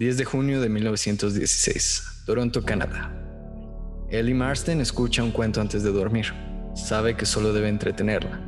10 0.00 0.16
de 0.16 0.24
junio 0.24 0.62
de 0.62 0.70
1916, 0.70 2.22
Toronto, 2.24 2.64
Canadá. 2.64 3.10
Ellie 4.08 4.32
Marston 4.32 4.80
escucha 4.80 5.22
un 5.22 5.30
cuento 5.30 5.60
antes 5.60 5.84
de 5.84 5.92
dormir. 5.92 6.24
Sabe 6.74 7.16
que 7.16 7.26
solo 7.26 7.52
debe 7.52 7.68
entretenerla, 7.68 8.40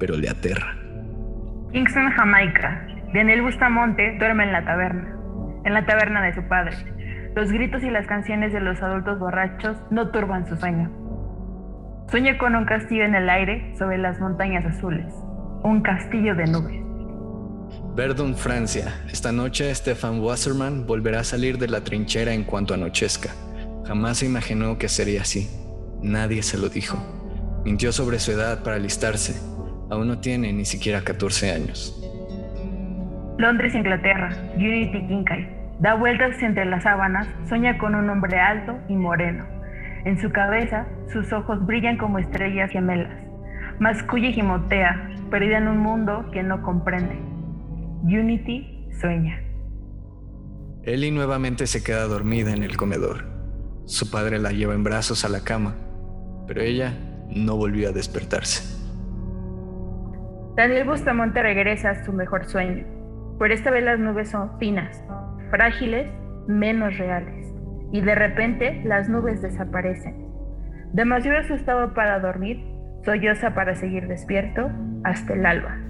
pero 0.00 0.16
le 0.16 0.28
aterra. 0.28 0.74
Kingston, 1.70 2.10
Jamaica. 2.10 2.88
Daniel 3.14 3.42
Bustamonte 3.42 4.16
duerme 4.18 4.42
en 4.42 4.50
la 4.52 4.64
taberna, 4.64 5.16
en 5.64 5.74
la 5.74 5.86
taberna 5.86 6.22
de 6.22 6.34
su 6.34 6.42
padre. 6.48 6.74
Los 7.36 7.52
gritos 7.52 7.84
y 7.84 7.90
las 7.90 8.08
canciones 8.08 8.52
de 8.52 8.58
los 8.58 8.82
adultos 8.82 9.20
borrachos 9.20 9.76
no 9.92 10.10
turban 10.10 10.48
su 10.48 10.56
sueño. 10.56 10.90
Sueña 12.08 12.36
con 12.36 12.56
un 12.56 12.64
castillo 12.64 13.04
en 13.04 13.14
el 13.14 13.30
aire 13.30 13.76
sobre 13.78 13.96
las 13.96 14.18
montañas 14.18 14.66
azules, 14.66 15.06
un 15.62 15.82
castillo 15.82 16.34
de 16.34 16.46
nubes. 16.46 16.79
Verdun, 17.94 18.36
Francia. 18.36 19.00
Esta 19.10 19.32
noche 19.32 19.74
Stefan 19.74 20.20
Wasserman 20.20 20.86
volverá 20.86 21.20
a 21.20 21.24
salir 21.24 21.58
de 21.58 21.66
la 21.66 21.82
trinchera 21.82 22.32
en 22.32 22.44
cuanto 22.44 22.72
anochezca. 22.72 23.30
Jamás 23.84 24.18
se 24.18 24.26
imaginó 24.26 24.78
que 24.78 24.88
sería 24.88 25.22
así. 25.22 25.50
Nadie 26.00 26.42
se 26.44 26.56
lo 26.56 26.68
dijo. 26.68 26.98
Mintió 27.64 27.90
sobre 27.90 28.20
su 28.20 28.30
edad 28.30 28.62
para 28.62 28.76
alistarse. 28.76 29.40
Aún 29.90 30.06
no 30.06 30.20
tiene 30.20 30.52
ni 30.52 30.64
siquiera 30.64 31.02
14 31.02 31.50
años. 31.50 31.96
Londres, 33.38 33.74
Inglaterra. 33.74 34.30
Unity 34.54 35.06
Kincaid. 35.08 35.46
Da 35.80 35.94
vueltas 35.94 36.40
entre 36.42 36.66
las 36.66 36.84
sábanas, 36.84 37.26
sueña 37.48 37.76
con 37.76 37.96
un 37.96 38.08
hombre 38.08 38.38
alto 38.38 38.78
y 38.88 38.94
moreno. 38.94 39.46
En 40.04 40.20
su 40.20 40.30
cabeza, 40.30 40.86
sus 41.12 41.32
ojos 41.32 41.66
brillan 41.66 41.98
como 41.98 42.18
estrellas 42.18 42.70
gemelas. 42.70 43.12
Masculla 43.80 44.28
y 44.28 44.32
gimotea, 44.32 45.10
perdida 45.30 45.58
en 45.58 45.68
un 45.68 45.78
mundo 45.78 46.30
que 46.32 46.42
no 46.42 46.62
comprende. 46.62 47.29
Unity 48.02 48.88
sueña. 49.00 49.40
Ellie 50.82 51.12
nuevamente 51.12 51.66
se 51.66 51.84
queda 51.84 52.06
dormida 52.06 52.52
en 52.52 52.62
el 52.62 52.76
comedor. 52.76 53.26
Su 53.84 54.10
padre 54.10 54.38
la 54.38 54.52
lleva 54.52 54.74
en 54.74 54.84
brazos 54.84 55.24
a 55.24 55.28
la 55.28 55.40
cama, 55.40 55.74
pero 56.46 56.62
ella 56.62 56.94
no 57.28 57.56
volvió 57.56 57.90
a 57.90 57.92
despertarse. 57.92 58.78
Daniel 60.56 60.86
Bustamonte 60.86 61.42
regresa 61.42 61.90
a 61.90 62.04
su 62.04 62.12
mejor 62.12 62.46
sueño, 62.46 62.84
pero 63.38 63.52
esta 63.52 63.70
vez 63.70 63.84
las 63.84 63.98
nubes 63.98 64.30
son 64.30 64.58
finas, 64.58 65.02
frágiles, 65.50 66.08
menos 66.48 66.96
reales, 66.98 67.46
y 67.92 68.00
de 68.00 68.14
repente 68.14 68.82
las 68.84 69.08
nubes 69.08 69.42
desaparecen. 69.42 70.28
Demasiado 70.92 71.38
asustado 71.38 71.94
para 71.94 72.18
dormir, 72.20 72.64
solloza 73.04 73.54
para 73.54 73.74
seguir 73.74 74.08
despierto 74.08 74.70
hasta 75.04 75.34
el 75.34 75.46
alba. 75.46 75.89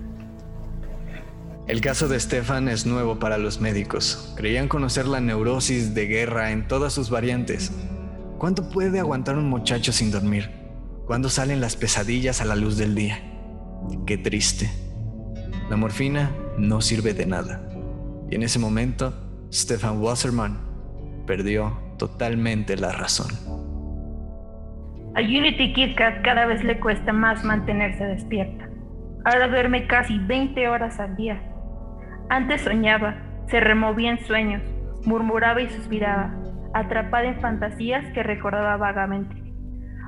El 1.67 1.81
caso 1.81 2.09
de 2.09 2.19
Stefan 2.19 2.69
es 2.69 2.87
nuevo 2.87 3.19
para 3.19 3.39
los 3.39 3.61
médicos. 3.61 4.35
Creían 4.37 4.69
conocer 4.69 5.07
la 5.07 5.21
neurosis 5.21 5.95
de 5.95 6.07
guerra 6.07 6.51
en 6.51 6.67
todas 6.67 6.93
sus 6.93 7.11
variantes. 7.11 7.73
¿Cuánto 8.39 8.71
puede 8.71 8.99
aguantar 8.99 9.37
un 9.37 9.49
muchacho 9.49 9.93
sin 9.93 10.11
dormir? 10.11 10.51
¿Cuándo 11.07 11.29
salen 11.29 11.61
las 11.61 11.77
pesadillas 11.77 12.41
a 12.41 12.45
la 12.45 12.57
luz 12.57 12.77
del 12.77 12.95
día? 12.95 13.21
Qué 14.07 14.19
triste. 14.19 14.71
La 15.69 15.77
morfina 15.77 16.31
no 16.59 16.81
sirve 16.81 17.15
de 17.15 17.27
nada. 17.27 17.63
Y 18.31 18.35
en 18.35 18.43
ese 18.43 18.59
momento, 18.59 19.15
Stefan 19.53 20.01
Wasserman 20.01 20.59
perdió 21.27 21.79
totalmente 21.99 22.77
la 22.77 22.93
razón. 22.93 23.29
A 25.15 25.21
Unity 25.21 25.73
KitKat 25.73 26.23
cada 26.23 26.47
vez 26.47 26.63
le 26.65 26.79
cuesta 26.81 27.13
más 27.13 27.45
mantenerse 27.45 28.05
despierta. 28.05 28.69
Ahora 29.25 29.49
duerme 29.49 29.87
casi 29.87 30.19
20 30.19 30.69
horas 30.69 30.99
al 30.99 31.17
día. 31.17 31.50
Antes 32.31 32.61
soñaba, 32.61 33.17
se 33.49 33.59
removía 33.59 34.13
en 34.13 34.25
sueños, 34.25 34.63
murmuraba 35.05 35.61
y 35.63 35.69
suspiraba, 35.69 36.33
atrapada 36.73 37.25
en 37.25 37.41
fantasías 37.41 38.05
que 38.13 38.23
recordaba 38.23 38.77
vagamente. 38.77 39.35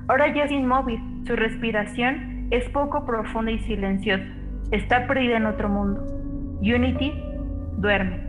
Ahora 0.07 0.33
ya 0.33 0.45
es 0.45 0.53
inmóvil, 0.53 1.01
su 1.27 1.35
respiración 1.35 2.47
es 2.53 2.69
poco 2.69 3.05
profunda 3.05 3.51
y 3.51 3.59
silenciosa. 3.65 4.23
Está 4.71 5.09
perdida 5.09 5.37
en 5.37 5.47
otro 5.47 5.69
mundo. 5.69 6.01
Unity 6.61 7.13
duerme. 7.79 8.25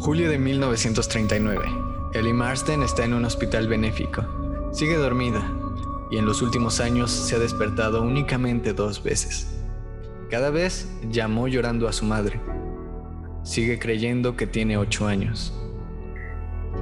Julio 0.00 0.28
de 0.28 0.38
1939. 0.38 1.64
Ellie 2.12 2.34
Marsden 2.34 2.82
está 2.82 3.06
en 3.06 3.14
un 3.14 3.24
hospital 3.24 3.68
benéfico. 3.68 4.22
Sigue 4.70 4.96
dormida 4.96 5.40
y 6.10 6.18
en 6.18 6.26
los 6.26 6.42
últimos 6.42 6.78
años 6.78 7.10
se 7.10 7.36
ha 7.36 7.38
despertado 7.38 8.02
únicamente 8.02 8.74
dos 8.74 9.02
veces. 9.02 9.64
Cada 10.28 10.50
vez 10.50 10.94
llamó 11.10 11.48
llorando 11.48 11.88
a 11.88 11.92
su 11.94 12.04
madre. 12.04 12.38
Sigue 13.44 13.78
creyendo 13.78 14.36
que 14.36 14.46
tiene 14.46 14.78
ocho 14.78 15.06
años. 15.06 15.52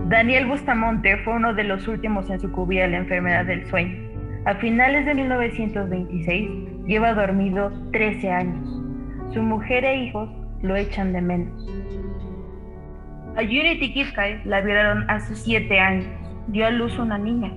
Daniel 0.06 0.46
Bustamonte 0.46 1.16
fue 1.24 1.34
uno 1.34 1.52
de 1.54 1.64
los 1.64 1.88
últimos 1.88 2.30
en 2.30 2.38
sucumbir 2.38 2.82
a 2.82 2.86
la 2.86 2.98
enfermedad 2.98 3.44
del 3.44 3.66
sueño. 3.68 3.98
A 4.44 4.54
finales 4.54 5.04
de 5.04 5.14
1926 5.14 6.86
lleva 6.86 7.14
dormido 7.14 7.72
13 7.90 8.30
años. 8.30 8.80
Su 9.34 9.42
mujer 9.42 9.84
e 9.84 10.04
hijos 10.04 10.30
lo 10.62 10.76
echan 10.76 11.12
de 11.12 11.20
menos. 11.20 11.68
A 13.36 13.40
Unity 13.42 13.92
Kifkai 13.92 14.44
la 14.44 14.60
violaron 14.60 15.10
hace 15.10 15.34
7 15.34 15.80
años. 15.80 16.06
Dio 16.46 16.64
a 16.64 16.70
luz 16.70 16.96
una 16.96 17.18
niña. 17.18 17.52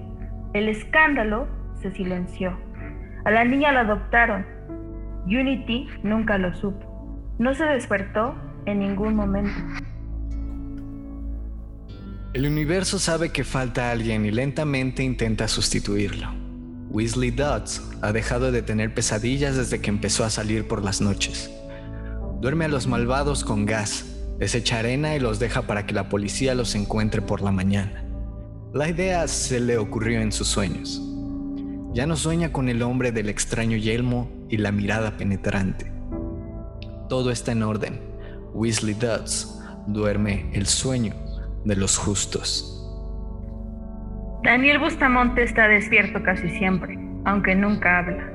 El 0.54 0.68
escándalo 0.68 1.48
se 1.76 1.92
silenció. 1.92 2.58
A 3.24 3.30
la 3.30 3.46
niña 3.46 3.72
la 3.72 3.82
adoptaron. 3.82 4.48
Unity 5.28 5.88
nunca 6.02 6.40
lo 6.40 6.56
supo. 6.56 7.36
No 7.38 7.54
se 7.54 7.66
despertó 7.66 8.36
en 8.66 8.80
ningún 8.80 9.16
momento. 9.16 9.52
El 12.34 12.46
universo 12.48 13.00
sabe 13.00 13.30
que 13.30 13.44
falta 13.44 13.92
alguien 13.92 14.26
y 14.26 14.32
lentamente 14.32 15.04
intenta 15.04 15.48
sustituirlo. 15.48 16.28
Weasley 16.90 17.32
Dodds 17.32 17.82
ha 18.02 18.12
dejado 18.12 18.52
de 18.52 18.62
tener 18.62 18.94
pesadillas 18.94 19.56
desde 19.56 19.80
que 19.80 19.90
empezó 19.90 20.24
a 20.24 20.30
salir 20.30 20.68
por 20.68 20.84
las 20.84 21.02
noches. 21.02 21.50
Duerme 22.42 22.66
a 22.66 22.68
los 22.68 22.88
malvados 22.88 23.44
con 23.44 23.66
gas, 23.66 24.06
les 24.40 24.54
echa 24.54 24.80
arena 24.80 25.16
y 25.16 25.20
los 25.20 25.40
deja 25.40 25.62
para 25.62 25.86
que 25.86 25.94
la 25.94 26.10
policía 26.10 26.56
los 26.56 26.76
encuentre 26.76 27.22
por 27.22 27.42
la 27.42 27.52
mañana. 27.52 28.04
La 28.74 28.90
idea 28.90 29.28
se 29.30 29.62
le 29.62 29.78
ocurrió 29.78 30.20
en 30.20 30.34
sus 30.34 30.50
sueños. 30.50 31.02
Ya 31.94 32.06
no 32.06 32.18
sueña 32.18 32.52
con 32.52 32.68
el 32.68 32.82
hombre 32.82 33.14
del 33.14 33.30
extraño 33.30 33.78
yelmo 33.78 34.30
y 34.50 34.58
la 34.58 34.74
mirada 34.74 35.16
penetrante. 35.16 35.90
Todo 37.08 37.32
está 37.32 37.54
en 37.54 37.64
orden. 37.64 38.15
Weasley 38.56 38.94
Dodds 38.94 39.62
duerme 39.86 40.46
el 40.54 40.66
sueño 40.66 41.14
de 41.66 41.76
los 41.76 41.98
justos. 41.98 42.72
Daniel 44.44 44.80
Bustamonte 44.80 45.44
está 45.44 45.68
despierto 45.68 46.24
casi 46.24 46.50
siempre, 46.52 46.98
aunque 47.26 47.54
nunca 47.54 48.00
habla. 48.00 48.32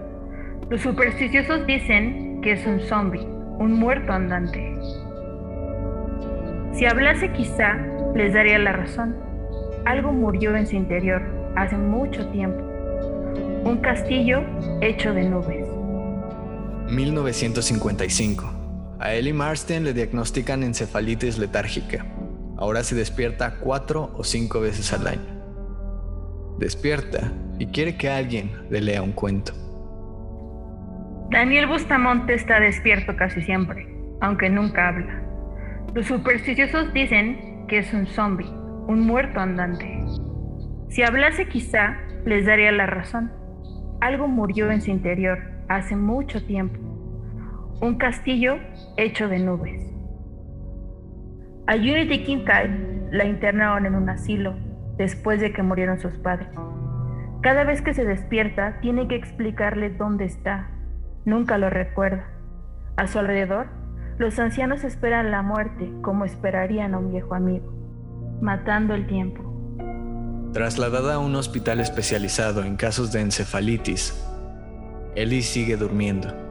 Los 0.68 0.82
supersticiosos 0.82 1.66
dicen 1.66 2.42
que 2.42 2.52
es 2.52 2.66
un 2.66 2.80
zombie, 2.80 3.26
un 3.58 3.72
muerto 3.72 4.12
andante. 4.12 4.76
Si 6.74 6.84
hablase 6.84 7.32
quizá, 7.32 7.78
les 8.14 8.34
daría 8.34 8.58
la 8.58 8.72
razón. 8.72 9.16
Algo 9.86 10.12
murió 10.12 10.54
en 10.54 10.66
su 10.66 10.76
interior 10.76 11.22
hace 11.56 11.78
mucho 11.78 12.28
tiempo. 12.28 12.62
Un 13.64 13.78
castillo 13.80 14.42
hecho 14.82 15.14
de 15.14 15.30
nubes. 15.30 15.66
1955. 16.90 18.59
A 19.00 19.14
Ellie 19.14 19.32
Marston 19.32 19.84
le 19.84 19.94
diagnostican 19.94 20.62
encefalitis 20.62 21.38
letárgica. 21.38 22.04
Ahora 22.58 22.82
se 22.82 22.94
despierta 22.94 23.54
cuatro 23.58 24.12
o 24.14 24.22
cinco 24.24 24.60
veces 24.60 24.92
al 24.92 25.06
año. 25.06 25.40
Despierta 26.58 27.32
y 27.58 27.68
quiere 27.68 27.96
que 27.96 28.10
alguien 28.10 28.52
le 28.68 28.82
lea 28.82 29.00
un 29.00 29.12
cuento. 29.12 29.54
Daniel 31.30 31.66
Bustamonte 31.66 32.34
está 32.34 32.60
despierto 32.60 33.16
casi 33.16 33.40
siempre, 33.40 33.88
aunque 34.20 34.50
nunca 34.50 34.88
habla. 34.88 35.22
Los 35.94 36.04
supersticiosos 36.04 36.92
dicen 36.92 37.64
que 37.68 37.78
es 37.78 37.94
un 37.94 38.06
zombie, 38.06 38.50
un 38.86 39.00
muerto 39.00 39.40
andante. 39.40 40.04
Si 40.90 41.02
hablase 41.02 41.48
quizá, 41.48 41.96
les 42.26 42.44
daría 42.44 42.70
la 42.70 42.84
razón. 42.84 43.32
Algo 44.02 44.28
murió 44.28 44.70
en 44.70 44.82
su 44.82 44.90
interior 44.90 45.38
hace 45.68 45.96
mucho 45.96 46.44
tiempo. 46.44 46.89
Un 47.80 47.96
castillo 47.96 48.58
hecho 48.98 49.26
de 49.28 49.38
nubes. 49.38 49.80
A 51.66 51.76
Unity 51.76 52.24
Kincaid 52.24 52.70
la 53.10 53.24
internaron 53.24 53.86
en 53.86 53.94
un 53.94 54.10
asilo 54.10 54.54
después 54.98 55.40
de 55.40 55.54
que 55.54 55.62
murieron 55.62 55.98
sus 55.98 56.12
padres. 56.18 56.50
Cada 57.40 57.64
vez 57.64 57.80
que 57.80 57.94
se 57.94 58.04
despierta, 58.04 58.80
tiene 58.82 59.08
que 59.08 59.16
explicarle 59.16 59.88
dónde 59.88 60.26
está. 60.26 60.68
Nunca 61.24 61.56
lo 61.56 61.70
recuerda. 61.70 62.26
A 62.96 63.06
su 63.06 63.18
alrededor, 63.18 63.68
los 64.18 64.38
ancianos 64.38 64.84
esperan 64.84 65.30
la 65.30 65.40
muerte 65.40 65.90
como 66.02 66.26
esperarían 66.26 66.92
a 66.92 66.98
un 66.98 67.10
viejo 67.10 67.34
amigo, 67.34 67.72
matando 68.42 68.94
el 68.94 69.06
tiempo. 69.06 69.42
Trasladada 70.52 71.14
a 71.14 71.18
un 71.18 71.34
hospital 71.34 71.80
especializado 71.80 72.62
en 72.62 72.76
casos 72.76 73.10
de 73.10 73.22
encefalitis, 73.22 74.22
Ellie 75.14 75.40
sigue 75.40 75.78
durmiendo. 75.78 76.49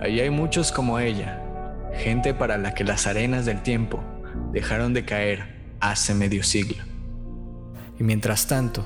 Allí 0.00 0.20
hay 0.20 0.30
muchos 0.30 0.72
como 0.72 0.98
ella, 0.98 1.42
gente 1.94 2.34
para 2.34 2.58
la 2.58 2.74
que 2.74 2.84
las 2.84 3.06
arenas 3.06 3.46
del 3.46 3.62
tiempo 3.62 4.02
dejaron 4.52 4.92
de 4.92 5.04
caer 5.04 5.76
hace 5.80 6.14
medio 6.14 6.42
siglo. 6.42 6.82
Y 7.98 8.02
mientras 8.02 8.46
tanto, 8.46 8.84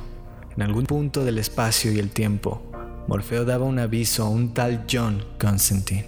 en 0.54 0.62
algún 0.62 0.84
punto 0.84 1.24
del 1.24 1.38
espacio 1.38 1.92
y 1.92 1.98
el 1.98 2.10
tiempo, 2.10 2.62
Morfeo 3.06 3.44
daba 3.44 3.64
un 3.64 3.78
aviso 3.78 4.24
a 4.24 4.28
un 4.28 4.52
tal 4.52 4.84
John 4.90 5.24
Constantine. 5.40 6.04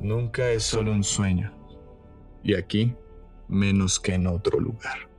Nunca 0.00 0.48
es 0.50 0.62
solo 0.62 0.92
un 0.92 1.04
sueño. 1.04 1.52
Y 2.42 2.54
aquí, 2.54 2.94
menos 3.48 4.00
que 4.00 4.14
en 4.14 4.26
otro 4.26 4.58
lugar. 4.58 5.09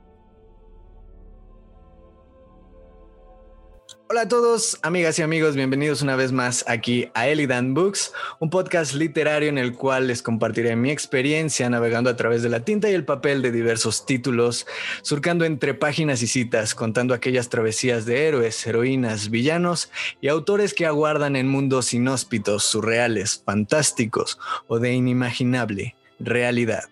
Hola 4.12 4.20
a 4.20 4.28
todos, 4.28 4.78
amigas 4.82 5.18
y 5.18 5.22
amigos, 5.22 5.56
bienvenidos 5.56 6.02
una 6.02 6.16
vez 6.16 6.32
más 6.32 6.66
aquí 6.68 7.08
a 7.14 7.28
Elidan 7.28 7.72
Books, 7.72 8.12
un 8.40 8.50
podcast 8.50 8.92
literario 8.92 9.48
en 9.48 9.56
el 9.56 9.72
cual 9.72 10.06
les 10.06 10.20
compartiré 10.20 10.76
mi 10.76 10.90
experiencia 10.90 11.70
navegando 11.70 12.10
a 12.10 12.16
través 12.16 12.42
de 12.42 12.50
la 12.50 12.62
tinta 12.62 12.90
y 12.90 12.92
el 12.92 13.06
papel 13.06 13.40
de 13.40 13.50
diversos 13.50 14.04
títulos, 14.04 14.66
surcando 15.00 15.46
entre 15.46 15.72
páginas 15.72 16.20
y 16.20 16.26
citas, 16.26 16.74
contando 16.74 17.14
aquellas 17.14 17.48
travesías 17.48 18.04
de 18.04 18.28
héroes, 18.28 18.66
heroínas, 18.66 19.30
villanos 19.30 19.90
y 20.20 20.28
autores 20.28 20.74
que 20.74 20.84
aguardan 20.84 21.34
en 21.34 21.48
mundos 21.48 21.94
inhóspitos, 21.94 22.64
surreales, 22.64 23.42
fantásticos 23.46 24.38
o 24.66 24.78
de 24.78 24.92
inimaginable 24.92 25.96
realidad. 26.20 26.84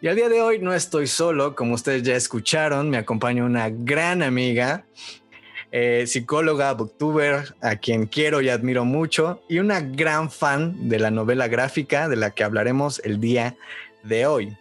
Y 0.00 0.08
al 0.08 0.16
día 0.16 0.28
de 0.28 0.40
hoy 0.40 0.58
no 0.60 0.72
estoy 0.72 1.06
solo, 1.06 1.54
como 1.54 1.74
ustedes 1.74 2.02
ya 2.02 2.14
escucharon, 2.14 2.90
me 2.90 2.96
acompaña 2.96 3.44
una 3.44 3.70
gran 3.70 4.22
amiga, 4.22 4.86
eh, 5.76 6.06
psicóloga, 6.06 6.72
booktuber, 6.72 7.52
a 7.60 7.74
quien 7.74 8.06
quiero 8.06 8.40
y 8.40 8.48
admiro 8.48 8.84
mucho, 8.84 9.42
y 9.48 9.58
una 9.58 9.80
gran 9.80 10.30
fan 10.30 10.88
de 10.88 11.00
la 11.00 11.10
novela 11.10 11.48
gráfica 11.48 12.08
de 12.08 12.14
la 12.14 12.30
que 12.30 12.44
hablaremos 12.44 13.00
el 13.04 13.18
día 13.18 13.56
de 14.04 14.24
hoy. 14.24 14.56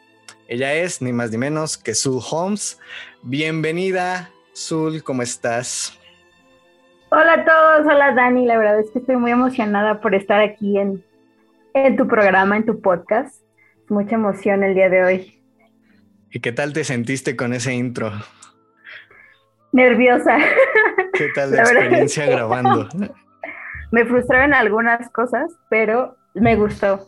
Ella 0.47 0.73
es 0.73 1.03
ni 1.03 1.13
más 1.13 1.29
ni 1.29 1.37
menos 1.37 1.77
que 1.77 1.93
Sul 1.93 2.19
Holmes. 2.31 2.79
Bienvenida, 3.21 4.31
Sul, 4.53 5.03
¿cómo 5.03 5.21
estás? 5.21 5.99
Hola 7.09 7.33
a 7.33 7.45
todos, 7.45 7.93
hola 7.93 8.15
Dani, 8.15 8.47
la 8.47 8.57
verdad 8.57 8.79
es 8.79 8.89
que 8.89 8.97
estoy 8.97 9.17
muy 9.17 9.29
emocionada 9.29 10.01
por 10.01 10.15
estar 10.15 10.41
aquí 10.41 10.79
en, 10.79 11.05
en 11.75 11.95
tu 11.95 12.07
programa, 12.07 12.57
en 12.57 12.65
tu 12.65 12.81
podcast. 12.81 13.39
Mucha 13.87 14.15
emoción 14.15 14.63
el 14.63 14.73
día 14.73 14.89
de 14.89 15.03
hoy. 15.03 15.39
¿Y 16.31 16.39
qué 16.39 16.51
tal 16.51 16.73
te 16.73 16.83
sentiste 16.83 17.35
con 17.35 17.53
ese 17.53 17.71
intro? 17.71 18.13
nerviosa. 19.73 20.37
¿Qué 21.13 21.29
tal 21.35 21.51
la, 21.51 21.63
experiencia 21.63 22.25
grabando? 22.25 22.87
Me 23.91 24.05
frustraron 24.05 24.53
algunas 24.53 25.09
cosas, 25.11 25.51
pero 25.69 26.17
me 26.33 26.55
gustó. 26.55 27.05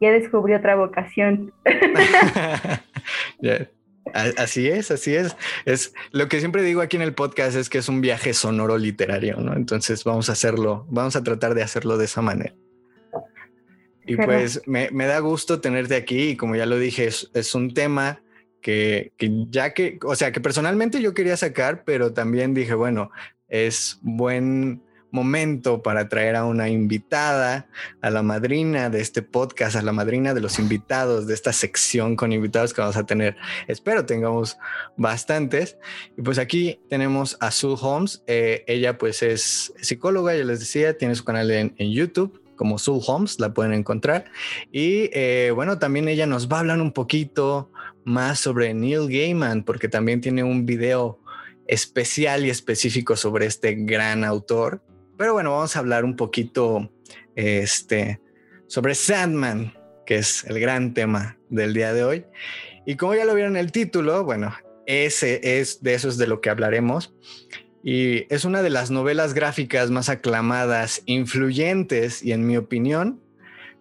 Ya 0.00 0.10
descubrí 0.12 0.54
otra 0.54 0.74
vocación. 0.74 1.52
Así 4.14 4.66
es, 4.66 4.90
así 4.90 5.14
es. 5.14 5.36
Es 5.66 5.92
lo 6.10 6.26
que 6.28 6.40
siempre 6.40 6.62
digo 6.62 6.80
aquí 6.80 6.96
en 6.96 7.02
el 7.02 7.12
podcast 7.12 7.54
es 7.54 7.68
que 7.68 7.78
es 7.78 7.88
un 7.88 8.00
viaje 8.00 8.32
sonoro 8.32 8.78
literario, 8.78 9.36
¿no? 9.36 9.54
Entonces 9.54 10.02
vamos 10.02 10.30
a 10.30 10.32
hacerlo, 10.32 10.86
vamos 10.88 11.16
a 11.16 11.22
tratar 11.22 11.54
de 11.54 11.62
hacerlo 11.62 11.98
de 11.98 12.06
esa 12.06 12.22
manera. 12.22 12.54
Y 14.06 14.16
pues 14.16 14.62
me, 14.66 14.88
da 14.90 15.18
gusto 15.20 15.60
tenerte 15.60 15.94
aquí 15.94 16.30
y 16.30 16.36
como 16.36 16.56
ya 16.56 16.64
lo 16.64 16.78
dije, 16.78 17.06
es 17.06 17.54
un 17.54 17.74
tema 17.74 18.22
que, 18.60 19.12
ya 19.50 19.72
que, 19.74 19.98
o 20.04 20.14
sea, 20.14 20.32
que 20.32 20.40
personalmente 20.40 21.00
yo 21.00 21.14
quería 21.14 21.36
sacar, 21.36 21.84
pero 21.84 22.12
también 22.12 22.54
dije, 22.54 22.74
bueno, 22.74 23.10
es 23.48 23.98
buen 24.02 24.82
momento 25.10 25.82
para 25.82 26.08
traer 26.08 26.36
a 26.36 26.44
una 26.44 26.68
invitada, 26.68 27.68
a 28.00 28.10
la 28.10 28.22
madrina 28.22 28.90
de 28.90 29.00
este 29.00 29.22
podcast, 29.22 29.76
a 29.76 29.82
la 29.82 29.92
madrina 29.92 30.34
de 30.34 30.40
los 30.40 30.58
invitados 30.58 31.26
de 31.26 31.34
esta 31.34 31.52
sección 31.52 32.16
con 32.16 32.32
invitados 32.32 32.72
que 32.72 32.80
vamos 32.80 32.96
a 32.96 33.04
tener. 33.04 33.36
Espero 33.66 34.06
tengamos 34.06 34.56
bastantes. 34.96 35.78
Y 36.16 36.22
pues 36.22 36.38
aquí 36.38 36.80
tenemos 36.88 37.36
a 37.40 37.50
Sue 37.50 37.76
Holmes. 37.80 38.22
Eh, 38.26 38.64
ella 38.66 38.98
pues 38.98 39.22
es 39.22 39.72
psicóloga, 39.80 40.36
ya 40.36 40.44
les 40.44 40.60
decía, 40.60 40.96
tiene 40.96 41.14
su 41.14 41.24
canal 41.24 41.50
en, 41.50 41.74
en 41.78 41.90
YouTube 41.90 42.40
como 42.60 42.78
Sue 42.78 43.00
Holmes, 43.06 43.40
la 43.40 43.54
pueden 43.54 43.72
encontrar. 43.72 44.26
Y 44.70 45.08
eh, 45.14 45.50
bueno, 45.54 45.78
también 45.78 46.08
ella 46.08 46.26
nos 46.26 46.46
va 46.46 46.58
a 46.58 46.60
hablar 46.60 46.78
un 46.82 46.92
poquito 46.92 47.72
más 48.04 48.38
sobre 48.38 48.74
Neil 48.74 49.08
Gaiman, 49.08 49.64
porque 49.64 49.88
también 49.88 50.20
tiene 50.20 50.44
un 50.44 50.66
video 50.66 51.18
especial 51.66 52.44
y 52.44 52.50
específico 52.50 53.16
sobre 53.16 53.46
este 53.46 53.76
gran 53.76 54.24
autor. 54.24 54.82
Pero 55.16 55.32
bueno, 55.32 55.52
vamos 55.52 55.74
a 55.74 55.78
hablar 55.78 56.04
un 56.04 56.16
poquito 56.16 56.92
este, 57.34 58.20
sobre 58.66 58.94
Sandman, 58.94 59.72
que 60.04 60.16
es 60.16 60.44
el 60.44 60.60
gran 60.60 60.92
tema 60.92 61.38
del 61.48 61.72
día 61.72 61.94
de 61.94 62.04
hoy. 62.04 62.26
Y 62.84 62.96
como 62.96 63.14
ya 63.14 63.24
lo 63.24 63.34
vieron 63.34 63.56
en 63.56 63.64
el 63.64 63.72
título, 63.72 64.22
bueno, 64.22 64.52
ese 64.84 65.60
es 65.60 65.82
de 65.82 65.94
eso 65.94 66.10
es 66.10 66.18
de 66.18 66.26
lo 66.26 66.42
que 66.42 66.50
hablaremos. 66.50 67.14
Y 67.82 68.32
es 68.32 68.44
una 68.44 68.62
de 68.62 68.70
las 68.70 68.90
novelas 68.90 69.34
gráficas 69.34 69.90
más 69.90 70.08
aclamadas, 70.08 71.02
influyentes 71.06 72.22
y 72.22 72.32
en 72.32 72.46
mi 72.46 72.56
opinión, 72.56 73.22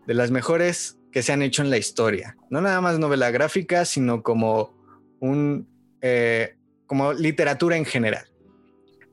de 0.07 0.13
las 0.13 0.31
mejores 0.31 0.98
que 1.12 1.22
se 1.22 1.34
han 1.34 1.42
hecho 1.42 1.62
en 1.62 1.69
la 1.69 1.78
historia. 1.78 2.38
No 2.50 2.62
nada 2.62 2.81
más 2.81 3.00
novela 3.00 3.31
gráfica, 3.31 3.86
sino 3.86 4.24
como 4.24 4.78
un 5.19 5.68
eh, 6.01 6.56
como 6.86 7.13
literatura 7.13 7.78
en 7.78 7.86
general. 7.86 8.25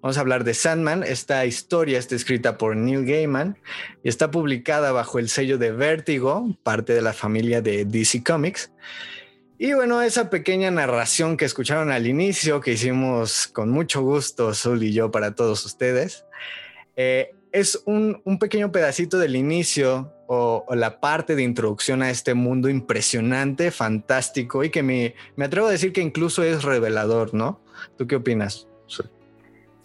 Vamos 0.00 0.18
a 0.18 0.20
hablar 0.20 0.44
de 0.44 0.54
Sandman. 0.54 1.02
Esta 1.02 1.44
historia 1.46 1.98
está 1.98 2.14
escrita 2.14 2.58
por 2.58 2.76
Neil 2.76 3.04
Gaiman 3.04 3.58
y 4.04 4.08
está 4.08 4.30
publicada 4.30 4.92
bajo 4.92 5.18
el 5.18 5.28
sello 5.28 5.58
de 5.58 5.72
Vértigo, 5.72 6.56
parte 6.62 6.94
de 6.94 7.02
la 7.02 7.12
familia 7.12 7.60
de 7.60 7.84
DC 7.84 8.22
Comics. 8.22 8.70
Y 9.58 9.72
bueno, 9.72 10.02
esa 10.02 10.28
pequeña 10.28 10.70
narración 10.70 11.36
que 11.38 11.46
escucharon 11.46 11.90
al 11.90 12.06
inicio, 12.06 12.60
que 12.60 12.72
hicimos 12.72 13.46
con 13.46 13.70
mucho 13.70 14.02
gusto, 14.02 14.52
Zul 14.52 14.82
y 14.82 14.92
yo, 14.92 15.10
para 15.10 15.34
todos 15.34 15.64
ustedes, 15.64 16.26
eh, 16.96 17.34
es 17.52 17.82
un, 17.86 18.20
pequeño 18.38 18.70
pedacito 18.70 19.18
del 19.18 19.34
inicio 19.34 20.12
o, 20.26 20.66
la 20.74 21.00
parte 21.00 21.34
de 21.34 21.42
introducción 21.42 22.02
a 22.02 22.10
este 22.10 22.34
mundo 22.34 22.68
impresionante, 22.68 23.70
fantástico 23.70 24.62
y 24.62 24.68
que 24.68 24.82
me, 24.82 25.14
me 25.36 25.46
atrevo 25.46 25.68
a 25.68 25.70
decir 25.70 25.94
que 25.94 26.02
incluso 26.02 26.42
es 26.42 26.62
revelador, 26.62 27.32
¿no? 27.32 27.64
¿Tú 27.96 28.06
qué 28.06 28.16
opinas? 28.16 28.68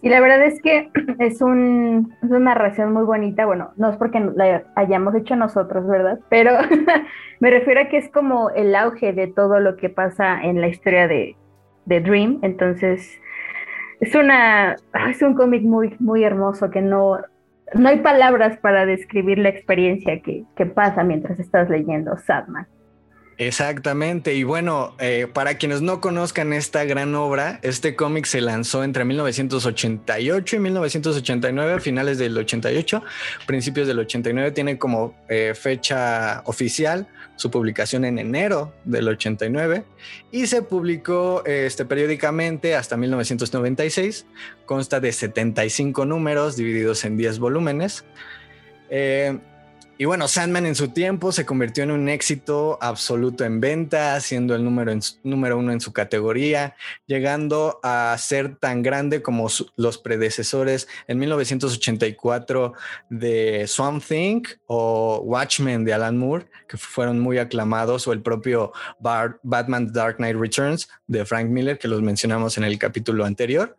Y 0.01 0.09
la 0.09 0.19
verdad 0.19 0.43
es 0.43 0.61
que 0.61 0.89
es, 1.19 1.41
un, 1.41 2.15
una 2.21 2.39
narración 2.39 2.93
muy 2.93 3.03
bonita. 3.03 3.45
Bueno, 3.45 3.71
no 3.77 3.89
es 3.89 3.97
porque 3.97 4.19
la 4.35 4.63
hayamos 4.75 5.15
hecho 5.15 5.35
nosotros, 5.35 5.87
¿verdad? 5.87 6.19
Pero 6.29 6.53
me 7.39 7.49
refiero 7.49 7.81
a 7.81 7.85
que 7.85 7.97
es 7.97 8.09
como 8.09 8.49
el 8.51 8.75
auge 8.75 9.13
de 9.13 9.27
todo 9.27 9.59
lo 9.59 9.77
que 9.77 9.89
pasa 9.89 10.41
en 10.41 10.61
la 10.61 10.67
historia 10.67 11.07
de, 11.07 11.35
de 11.85 12.01
Dream. 12.01 12.39
Entonces, 12.41 13.19
es 13.99 14.15
una 14.15 14.75
es 15.09 15.21
un 15.21 15.35
cómic 15.35 15.61
muy, 15.61 15.95
muy 15.99 16.23
hermoso 16.23 16.71
que 16.71 16.81
no, 16.81 17.19
no 17.75 17.89
hay 17.89 17.99
palabras 17.99 18.57
para 18.57 18.85
describir 18.85 19.37
la 19.37 19.49
experiencia 19.49 20.21
que, 20.21 20.43
que 20.55 20.65
pasa 20.65 21.03
mientras 21.03 21.39
estás 21.39 21.69
leyendo 21.69 22.17
Sadman. 22.17 22.67
Exactamente, 23.41 24.35
y 24.35 24.43
bueno, 24.43 24.95
eh, 24.99 25.25
para 25.25 25.57
quienes 25.57 25.81
no 25.81 25.99
conozcan 25.99 26.53
esta 26.53 26.83
gran 26.83 27.15
obra, 27.15 27.59
este 27.63 27.95
cómic 27.95 28.25
se 28.25 28.39
lanzó 28.39 28.83
entre 28.83 29.03
1988 29.03 30.55
y 30.57 30.59
1989, 30.59 31.79
finales 31.79 32.19
del 32.19 32.37
88, 32.37 33.01
principios 33.47 33.87
del 33.87 33.97
89, 33.97 34.51
tiene 34.51 34.77
como 34.77 35.15
eh, 35.27 35.53
fecha 35.55 36.43
oficial 36.45 37.07
su 37.35 37.49
publicación 37.49 38.05
en 38.05 38.19
enero 38.19 38.75
del 38.85 39.07
89 39.07 39.85
y 40.31 40.45
se 40.45 40.61
publicó 40.61 41.43
este, 41.43 41.83
periódicamente 41.83 42.75
hasta 42.75 42.95
1996, 42.95 44.27
consta 44.67 44.99
de 44.99 45.11
75 45.11 46.05
números 46.05 46.57
divididos 46.57 47.03
en 47.05 47.17
10 47.17 47.39
volúmenes. 47.39 48.05
Eh, 48.91 49.39
y 50.01 50.05
bueno, 50.05 50.27
Sandman 50.27 50.65
en 50.65 50.73
su 50.73 50.87
tiempo 50.87 51.31
se 51.31 51.45
convirtió 51.45 51.83
en 51.83 51.91
un 51.91 52.09
éxito 52.09 52.79
absoluto 52.81 53.45
en 53.45 53.61
venta, 53.61 54.19
siendo 54.19 54.55
el 54.55 54.63
número, 54.63 54.91
número 55.21 55.59
uno 55.59 55.71
en 55.73 55.79
su 55.79 55.93
categoría, 55.93 56.75
llegando 57.05 57.79
a 57.83 58.15
ser 58.17 58.55
tan 58.55 58.81
grande 58.81 59.21
como 59.21 59.47
los 59.75 59.99
predecesores 59.99 60.87
en 61.07 61.19
1984 61.19 62.73
de 63.11 63.67
Swamp 63.67 64.03
Thing 64.03 64.41
o 64.65 65.21
Watchmen 65.23 65.85
de 65.85 65.93
Alan 65.93 66.17
Moore, 66.17 66.47
que 66.67 66.77
fueron 66.77 67.19
muy 67.19 67.37
aclamados, 67.37 68.07
o 68.07 68.13
el 68.13 68.23
propio 68.23 68.73
Batman 68.99 69.93
Dark 69.93 70.15
Knight 70.17 70.35
Returns 70.35 70.89
de 71.05 71.23
Frank 71.25 71.47
Miller, 71.49 71.77
que 71.77 71.87
los 71.87 72.01
mencionamos 72.01 72.57
en 72.57 72.63
el 72.63 72.79
capítulo 72.79 73.23
anterior. 73.23 73.77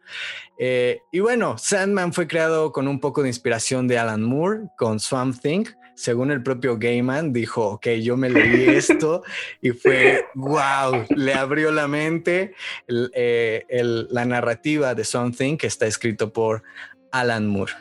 Eh, 0.57 1.01
y 1.11 1.19
bueno, 1.19 1.59
Sandman 1.59 2.13
fue 2.13 2.29
creado 2.29 2.71
con 2.71 2.87
un 2.87 3.01
poco 3.01 3.23
de 3.23 3.29
inspiración 3.29 3.89
de 3.89 3.99
Alan 3.99 4.23
Moore, 4.23 4.69
con 4.77 5.01
Swamp 5.01 5.41
Thing 5.41 5.65
según 5.95 6.31
el 6.31 6.43
propio 6.43 6.79
Gaiman, 6.79 7.33
dijo, 7.33 7.73
ok, 7.73 7.89
yo 8.03 8.17
me 8.17 8.31
leí 8.31 8.69
esto 8.77 9.23
y 9.61 9.71
fue, 9.71 10.25
wow, 10.35 11.05
le 11.11 11.35
abrió 11.35 11.71
la 11.71 11.89
mente 11.89 12.55
eh, 12.89 13.65
la 14.11 14.25
narrativa 14.25 14.95
de 14.95 15.05
Something 15.05 15.57
que 15.57 15.67
está 15.67 15.87
escrito 15.87 16.33
por 16.33 16.63
Alan 17.11 17.47
Moore. 17.47 17.73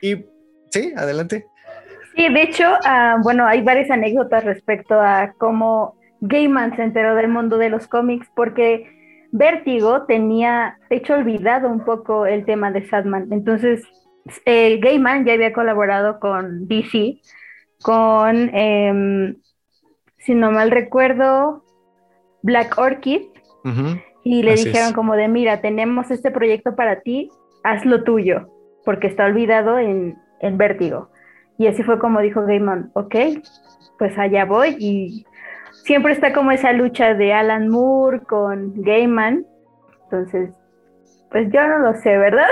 Y 0.00 0.24
sí, 0.70 0.92
adelante. 0.96 1.46
Sí, 2.14 2.32
de 2.32 2.42
hecho, 2.42 2.64
ah, 2.84 3.18
bueno, 3.22 3.46
hay 3.46 3.62
varias 3.62 3.90
anécdotas 3.90 4.44
respecto 4.44 5.00
a 5.00 5.34
cómo 5.38 5.96
Gaiman 6.20 6.74
se 6.76 6.82
enteró 6.82 7.14
del 7.14 7.28
mundo 7.28 7.58
de 7.58 7.68
los 7.68 7.86
cómics, 7.86 8.26
porque 8.34 8.90
Vértigo 9.32 10.04
tenía, 10.06 10.78
hecho, 10.88 11.14
olvidado 11.14 11.68
un 11.68 11.84
poco 11.84 12.26
el 12.26 12.46
tema 12.46 12.70
de 12.70 12.88
Sadman. 12.88 13.28
Entonces, 13.32 13.82
el 14.44 14.80
Gaiman 14.80 15.24
ya 15.24 15.34
había 15.34 15.52
colaborado 15.52 16.18
con 16.18 16.66
DC, 16.68 17.20
con, 17.82 18.50
em, 18.54 19.36
si 20.18 20.34
no 20.34 20.50
mal 20.50 20.70
recuerdo, 20.70 21.64
Black 22.42 22.78
Orchid, 22.78 23.22
y 24.22 24.42
le 24.44 24.54
dijeron 24.54 24.92
como 24.92 25.16
de, 25.16 25.26
mira, 25.26 25.60
tenemos 25.60 26.10
este 26.12 26.30
proyecto 26.30 26.76
para 26.76 27.00
ti, 27.00 27.30
haz 27.64 27.84
lo 27.84 28.04
tuyo, 28.04 28.48
porque 28.84 29.08
está 29.08 29.24
olvidado 29.24 29.78
en, 29.78 30.16
en 30.40 30.56
Vértigo. 30.56 31.10
Y 31.58 31.66
así 31.66 31.82
fue 31.82 31.98
como 31.98 32.20
dijo 32.20 32.42
Gaiman, 32.42 32.90
ok, 32.94 33.14
pues 33.98 34.16
allá 34.18 34.44
voy 34.44 34.76
y 34.78 35.26
siempre 35.84 36.12
está 36.12 36.32
como 36.32 36.50
esa 36.50 36.72
lucha 36.72 37.14
de 37.14 37.32
Alan 37.32 37.68
Moore 37.68 38.20
con 38.20 38.82
Gaiman. 38.82 39.46
Entonces, 40.04 40.50
pues 41.36 41.52
yo 41.52 41.68
no 41.68 41.78
lo 41.80 42.00
sé, 42.00 42.16
¿verdad? 42.16 42.46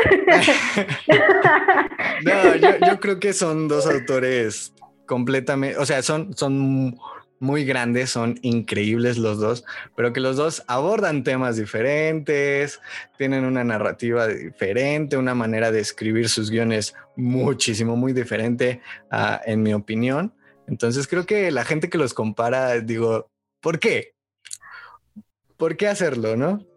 no, 2.23 2.87
yo, 2.87 3.00
creo 3.00 3.19
que 3.19 3.33
son 3.33 3.67
dos 3.67 3.87
autores 3.87 4.75
completamente, 5.07 5.79
o 5.79 5.87
sea, 5.87 6.03
son, 6.03 6.37
son 6.37 6.99
muy 7.41 7.64
grandes, 7.64 8.11
son 8.11 8.38
increíbles 8.43 9.17
los 9.17 9.38
dos, 9.38 9.64
pero 9.97 10.12
que 10.12 10.21
los 10.21 10.37
dos 10.37 10.64
abordan 10.67 11.25
temas 11.25 11.57
diferentes, 11.57 12.79
tienen 13.17 13.47
una 13.47 13.64
narrativa 13.64 14.29
diferente, 14.29 15.17
una 15.17 15.35
manera 15.35 15.73
de 15.73 15.81
escribir 15.81 16.29
sus 16.29 16.50
guiones 16.50 16.95
muchísimo, 17.17 17.97
muy 17.97 18.12
diferente, 18.12 18.83
ah, 19.11 19.41
en 19.47 19.62
mi 19.62 19.73
opinión. 19.73 20.35
Entonces 20.69 21.09
creo 21.09 21.25
que 21.25 21.50
la 21.50 21.64
gente 21.64 21.88
que 21.88 21.97
los 21.97 22.12
compara, 22.12 22.81
digo, 22.81 23.31
¿por 23.62 23.79
qué? 23.79 24.12
¿Por 25.57 25.79
qué 25.79 25.88
hacerlo, 25.88 26.37
no? 26.37 26.74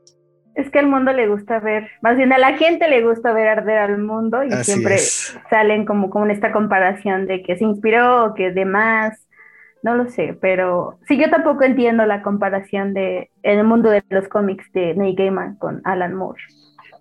Es 0.57 0.71
que 0.71 0.79
al 0.79 0.87
mundo 0.87 1.13
le 1.13 1.27
gusta 1.27 1.59
ver, 1.59 1.87
más 2.01 2.17
bien 2.17 2.33
a 2.33 2.39
la 2.39 2.57
gente 2.57 2.89
le 2.89 3.03
gusta 3.03 3.31
ver 3.31 3.47
arder 3.47 3.77
al 3.77 3.99
mundo 3.99 4.43
y 4.43 4.51
siempre 4.63 4.97
salen 4.97 5.85
como 5.85 6.09
con 6.09 6.31
esta 6.31 6.51
comparación 6.51 7.27
de 7.27 7.43
que 7.43 7.57
se 7.57 7.63
inspiró 7.63 8.25
o 8.25 8.33
que 8.33 8.51
demás, 8.51 9.19
no 9.83 9.95
lo 9.95 10.09
sé, 10.09 10.35
pero 10.41 10.97
sí 11.07 11.15
yo 11.15 11.29
tampoco 11.29 11.63
entiendo 11.63 12.07
la 12.07 12.23
comparación 12.23 12.95
de 12.95 13.29
el 13.43 13.63
mundo 13.65 13.91
de 13.91 14.03
los 14.09 14.27
cómics 14.29 14.65
de 14.73 14.95
Neil 14.95 15.15
Gaiman 15.15 15.57
con 15.57 15.79
Alan 15.85 16.15
Moore. 16.15 16.41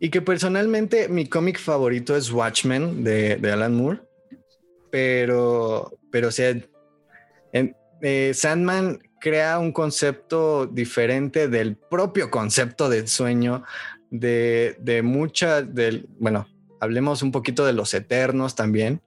Y 0.00 0.10
que 0.10 0.20
personalmente 0.20 1.08
mi 1.08 1.26
cómic 1.26 1.58
favorito 1.58 2.14
es 2.14 2.30
Watchmen 2.30 3.04
de, 3.04 3.36
de 3.36 3.52
Alan 3.52 3.74
Moore, 3.74 4.00
pero, 4.90 5.92
pero 6.12 6.28
o 6.28 6.30
sea, 6.30 6.54
eh, 8.02 8.32
Sandman 8.34 9.00
crea 9.20 9.58
un 9.58 9.72
concepto 9.72 10.66
diferente 10.66 11.48
del 11.48 11.76
propio 11.76 12.30
concepto 12.30 12.88
del 12.88 13.08
sueño, 13.08 13.64
de, 14.10 14.76
de 14.80 15.02
muchas, 15.02 15.74
del, 15.74 16.08
bueno, 16.18 16.46
hablemos 16.80 17.22
un 17.22 17.32
poquito 17.32 17.64
de 17.66 17.72
los 17.72 17.92
eternos 17.94 18.54
también. 18.54 19.00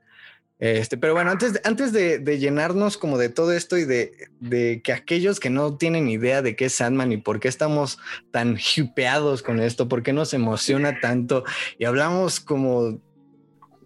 Este, 0.59 0.97
pero 0.97 1.13
bueno, 1.13 1.31
antes, 1.31 1.53
de, 1.53 1.61
antes 1.63 1.93
de, 1.93 2.37
llenarnos 2.37 2.97
como 2.97 3.17
de 3.17 3.29
todo 3.29 3.53
esto 3.53 3.77
y 3.77 3.85
de, 3.85 4.11
de, 4.41 4.81
que 4.83 4.91
aquellos 4.91 5.39
que 5.39 5.49
no 5.49 5.77
tienen 5.77 6.09
idea 6.09 6.41
de 6.41 6.57
qué 6.57 6.65
es 6.65 6.73
Sandman 6.73 7.13
y 7.13 7.17
por 7.17 7.39
qué 7.39 7.47
estamos 7.47 7.97
tan 8.31 8.57
hipeados 8.75 9.41
con 9.41 9.61
esto, 9.61 9.87
por 9.87 10.03
qué 10.03 10.11
nos 10.11 10.33
emociona 10.33 10.99
tanto 10.99 11.45
y 11.77 11.85
hablamos 11.85 12.41
como 12.41 12.99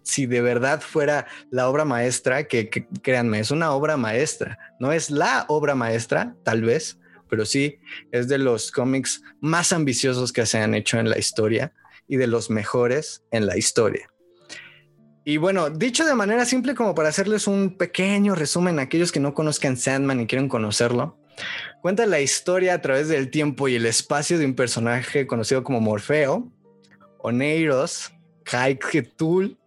si 0.04 0.26
de 0.26 0.40
verdad 0.40 0.80
fuera 0.80 1.26
la 1.50 1.68
obra 1.68 1.84
maestra, 1.84 2.44
que, 2.44 2.70
créanme, 3.02 3.40
es 3.40 3.50
una 3.50 3.72
obra 3.72 3.96
maestra, 3.96 4.58
no 4.78 4.92
es 4.92 5.10
la 5.10 5.46
obra 5.48 5.74
maestra, 5.74 6.36
tal 6.44 6.62
vez, 6.62 7.00
pero 7.28 7.44
sí 7.44 7.80
es 8.12 8.28
de 8.28 8.38
los 8.38 8.70
cómics 8.70 9.22
más 9.40 9.72
ambiciosos 9.72 10.32
que 10.32 10.46
se 10.46 10.58
han 10.58 10.74
hecho 10.74 10.98
en 10.98 11.10
la 11.10 11.18
historia 11.18 11.72
y 12.06 12.16
de 12.16 12.26
los 12.26 12.50
mejores 12.50 13.24
en 13.32 13.46
la 13.46 13.56
historia. 13.56 14.08
Y 15.24 15.38
bueno, 15.38 15.70
dicho 15.70 16.04
de 16.04 16.14
manera 16.14 16.44
simple 16.44 16.74
como 16.74 16.94
para 16.94 17.08
hacerles 17.08 17.46
un 17.46 17.78
pequeño 17.78 18.34
resumen 18.34 18.78
a 18.78 18.82
aquellos 18.82 19.10
que 19.10 19.20
no 19.20 19.32
conozcan 19.32 19.78
Sandman 19.78 20.20
y 20.20 20.26
quieren 20.26 20.50
conocerlo, 20.50 21.18
cuenta 21.80 22.04
la 22.04 22.20
historia 22.20 22.74
a 22.74 22.82
través 22.82 23.08
del 23.08 23.30
tiempo 23.30 23.68
y 23.68 23.76
el 23.76 23.86
espacio 23.86 24.38
de 24.38 24.44
un 24.44 24.54
personaje 24.54 25.26
conocido 25.26 25.64
como 25.64 25.80
Morfeo, 25.80 26.52
Oneiros, 27.18 28.12
Kaiketul 28.44 29.58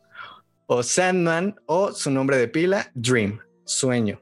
o 0.67 0.83
Sandman 0.83 1.55
o 1.65 1.91
su 1.93 2.11
nombre 2.11 2.37
de 2.37 2.47
pila, 2.47 2.91
Dream, 2.93 3.39
sueño, 3.65 4.21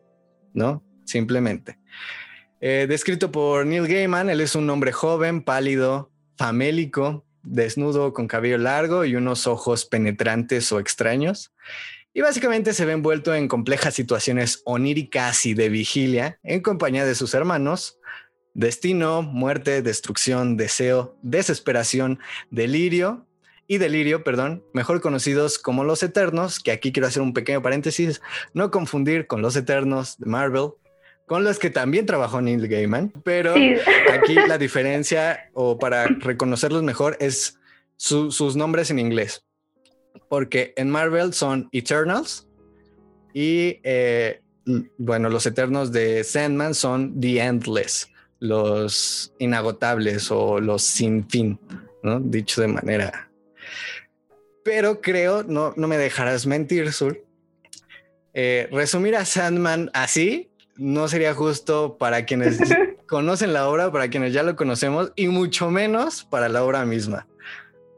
¿no? 0.54 0.84
Simplemente. 1.04 1.78
Eh, 2.62 2.86
descrito 2.88 3.32
por 3.32 3.66
Neil 3.66 3.88
Gaiman, 3.88 4.30
él 4.30 4.42
es 4.42 4.56
un 4.56 4.70
hombre 4.70 4.92
joven, 4.92 5.44
pálido, 5.44 6.12
famélico, 6.38 7.26
desnudo, 7.44 8.14
con 8.14 8.28
cabello 8.28 8.58
largo 8.58 9.06
y 9.06 9.16
unos 9.16 9.48
ojos 9.48 9.86
penetrantes 9.86 10.72
o 10.72 10.80
extraños. 10.80 11.52
Y 12.14 12.22
básicamente 12.22 12.74
se 12.74 12.86
ve 12.86 12.94
envuelto 12.94 13.36
en 13.36 13.48
complejas 13.48 13.94
situaciones 13.94 14.62
oníricas 14.66 15.46
y 15.46 15.54
de 15.54 15.70
vigilia 15.70 16.40
en 16.44 16.62
compañía 16.62 17.06
de 17.06 17.16
sus 17.16 17.34
hermanos. 17.34 18.00
Destino, 18.54 19.22
muerte, 19.22 19.82
destrucción, 19.82 20.56
deseo, 20.56 21.18
desesperación, 21.22 22.20
delirio 22.52 23.28
y 23.68 23.78
Delirio, 23.78 24.24
perdón, 24.24 24.64
mejor 24.74 25.02
conocidos 25.02 25.58
como 25.58 25.84
Los 25.84 26.04
Eternos, 26.04 26.60
que 26.60 26.72
aquí 26.72 26.92
quiero 26.92 27.08
hacer 27.08 27.22
un 27.22 27.34
pequeño 27.34 27.62
paréntesis, 27.62 28.22
no 28.54 28.72
confundir 28.72 29.28
con 29.28 29.42
Los 29.42 29.56
Eternos 29.56 30.18
de 30.20 30.28
Marvel, 30.28 30.72
con 31.26 31.44
los 31.44 31.58
que 31.58 31.72
también 31.72 32.06
trabajó 32.06 32.40
Neil 32.42 32.68
Gaiman, 32.68 33.12
pero 33.24 33.56
aquí 34.14 34.36
la 34.36 34.58
diferencia, 34.58 35.50
o 35.54 35.80
para 35.80 36.06
reconocerlos 36.06 36.84
mejor, 36.84 37.18
es 37.20 37.60
sus 37.98 38.56
nombres 38.56 38.92
en 38.92 39.00
inglés, 39.00 39.44
porque 40.30 40.74
en 40.76 40.90
Marvel 40.92 41.34
son 41.34 41.68
Eternals 41.72 42.48
y, 43.34 43.80
eh, 43.84 44.42
bueno, 44.98 45.30
los 45.30 45.46
Eternos 45.46 45.92
de 45.92 46.24
Sandman 46.24 46.76
son 46.76 47.20
The 47.20 47.40
Endless, 47.40 48.08
los 48.40 49.34
inagotables 49.40 50.30
o 50.30 50.60
los 50.60 50.84
sin 50.84 51.28
fin, 51.28 51.60
¿no? 52.04 52.20
Dicho 52.20 52.62
de 52.62 52.68
manera 52.68 53.32
pero 54.66 55.00
creo, 55.00 55.44
no, 55.44 55.76
no 55.78 55.88
me 55.88 55.96
dejarás 55.96 56.48
mentir, 56.48 56.92
Sur. 56.92 57.24
Eh, 58.34 58.68
resumir 58.72 59.16
a 59.16 59.24
Sandman 59.24 59.92
así 59.94 60.50
no 60.76 61.08
sería 61.08 61.36
justo 61.36 61.98
para 62.00 62.26
quienes 62.26 62.58
conocen 63.08 63.54
la 63.54 63.70
obra, 63.70 63.92
para 63.92 64.10
quienes 64.10 64.34
ya 64.34 64.42
lo 64.42 64.56
conocemos, 64.56 65.14
y 65.16 65.28
mucho 65.28 65.70
menos 65.70 66.24
para 66.24 66.50
la 66.50 66.64
obra 66.64 66.84
misma. 66.84 67.28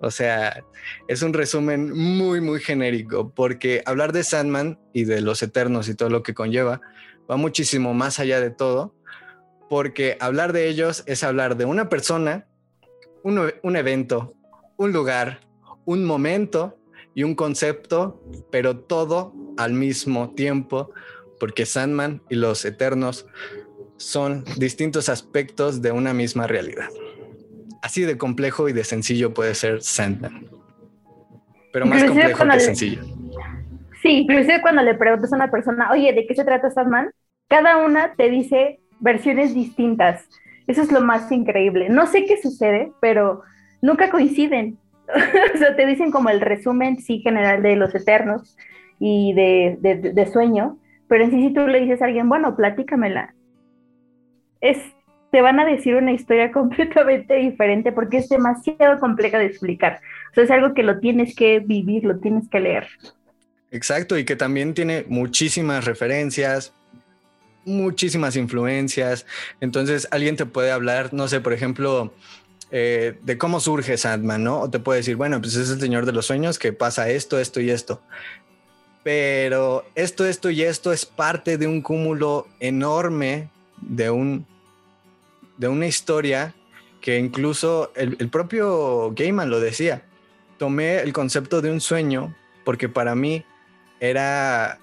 O 0.02 0.12
sea, 0.12 0.62
es 1.08 1.22
un 1.22 1.32
resumen 1.32 1.90
muy, 1.94 2.42
muy 2.42 2.60
genérico, 2.60 3.34
porque 3.34 3.82
hablar 3.86 4.12
de 4.12 4.26
Sandman 4.26 4.78
y 4.92 5.06
de 5.06 5.22
los 5.22 5.42
Eternos 5.42 5.88
y 5.88 5.96
todo 5.96 6.10
lo 6.10 6.22
que 6.22 6.34
conlleva 6.34 6.82
va 7.32 7.38
muchísimo 7.38 7.94
más 7.94 8.20
allá 8.20 8.42
de 8.42 8.52
todo, 8.52 8.94
porque 9.70 10.18
hablar 10.20 10.52
de 10.52 10.68
ellos 10.68 11.04
es 11.06 11.24
hablar 11.24 11.56
de 11.56 11.64
una 11.64 11.88
persona, 11.88 12.46
un, 13.24 13.54
un 13.64 13.76
evento, 13.78 14.34
un 14.76 14.92
lugar, 14.92 15.47
un 15.88 16.04
momento 16.04 16.78
y 17.16 17.24
un 17.24 17.34
concepto, 17.34 18.22
pero 18.52 18.78
todo 18.78 19.34
al 19.58 19.74
mismo 19.74 20.36
tiempo, 20.36 20.92
porque 21.40 21.66
Sandman 21.66 22.22
y 22.30 22.36
los 22.36 22.66
Eternos 22.66 23.26
son 23.96 24.44
distintos 24.58 25.08
aspectos 25.10 25.82
de 25.82 25.92
una 25.92 26.14
misma 26.14 26.46
realidad. 26.46 26.90
Así 27.82 28.02
de 28.04 28.18
complejo 28.18 28.68
y 28.68 28.74
de 28.74 28.84
sencillo 28.84 29.34
puede 29.34 29.56
ser 29.56 29.82
Sandman. 29.82 30.48
Pero 31.72 31.86
más 31.86 32.04
complejo 32.04 32.44
que 32.46 32.60
sencillo. 32.60 33.02
Sí, 34.02 34.10
inclusive 34.10 34.62
cuando 34.62 34.84
le 34.84 34.94
preguntas 34.94 35.32
a 35.32 35.38
una 35.38 35.50
persona, 35.50 35.90
oye, 35.92 36.12
¿de 36.12 36.28
qué 36.28 36.36
se 36.36 36.44
trata 36.44 36.70
Sandman? 36.70 37.12
Cada 37.48 37.78
una 37.78 38.14
te 38.16 38.30
dice 38.30 38.82
versiones 39.00 39.56
distintas. 39.56 40.28
Eso 40.68 40.82
es 40.82 40.92
lo 40.92 41.00
más 41.00 41.32
increíble. 41.32 41.88
No 41.88 42.08
sé 42.08 42.26
qué 42.26 42.42
sucede, 42.42 42.92
pero 43.00 43.42
nunca 43.82 44.10
coinciden. 44.10 44.78
o 45.56 45.58
sea, 45.58 45.76
te 45.76 45.86
dicen 45.86 46.12
como 46.12 46.30
el 46.30 46.42
resumen, 46.42 47.00
sí, 47.00 47.20
general 47.20 47.62
de 47.62 47.76
los 47.76 47.94
eternos 47.96 48.58
y 49.00 49.34
de, 49.34 49.78
de, 50.14 50.26
sueño, 50.26 50.78
pero 51.08 51.24
en 51.24 51.32
sí 51.32 51.48
si 51.48 51.54
tú 51.54 51.68
le 51.68 51.82
dices 51.82 52.02
a 52.02 52.06
alguien, 52.06 52.28
bueno, 52.28 52.56
platícamela, 52.56 53.34
es, 54.60 54.78
te 55.32 55.42
van 55.42 55.60
a 55.60 55.66
decir 55.66 55.96
una 55.96 56.12
historia 56.12 56.52
completamente 56.54 57.36
diferente 57.36 57.92
porque 57.92 58.18
es 58.18 58.30
demasiado 58.30 59.00
compleja 59.00 59.40
de 59.40 59.46
explicar. 59.46 60.02
O 60.32 60.34
sea, 60.34 60.44
es 60.44 60.52
algo 60.52 60.74
que 60.74 60.84
lo 60.84 61.00
tienes 61.00 61.36
que 61.36 61.60
vivir, 61.60 62.04
lo 62.04 62.20
tienes 62.20 62.50
que 62.50 62.60
leer. 62.60 62.88
Exacto, 63.72 64.18
y 64.18 64.24
que 64.24 64.36
también 64.36 64.74
tiene 64.74 65.06
muchísimas 65.08 65.86
referencias, 65.86 66.74
muchísimas 67.66 68.36
influencias. 68.36 69.26
Entonces, 69.60 70.08
alguien 70.12 70.38
te 70.38 70.46
puede 70.46 70.72
hablar, 70.72 71.14
no 71.14 71.28
sé, 71.28 71.42
por 71.42 71.54
ejemplo, 71.54 72.14
eh, 72.72 73.18
de 73.22 73.38
cómo 73.38 73.60
surge 73.60 73.98
Sandman, 73.98 74.44
¿no? 74.44 74.62
O 74.62 74.70
te 74.70 74.80
puede 74.80 75.00
decir, 75.00 75.16
bueno, 75.16 75.40
pues 75.40 75.56
es 75.56 75.70
el 75.70 75.80
Señor 75.80 76.06
de 76.06 76.12
los 76.12 76.26
Sueños 76.26 76.60
que 76.60 76.74
pasa 76.74 77.10
esto, 77.10 77.40
esto 77.40 77.62
y 77.62 77.70
esto. 77.70 78.02
Pero 79.04 79.86
esto, 79.96 80.26
esto 80.26 80.50
y 80.50 80.64
esto 80.64 80.92
es 80.92 81.06
parte 81.06 81.58
de 81.58 81.68
un 81.68 81.82
cúmulo 81.82 82.48
enorme 82.60 83.50
de, 83.82 84.10
un, 84.10 84.46
de 85.58 85.70
una 85.70 85.88
historia 85.88 86.54
que 87.00 87.18
incluso 87.18 87.94
el, 87.96 88.18
el 88.20 88.30
propio 88.30 89.14
Gaiman 89.16 89.50
lo 89.50 89.62
decía. 89.62 90.04
Tomé 90.58 91.00
el 91.00 91.14
concepto 91.14 91.62
de 91.62 91.72
un 91.72 91.80
sueño 91.80 92.36
porque 92.66 92.90
para 92.90 93.16
mí 93.16 93.46
era 94.02 94.80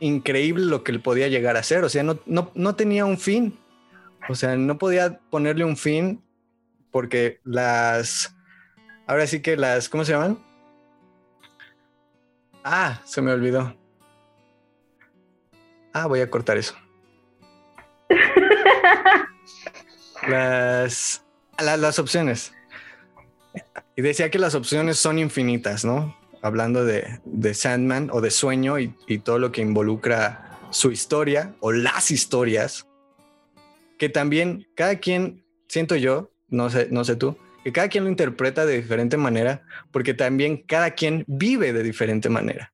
increíble 0.00 0.64
lo 0.64 0.82
que 0.82 0.90
él 0.90 1.00
podía 1.00 1.28
llegar 1.28 1.56
a 1.56 1.62
ser. 1.62 1.84
O 1.84 1.88
sea, 1.88 2.02
no, 2.02 2.18
no, 2.26 2.50
no 2.54 2.74
tenía 2.74 3.04
un 3.04 3.18
fin. 3.18 3.56
O 4.28 4.34
sea, 4.34 4.56
no 4.56 4.78
podía 4.78 5.20
ponerle 5.30 5.64
un 5.64 5.76
fin 5.76 6.20
porque 6.90 7.40
las... 7.44 8.34
Ahora 9.06 9.26
sí 9.26 9.40
que 9.40 9.56
las... 9.56 9.88
¿Cómo 9.88 10.04
se 10.04 10.12
llaman? 10.12 10.38
Ah, 12.64 13.00
se 13.04 13.22
me 13.22 13.32
olvidó. 13.32 13.74
Ah, 15.92 16.06
voy 16.06 16.20
a 16.20 16.30
cortar 16.30 16.56
eso. 16.56 16.74
las, 20.28 21.24
las 21.58 21.98
opciones. 21.98 22.52
Y 23.96 24.02
decía 24.02 24.30
que 24.30 24.38
las 24.38 24.54
opciones 24.54 24.98
son 24.98 25.18
infinitas, 25.18 25.84
¿no? 25.84 26.16
Hablando 26.42 26.84
de, 26.84 27.20
de 27.24 27.54
Sandman 27.54 28.08
o 28.12 28.20
de 28.20 28.30
sueño 28.30 28.78
y, 28.78 28.94
y, 29.06 29.18
todo 29.18 29.38
lo 29.38 29.52
que 29.52 29.60
involucra 29.60 30.58
su 30.70 30.90
historia 30.90 31.54
o 31.60 31.72
las 31.72 32.10
historias, 32.10 32.86
que 33.98 34.08
también 34.08 34.66
cada 34.74 34.96
quien, 35.00 35.44
siento 35.68 35.96
yo, 35.96 36.30
no 36.50 36.70
sé, 36.70 36.88
no 36.90 37.04
sé 37.04 37.16
tú, 37.16 37.36
que 37.64 37.72
cada 37.72 37.88
quien 37.88 38.04
lo 38.04 38.10
interpreta 38.10 38.66
de 38.66 38.76
diferente 38.76 39.16
manera, 39.16 39.62
porque 39.90 40.14
también 40.14 40.58
cada 40.58 40.92
quien 40.92 41.24
vive 41.26 41.72
de 41.72 41.82
diferente 41.82 42.28
manera 42.28 42.72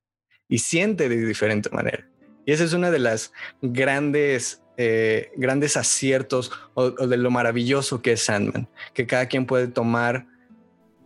y 0.49 0.59
siente 0.59 1.09
de 1.09 1.25
diferente 1.25 1.71
manera. 1.71 2.09
Y 2.45 2.53
esa 2.53 2.65
es 2.65 2.73
una 2.73 2.91
de 2.91 3.01
las 3.01 3.33
grandes, 3.61 4.63
eh, 4.77 5.33
grandes 5.37 5.77
aciertos 5.77 6.53
o, 6.75 6.91
de 6.91 7.17
lo 7.17 7.31
maravilloso 7.31 8.03
que 8.03 8.13
es 8.13 8.23
Sandman, 8.23 8.69
que 8.95 9.07
cada 9.07 9.27
quien 9.27 9.47
puede 9.47 9.67
tomar 9.67 10.27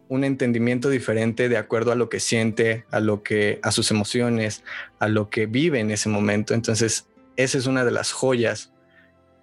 un 0.09 0.25
entendimiento 0.25 0.91
diferente 0.91 1.49
de 1.49 1.57
acuerdo 1.57 1.93
a 1.93 1.95
lo 1.95 2.09
que 2.11 2.21
siente, 2.21 2.85
a 2.91 3.00
lo 3.00 3.23
que, 3.23 3.61
a 3.62 3.71
sus 3.71 3.91
emociones, 3.91 4.65
a 4.99 5.09
lo 5.09 5.31
que 5.31 5.47
vive 5.47 5.79
en 5.79 5.91
ese 5.91 6.09
momento. 6.09 6.53
Entonces, 6.53 7.09
esa 7.37 7.57
es 7.57 7.67
una 7.67 7.85
de 7.85 7.93
las 7.93 8.12
joyas 8.12 8.73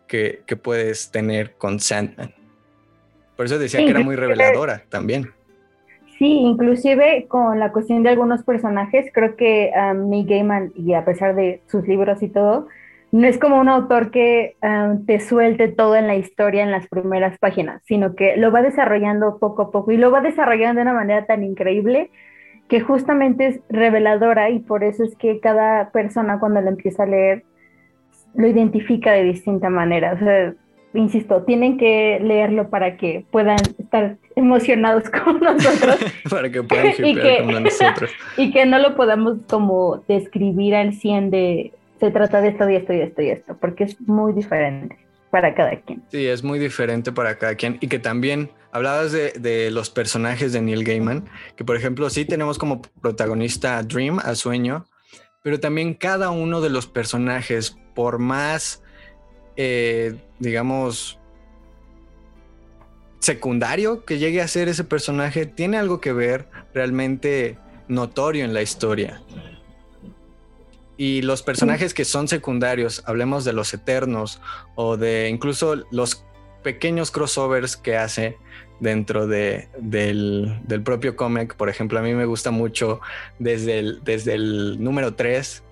que, 0.07 0.43
que 0.45 0.57
puedes 0.57 1.09
tener 1.09 1.55
con 1.55 1.79
Sandman. 1.79 2.35
Por 3.37 3.45
eso 3.45 3.57
decía 3.57 3.79
sí, 3.79 3.85
que 3.85 3.91
era 3.91 4.01
muy 4.01 4.15
reveladora 4.15 4.83
también. 4.89 5.29
Sí, 6.17 6.39
inclusive 6.39 7.27
con 7.27 7.59
la 7.59 7.71
cuestión 7.71 8.01
de 8.01 8.09
algunos 8.09 8.43
personajes, 8.43 9.11
creo 9.13 9.35
que 9.35 9.71
um, 9.75 10.09
Neil 10.09 10.25
Gaiman, 10.27 10.71
y 10.75 10.93
a 10.93 11.05
pesar 11.05 11.35
de 11.35 11.61
sus 11.67 11.87
libros 11.87 12.23
y 12.23 12.29
todo, 12.29 12.67
no 13.11 13.27
es 13.27 13.37
como 13.37 13.59
un 13.59 13.69
autor 13.69 14.09
que 14.09 14.55
um, 14.63 15.05
te 15.05 15.19
suelte 15.19 15.67
todo 15.67 15.95
en 15.95 16.07
la 16.07 16.15
historia 16.15 16.63
en 16.63 16.71
las 16.71 16.87
primeras 16.87 17.37
páginas, 17.37 17.83
sino 17.85 18.15
que 18.15 18.35
lo 18.35 18.51
va 18.51 18.63
desarrollando 18.63 19.37
poco 19.37 19.61
a 19.61 19.71
poco 19.71 19.91
y 19.91 19.97
lo 19.97 20.09
va 20.09 20.21
desarrollando 20.21 20.79
de 20.79 20.83
una 20.83 20.93
manera 20.93 21.25
tan 21.25 21.43
increíble 21.43 22.09
que 22.67 22.81
justamente 22.81 23.47
es 23.47 23.59
reveladora 23.69 24.49
y 24.49 24.59
por 24.59 24.83
eso 24.83 25.03
es 25.03 25.15
que 25.15 25.39
cada 25.39 25.91
persona 25.91 26.39
cuando 26.39 26.61
lo 26.61 26.69
empieza 26.69 27.03
a 27.03 27.05
leer 27.05 27.43
lo 28.33 28.47
identifica 28.47 29.11
de 29.11 29.23
distinta 29.23 29.69
manera. 29.69 30.13
O 30.13 30.19
sea, 30.19 30.53
insisto, 30.93 31.43
tienen 31.43 31.77
que 31.77 32.19
leerlo 32.21 32.69
para 32.69 32.97
que 32.97 33.25
puedan 33.31 33.59
estar 33.77 34.17
emocionados 34.35 35.09
con 35.23 35.39
nosotros. 35.39 35.97
para 36.29 36.51
que 36.51 36.63
puedan 36.63 36.87
y 36.97 37.15
que, 37.15 37.37
como 37.39 37.59
nosotros. 37.59 38.11
Y 38.37 38.51
que 38.51 38.65
no 38.65 38.79
lo 38.79 38.95
podamos 38.95 39.39
como 39.49 40.03
describir 40.07 40.75
al 40.75 40.93
100 40.93 41.31
de 41.31 41.73
se 41.99 42.11
trata 42.11 42.41
de 42.41 42.49
esto 42.49 42.69
y 42.69 42.75
esto 42.75 42.93
y 42.93 42.99
esto 42.99 43.21
y 43.23 43.29
esto, 43.29 43.57
porque 43.59 43.85
es 43.85 43.99
muy 44.01 44.31
diferente 44.33 44.97
para 45.31 45.55
cada 45.55 45.75
quien. 45.77 46.03
Sí, 46.09 46.27
es 46.27 46.43
muy 46.43 46.59
diferente 46.59 47.11
para 47.11 47.37
cada 47.39 47.55
quien 47.55 47.77
y 47.81 47.87
que 47.87 47.97
también 47.97 48.51
hablabas 48.71 49.11
de, 49.11 49.31
de 49.31 49.71
los 49.71 49.89
personajes 49.89 50.53
de 50.53 50.61
Neil 50.61 50.83
Gaiman, 50.83 51.25
que 51.55 51.65
por 51.65 51.75
ejemplo 51.75 52.09
sí 52.11 52.25
tenemos 52.25 52.59
como 52.59 52.83
protagonista 53.01 53.79
a 53.79 53.83
Dream, 53.83 54.19
a 54.19 54.35
Sueño, 54.35 54.85
pero 55.41 55.59
también 55.59 55.95
cada 55.95 56.29
uno 56.29 56.61
de 56.61 56.69
los 56.69 56.85
personajes, 56.85 57.77
por 57.95 58.19
más 58.19 58.83
eh, 59.57 60.15
digamos, 60.39 61.19
secundario 63.19 64.05
que 64.05 64.19
llegue 64.19 64.41
a 64.41 64.47
ser 64.47 64.69
ese 64.69 64.83
personaje, 64.83 65.45
tiene 65.45 65.77
algo 65.77 65.99
que 65.99 66.13
ver 66.13 66.47
realmente 66.73 67.57
notorio 67.87 68.45
en 68.45 68.53
la 68.53 68.61
historia. 68.61 69.21
Y 70.95 71.21
los 71.21 71.43
personajes 71.43 71.93
que 71.93 72.05
son 72.05 72.27
secundarios, 72.27 73.03
hablemos 73.05 73.45
de 73.45 73.53
los 73.53 73.73
eternos 73.73 74.41
o 74.75 74.97
de 74.97 75.29
incluso 75.29 75.75
los 75.91 76.23
pequeños 76.63 77.11
crossovers 77.11 77.77
que 77.77 77.97
hace 77.97 78.37
dentro 78.79 79.27
de, 79.27 79.69
del, 79.77 80.59
del, 80.65 80.81
propio 80.83 81.15
cómic. 81.15 81.55
Por 81.55 81.69
ejemplo, 81.69 81.99
a 81.99 82.01
mí 82.01 82.13
me 82.13 82.25
gusta 82.25 82.49
mucho 82.51 82.99
desde 83.39 83.79
el, 83.79 84.03
desde 84.03 84.33
el 84.33 84.83
número 84.83 85.15
3 85.15 85.63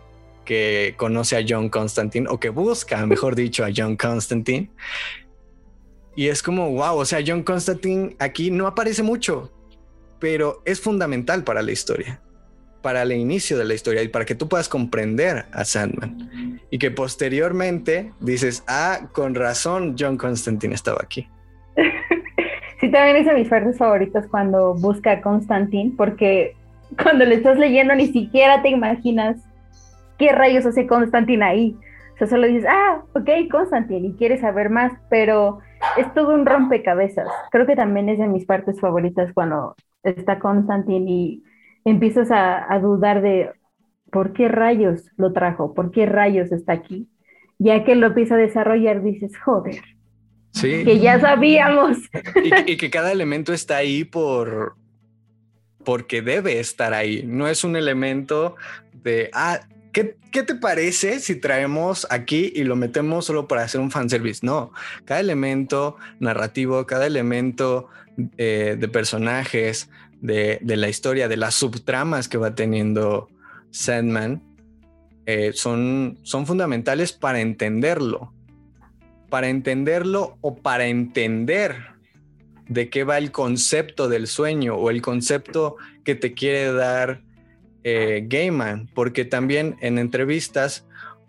que 0.45 0.93
conoce 0.97 1.35
a 1.35 1.43
John 1.47 1.69
Constantine 1.69 2.27
o 2.29 2.39
que 2.39 2.49
busca, 2.49 3.05
mejor 3.05 3.35
dicho, 3.35 3.65
a 3.65 3.69
John 3.75 3.95
Constantine. 3.97 4.69
Y 6.15 6.27
es 6.27 6.41
como, 6.41 6.71
wow, 6.71 6.97
o 6.97 7.05
sea, 7.05 7.19
John 7.25 7.43
Constantine 7.43 8.15
aquí 8.19 8.51
no 8.51 8.67
aparece 8.67 9.03
mucho, 9.03 9.51
pero 10.19 10.61
es 10.65 10.79
fundamental 10.79 11.43
para 11.43 11.61
la 11.61 11.71
historia, 11.71 12.21
para 12.81 13.01
el 13.01 13.11
inicio 13.11 13.57
de 13.57 13.65
la 13.65 13.73
historia 13.73 14.01
y 14.01 14.07
para 14.07 14.23
que 14.23 14.35
tú 14.35 14.47
puedas 14.47 14.69
comprender 14.69 15.45
a 15.51 15.65
Sandman. 15.65 16.61
Y 16.71 16.77
que 16.77 16.91
posteriormente 16.91 18.13
dices, 18.21 18.63
ah, 18.67 19.09
con 19.11 19.35
razón 19.35 19.95
John 19.99 20.17
Constantine 20.17 20.73
estaba 20.73 20.99
aquí. 21.03 21.27
Sí, 22.81 22.91
también 22.91 23.15
es 23.15 23.25
de 23.25 23.33
mis 23.33 23.47
partes 23.47 23.77
favoritas 23.77 24.27
cuando 24.27 24.73
busca 24.73 25.13
a 25.13 25.21
Constantine, 25.21 25.93
porque 25.95 26.55
cuando 27.01 27.25
le 27.25 27.35
estás 27.35 27.57
leyendo 27.57 27.95
ni 27.95 28.11
siquiera 28.11 28.61
te 28.61 28.69
imaginas 28.69 29.37
¿qué 30.17 30.31
rayos 30.31 30.65
hace 30.65 30.87
Constantine 30.87 31.43
ahí? 31.43 31.77
O 32.13 32.17
sea, 32.17 32.27
solo 32.27 32.47
dices, 32.47 32.65
ah, 32.69 33.03
ok, 33.13 33.29
Constantine, 33.51 34.07
y 34.07 34.13
quieres 34.13 34.41
saber 34.41 34.69
más, 34.69 34.93
pero 35.09 35.59
es 35.97 36.13
todo 36.13 36.33
un 36.33 36.45
rompecabezas. 36.45 37.27
Creo 37.51 37.65
que 37.65 37.75
también 37.75 38.07
es 38.09 38.19
de 38.19 38.27
mis 38.27 38.45
partes 38.45 38.79
favoritas 38.79 39.33
cuando 39.33 39.75
está 40.03 40.39
Constantine 40.39 41.11
y 41.11 41.43
empiezas 41.83 42.31
a, 42.31 42.71
a 42.73 42.79
dudar 42.79 43.21
de 43.21 43.51
por 44.11 44.31
qué 44.31 44.47
rayos 44.47 45.11
lo 45.17 45.33
trajo, 45.33 45.73
por 45.73 45.91
qué 45.91 46.05
rayos 46.05 46.51
está 46.51 46.73
aquí. 46.73 47.09
Ya 47.57 47.83
que 47.83 47.95
lo 47.95 48.07
empieza 48.07 48.35
a 48.35 48.37
desarrollar, 48.37 49.01
dices, 49.01 49.37
joder, 49.37 49.81
Sí. 50.55 50.85
Que 50.85 50.99
ya 50.99 51.19
sabíamos. 51.19 51.97
Y, 52.41 52.71
y, 52.71 52.77
que 52.77 52.89
cada 52.89 53.11
elemento 53.11 53.51
está 53.51 53.75
ahí 53.75 54.05
por 54.05 54.77
porque 55.83 56.21
debe 56.21 56.59
estar 56.59 56.93
ahí. 56.93 57.23
No 57.25 57.47
es 57.47 57.63
un 57.63 57.75
elemento 57.75 58.55
de, 58.93 59.29
ah, 59.33 59.59
¿Qué, 59.95 60.17
¿qué, 60.29 60.43
te 60.43 60.55
parece 60.55 61.21
si 61.21 61.39
traemos 61.39 62.05
aquí 62.09 62.51
y 62.53 62.65
lo 62.65 62.75
metemos 62.75 63.23
solo 63.23 63.47
para 63.47 63.63
hacer 63.63 63.79
un 63.79 63.91
fanservice? 63.91 64.45
No, 64.45 64.73
cada 65.05 65.21
elemento 65.21 65.95
narrativo, 66.19 66.85
cada 66.85 67.07
elemento 67.07 67.87
eh, 68.35 68.75
de 68.77 68.87
personajes, 68.89 69.89
de, 70.19 70.59
de, 70.61 70.75
la 70.75 70.89
historia, 70.89 71.29
de 71.29 71.37
las 71.37 71.55
subtramas 71.55 72.27
que 72.27 72.37
va 72.37 72.55
teniendo 72.55 73.29
Sandman, 73.71 74.43
eh, 75.27 75.51
son, 75.53 76.19
son 76.23 76.45
fundamentales 76.45 77.13
para 77.13 77.39
entenderlo. 77.39 78.33
Para 79.29 79.47
entenderlo 79.47 80.37
o 80.41 80.57
para 80.57 80.87
entender 80.87 81.77
de 82.67 82.89
qué 82.89 83.05
va 83.05 83.17
el 83.17 83.31
concepto 83.31 84.09
del 84.09 84.27
sueño 84.27 84.75
o 84.75 84.89
el 84.89 85.01
concepto 85.01 85.77
que 86.03 86.15
te 86.15 86.33
quiere 86.33 86.73
dar 86.73 87.21
eh, 87.87 88.27
porque 88.95 89.25
también 89.25 89.77
en 89.79 89.99
entrevistas 89.99 90.87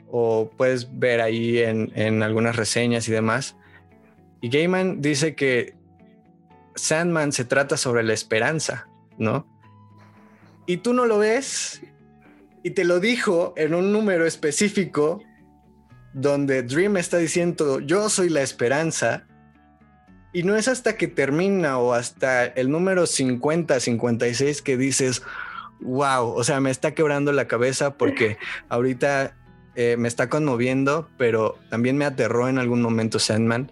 o 0.08 0.50
puedes 0.56 0.98
ver 0.98 1.20
ahí 1.20 1.58
en, 1.58 1.92
en 1.94 2.22
algunas 2.22 2.56
reseñas 2.56 3.06
y 3.08 3.12
demás, 3.12 3.56
y 4.40 4.48
Gaiman 4.48 5.02
dice 5.02 5.34
que 5.34 5.74
Sandman 6.74 7.32
se 7.32 7.44
trata 7.44 7.76
sobre 7.76 8.02
la 8.04 8.14
esperanza, 8.14 8.88
¿no? 9.18 9.46
Y 10.66 10.78
tú 10.78 10.94
no 10.94 11.04
lo 11.04 11.18
ves 11.18 11.82
y 12.62 12.70
te 12.70 12.84
lo 12.84 13.00
dijo 13.00 13.52
en 13.56 13.74
un 13.74 13.92
número 13.92 14.26
específico 14.26 15.22
donde 16.14 16.62
Dream 16.62 16.96
está 16.96 17.18
diciendo 17.18 17.80
yo 17.80 18.08
soy 18.08 18.30
la 18.30 18.40
esperanza 18.40 19.26
y 20.32 20.42
no 20.42 20.56
es 20.56 20.68
hasta 20.68 20.96
que 20.96 21.08
termina 21.08 21.78
o 21.78 21.92
hasta 21.92 22.44
el 22.44 22.70
número 22.70 23.06
50, 23.06 23.80
56 23.80 24.62
que 24.62 24.76
dices, 24.76 25.22
wow, 25.80 26.28
o 26.28 26.44
sea, 26.44 26.60
me 26.60 26.70
está 26.70 26.94
quebrando 26.94 27.32
la 27.32 27.46
cabeza 27.46 27.96
porque 27.96 28.38
ahorita 28.68 29.34
eh, 29.74 29.96
me 29.98 30.08
está 30.08 30.28
conmoviendo, 30.28 31.08
pero 31.18 31.58
también 31.70 31.96
me 31.96 32.04
aterró 32.04 32.48
en 32.48 32.58
algún 32.58 32.82
momento 32.82 33.18
Sandman, 33.18 33.70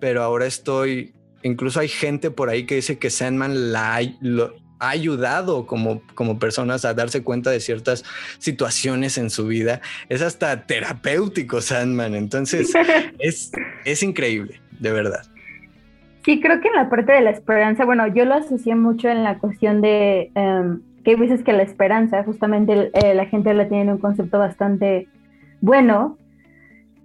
pero 0.00 0.22
ahora 0.22 0.46
estoy, 0.46 1.14
incluso 1.42 1.80
hay 1.80 1.88
gente 1.88 2.30
por 2.30 2.48
ahí 2.48 2.64
que 2.64 2.76
dice 2.76 2.98
que 2.98 3.10
Sandman 3.10 3.72
la 3.72 3.96
ha, 3.96 4.00
lo, 4.20 4.54
ha 4.78 4.90
ayudado 4.90 5.66
como, 5.66 6.02
como 6.14 6.38
personas 6.38 6.84
a 6.84 6.94
darse 6.94 7.22
cuenta 7.22 7.50
de 7.50 7.60
ciertas 7.60 8.04
situaciones 8.38 9.18
en 9.18 9.30
su 9.30 9.46
vida. 9.46 9.80
Es 10.08 10.22
hasta 10.22 10.66
terapéutico 10.66 11.60
Sandman, 11.60 12.14
entonces 12.14 12.72
es, 13.18 13.52
es 13.84 14.02
increíble, 14.02 14.60
de 14.80 14.92
verdad. 14.92 15.22
Sí, 16.24 16.40
creo 16.40 16.60
que 16.60 16.68
en 16.68 16.74
la 16.74 16.88
parte 16.88 17.12
de 17.12 17.20
la 17.20 17.30
esperanza, 17.30 17.84
bueno, 17.84 18.06
yo 18.06 18.24
lo 18.24 18.34
asocié 18.34 18.74
mucho 18.74 19.10
en 19.10 19.24
la 19.24 19.38
cuestión 19.38 19.82
de 19.82 20.30
em, 20.34 20.80
que 21.04 21.12
hay 21.12 21.16
veces 21.16 21.44
que 21.44 21.52
la 21.52 21.62
esperanza, 21.62 22.24
justamente 22.24 22.90
eh, 22.94 23.14
la 23.14 23.26
gente 23.26 23.52
la 23.54 23.68
tiene 23.68 23.92
un 23.92 23.98
concepto 23.98 24.38
bastante 24.38 25.08
bueno, 25.60 26.16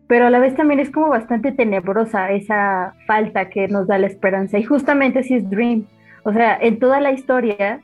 pero 0.07 0.27
a 0.27 0.29
la 0.29 0.39
vez 0.39 0.55
también 0.55 0.79
es 0.79 0.89
como 0.89 1.09
bastante 1.09 1.51
tenebrosa 1.51 2.31
esa 2.31 2.95
falta 3.05 3.49
que 3.49 3.67
nos 3.67 3.87
da 3.87 3.97
la 3.99 4.07
esperanza. 4.07 4.57
Y 4.57 4.63
justamente 4.63 5.23
si 5.23 5.35
es 5.35 5.49
Dream, 5.49 5.85
o 6.23 6.33
sea, 6.33 6.57
en 6.59 6.79
toda 6.79 6.99
la 6.99 7.11
historia, 7.11 7.81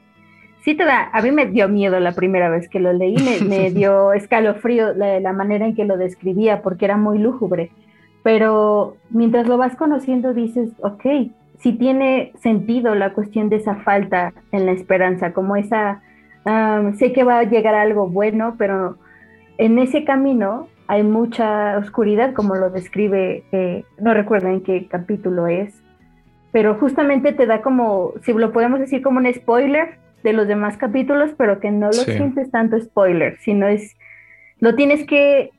sí 0.63 0.73
te 0.73 0.85
da, 0.85 1.09
a 1.13 1.21
mí 1.21 1.31
me 1.31 1.45
dio 1.45 1.69
miedo 1.69 1.99
la 1.99 2.13
primera 2.13 2.49
vez 2.49 2.67
que 2.69 2.79
lo 2.79 2.93
leí, 2.93 3.17
me, 3.47 3.69
dio 3.71 4.13
escalofrío 4.13 4.93
la, 4.93 5.19
la 5.19 5.33
manera 5.33 5.67
en 5.67 5.75
que 5.75 5.85
lo 5.85 5.97
describía, 5.97 6.61
porque 6.61 6.85
era 6.85 6.97
muy 6.97 7.19
lúgubre 7.19 7.71
pero 8.25 8.97
mientras 9.11 9.47
lo 9.47 9.55
vas 9.55 9.75
conociendo 9.75 10.33
dices, 10.33 10.71
ok, 10.81 11.05
sí 11.59 11.73
tiene 11.73 12.31
sentido 12.41 12.95
la 12.95 13.13
cuestión 13.13 13.49
de 13.49 13.57
esa 13.57 13.75
falta 13.77 14.33
en 14.51 14.65
la 14.65 14.71
esperanza, 14.71 15.33
como 15.33 15.55
esa, 15.55 16.01
sé 16.97 17.13
que 17.13 17.23
va 17.23 17.39
a 17.39 17.43
llegar 17.43 17.75
algo 17.75 18.07
bueno, 18.07 18.55
pero 18.57 18.97
en 19.57 19.79
ese 19.79 20.03
camino 20.03 20.67
hay 20.87 21.03
mucha 21.03 21.77
oscuridad, 21.77 22.33
como 22.33 22.55
lo 22.55 22.69
describe, 22.69 23.43
eh, 23.51 23.83
no 23.99 24.13
recuerdo 24.13 24.49
en 24.49 24.61
qué 24.61 24.87
capítulo 24.87 25.47
es, 25.47 25.73
pero 26.51 26.75
justamente 26.75 27.33
te 27.33 27.45
da 27.45 27.61
como, 27.61 28.13
si 28.23 28.33
lo 28.33 28.51
podemos 28.51 28.79
decir 28.79 29.01
como 29.01 29.19
un 29.19 29.33
spoiler 29.33 29.97
de 30.23 30.33
los 30.33 30.47
demás 30.47 30.77
capítulos, 30.77 31.31
pero 31.37 31.59
que 31.59 31.71
no 31.71 31.87
lo 31.87 31.93
sientes 31.93 32.51
tanto 32.51 32.79
spoiler, 32.79 33.37
sino 33.39 33.67
es, 33.67 33.95
lo 34.59 34.75
tienes 34.75 35.05
que 35.05 35.51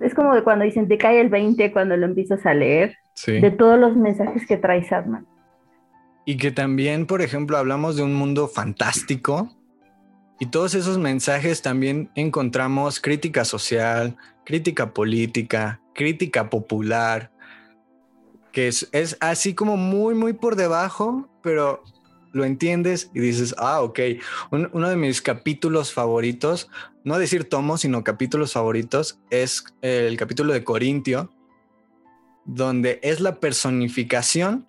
es 0.00 0.14
como 0.14 0.34
de 0.34 0.42
cuando 0.42 0.64
dicen 0.64 0.88
te 0.88 0.98
cae 0.98 1.20
el 1.20 1.28
20 1.28 1.72
cuando 1.72 1.96
lo 1.96 2.06
empiezas 2.06 2.44
a 2.46 2.54
leer, 2.54 2.96
de 3.26 3.50
todos 3.50 3.78
los 3.78 3.96
mensajes 3.96 4.46
que 4.46 4.56
trae 4.56 4.82
Sadman. 4.84 5.26
Y 6.26 6.36
que 6.36 6.50
también, 6.50 7.06
por 7.06 7.22
ejemplo, 7.22 7.56
hablamos 7.56 7.96
de 7.96 8.02
un 8.02 8.12
mundo 8.12 8.48
fantástico 8.48 9.56
y 10.38 10.46
todos 10.46 10.74
esos 10.74 10.98
mensajes 10.98 11.62
también 11.62 12.10
encontramos 12.14 13.00
crítica 13.00 13.44
social, 13.46 14.16
crítica 14.44 14.92
política, 14.92 15.80
crítica 15.94 16.50
popular, 16.50 17.32
que 18.52 18.68
es, 18.68 18.88
es 18.92 19.16
así 19.20 19.54
como 19.54 19.78
muy, 19.78 20.14
muy 20.14 20.34
por 20.34 20.56
debajo, 20.56 21.30
pero 21.42 21.82
lo 22.32 22.44
entiendes 22.44 23.10
y 23.14 23.20
dices, 23.20 23.54
ah, 23.56 23.80
ok, 23.80 24.00
uno 24.50 24.88
de 24.88 24.96
mis 24.96 25.22
capítulos 25.22 25.92
favoritos, 25.92 26.68
no 27.02 27.18
decir 27.18 27.48
tomos, 27.48 27.80
sino 27.80 28.04
capítulos 28.04 28.52
favoritos, 28.52 29.20
es 29.30 29.64
el 29.80 30.16
capítulo 30.18 30.52
de 30.52 30.64
Corintio, 30.64 31.32
donde 32.44 33.00
es 33.02 33.20
la 33.20 33.40
personificación 33.40 34.68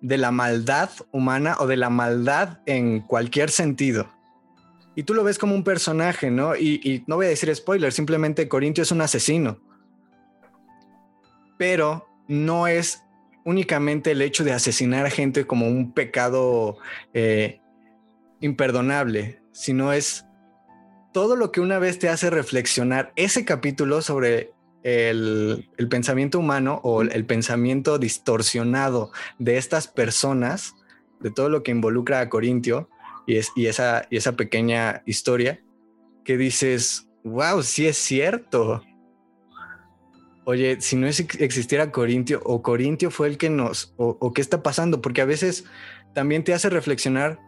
de 0.00 0.18
la 0.18 0.30
maldad 0.30 0.90
humana 1.12 1.56
o 1.58 1.66
de 1.66 1.76
la 1.76 1.90
maldad 1.90 2.58
en 2.66 3.00
cualquier 3.00 3.50
sentido. 3.50 4.10
Y 4.94 5.04
tú 5.04 5.14
lo 5.14 5.24
ves 5.24 5.38
como 5.38 5.54
un 5.54 5.64
personaje, 5.64 6.30
¿no? 6.30 6.56
Y, 6.56 7.04
no 7.06 7.16
voy 7.16 7.26
a 7.26 7.30
decir 7.30 7.54
spoiler, 7.54 7.92
simplemente 7.92 8.48
Corintio 8.48 8.82
es 8.82 8.92
un 8.92 9.00
asesino. 9.00 9.60
Pero 11.58 12.06
no 12.28 12.66
es 12.66 13.02
únicamente 13.44 14.12
el 14.12 14.22
hecho 14.22 14.44
de 14.44 14.52
asesinar 14.52 15.06
a 15.06 15.10
gente 15.10 15.46
como 15.46 15.66
un 15.66 15.92
pecado 15.92 16.78
eh, 17.14 17.60
imperdonable, 18.40 19.42
sino 19.52 19.92
es 19.92 20.26
todo 21.12 21.36
lo 21.36 21.50
que 21.52 21.60
una 21.60 21.78
vez 21.78 21.98
te 21.98 22.08
hace 22.08 22.30
reflexionar 22.30 23.12
ese 23.16 23.44
capítulo 23.44 24.02
sobre 24.02 24.52
el, 24.82 25.68
pensamiento 25.90 26.38
humano 26.38 26.80
o 26.82 27.02
el, 27.02 27.26
pensamiento 27.26 27.98
distorsionado 27.98 29.10
de 29.38 29.56
estas 29.56 29.88
personas, 29.88 30.74
de 31.20 31.30
todo 31.30 31.48
lo 31.48 31.62
que 31.62 31.70
involucra 31.70 32.20
a 32.20 32.28
Corintio 32.28 32.88
y, 33.26 33.36
es, 33.36 33.52
y, 33.56 33.66
esa, 33.66 34.06
y 34.10 34.16
esa 34.16 34.36
pequeña 34.36 35.02
historia, 35.06 35.62
que 36.24 36.36
dices, 36.36 37.08
wow, 37.24 37.62
sí 37.62 37.86
es 37.86 37.96
cierto 37.96 38.82
oye, 40.50 40.80
si 40.80 40.96
no 40.96 41.06
existiera 41.06 41.92
Corintio 41.92 42.40
o 42.44 42.62
Corintio 42.62 43.10
fue 43.10 43.28
el 43.28 43.38
que 43.38 43.50
nos, 43.50 43.94
o, 43.96 44.32
qué 44.32 44.40
está 44.40 44.62
pasando, 44.62 45.00
porque 45.00 45.20
a 45.20 45.24
veces 45.24 45.64
también 46.12 46.44
te 46.44 46.52
hace 46.52 46.70
reflexionar 46.70 47.38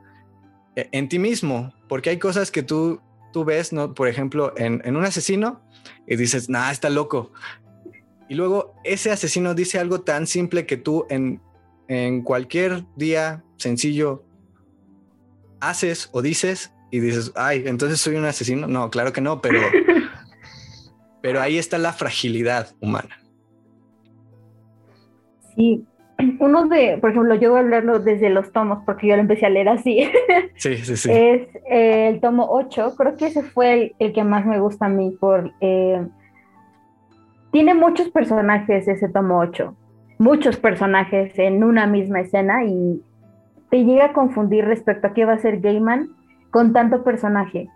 eh, 0.77 0.89
en 0.93 1.09
ti 1.09 1.19
mismo, 1.19 1.75
porque 1.89 2.11
hay 2.11 2.19
cosas 2.19 2.51
que 2.51 2.63
tú, 2.63 3.01
tú 3.33 3.45
ves, 3.45 3.73
¿no? 3.73 3.95
Por 3.95 4.09
ejemplo, 4.09 4.55
en, 4.57 4.97
un 4.97 5.05
asesino 5.05 5.63
y 6.07 6.17
dices, 6.17 6.49
nah, 6.49 6.71
está 6.71 6.91
loco. 6.91 7.33
Y 8.29 8.35
luego 8.35 8.75
ese 8.85 9.11
asesino 9.11 9.55
dice 9.55 9.79
algo 9.79 10.01
tan 10.01 10.27
simple 10.27 10.67
que 10.67 10.77
tú 10.77 11.07
en, 11.11 11.41
en 11.89 12.23
cualquier 12.23 12.85
día 12.97 13.45
sencillo 13.57 14.25
haces 15.61 16.09
o 16.13 16.23
dices 16.23 16.73
y 16.91 17.01
dices, 17.01 17.33
ay, 17.35 17.65
entonces 17.67 18.01
soy 18.01 18.17
un 18.17 18.25
asesino. 18.25 18.67
No, 18.67 18.91
claro 18.91 19.13
que 19.13 19.21
no, 19.21 19.41
pero 19.41 19.61
Pero 21.23 21.41
ahí 21.41 21.57
está 21.57 21.79
la 21.79 21.93
fragilidad 21.93 22.75
humana. 22.81 23.23
Sí, 25.55 25.87
uno 26.41 26.67
de, 26.69 26.99
por 27.01 27.11
ejemplo, 27.11 27.35
yo 27.35 27.51
voy 27.51 27.59
a 27.59 27.63
hablarlo 27.63 27.99
desde 27.99 28.31
los 28.31 28.53
tomos, 28.53 28.83
porque 28.85 29.07
yo 29.09 29.17
lo 29.17 29.23
empecé 29.23 29.47
a 29.47 29.51
leer 29.51 29.69
así. 29.69 30.09
Sí, 30.55 30.77
sí, 30.77 30.97
sí. 30.97 31.11
Es 31.11 31.49
eh, 31.69 32.09
el 32.09 32.21
tomo 32.21 32.47
8, 32.51 32.95
creo 32.97 33.17
que 33.17 33.27
ese 33.27 33.43
fue 33.43 33.95
el, 33.99 34.13
que 34.13 34.23
más 34.23 34.47
me 34.47 34.61
gusta 34.61 34.87
a 34.87 34.89
mí, 34.89 35.17
por, 35.19 35.53
eh, 35.61 36.07
tiene 37.51 37.75
muchos 37.75 38.11
personajes 38.11 38.87
ese 38.87 39.09
tomo 39.09 39.39
8, 39.41 39.75
muchos 40.19 40.57
personajes 40.57 41.37
en 41.39 41.65
una 41.65 41.87
misma 41.87 42.21
escena 42.21 42.65
y 42.65 43.03
te 43.71 43.85
llega 43.85 44.07
a 44.07 44.13
confundir 44.13 44.65
respecto 44.65 45.09
a 45.09 45.15
qué 45.15 45.25
va 45.25 45.33
a 45.33 45.39
ser 45.39 45.61
Gaiman 45.61 46.11
con 46.51 46.73
tanto 46.73 47.03
personaje. 47.03 47.69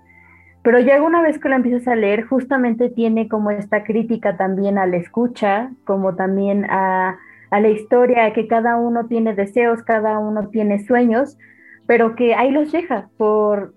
Pero 0.62 0.78
ya 0.80 0.96
alguna 0.96 1.22
vez 1.22 1.38
que 1.38 1.48
lo 1.48 1.56
empiezas 1.56 1.86
a 1.88 1.94
leer, 1.94 2.24
justamente 2.24 2.88
tiene 2.88 3.28
como 3.28 3.50
esta 3.50 3.84
crítica 3.84 4.36
también 4.36 4.78
a 4.78 4.86
la 4.86 4.96
escucha, 4.96 5.70
como 5.84 6.16
también 6.16 6.64
a, 6.68 7.18
la 7.50 7.68
historia, 7.68 8.32
que 8.32 8.46
cada 8.46 8.76
uno 8.76 9.06
tiene 9.06 9.34
deseos, 9.34 9.82
cada 9.82 10.18
uno 10.18 10.48
tiene 10.48 10.84
sueños, 10.84 11.38
pero 11.86 12.16
que 12.16 12.34
ahí 12.34 12.50
los 12.50 12.72
deja 12.72 13.08
por 13.16 13.74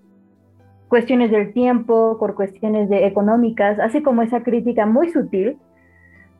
cuestiones 0.88 1.30
del 1.30 1.52
tiempo, 1.52 2.16
por 2.18 2.34
cuestiones 2.34 2.88
de 2.88 3.06
económicas, 3.06 3.78
hace 3.78 4.02
como 4.02 4.22
esa 4.22 4.42
crítica 4.42 4.86
muy 4.86 5.10
sutil, 5.10 5.56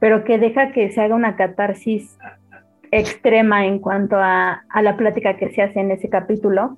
pero 0.01 0.25
que 0.25 0.39
deja 0.39 0.73
que 0.73 0.91
se 0.91 1.01
haga 1.01 1.15
una 1.15 1.37
catarsis 1.37 2.19
extrema 2.91 3.67
en 3.67 3.79
cuanto 3.79 4.17
a, 4.17 4.65
a 4.69 4.83
la 4.83 4.97
plática 4.97 5.37
que 5.37 5.51
se 5.51 5.63
hace 5.63 5.81
en 5.81 5.93
ese 5.93 6.09
capítulo. 6.09 6.77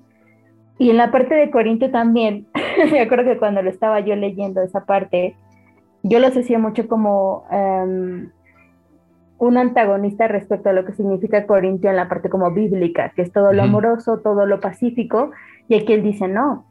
Y 0.77 0.91
en 0.91 0.97
la 0.97 1.11
parte 1.11 1.33
de 1.33 1.49
Corinto 1.49 1.89
también, 1.89 2.47
me 2.91 3.01
acuerdo 3.01 3.31
que 3.31 3.39
cuando 3.39 3.61
lo 3.61 3.69
estaba 3.69 3.99
yo 4.01 4.15
leyendo 4.15 4.61
esa 4.61 4.85
parte, 4.85 5.35
yo 6.03 6.19
lo 6.19 6.27
hacía 6.27 6.59
mucho 6.59 6.87
como 6.87 7.45
em, 7.49 8.29
un 9.37 9.57
antagonista 9.57 10.27
respecto 10.27 10.69
a 10.69 10.73
lo 10.73 10.85
que 10.85 10.93
significa 10.93 11.45
Corintio 11.45 11.89
en 11.89 11.95
la 11.95 12.07
parte 12.07 12.29
como 12.29 12.51
bíblica, 12.51 13.11
que 13.15 13.23
es 13.23 13.31
todo 13.31 13.51
lo 13.53 13.63
amoroso, 13.63 14.19
todo 14.19 14.45
lo 14.45 14.59
pacífico, 14.59 15.31
y 15.67 15.75
aquí 15.75 15.93
él 15.93 16.03
dice, 16.03 16.27
no, 16.27 16.65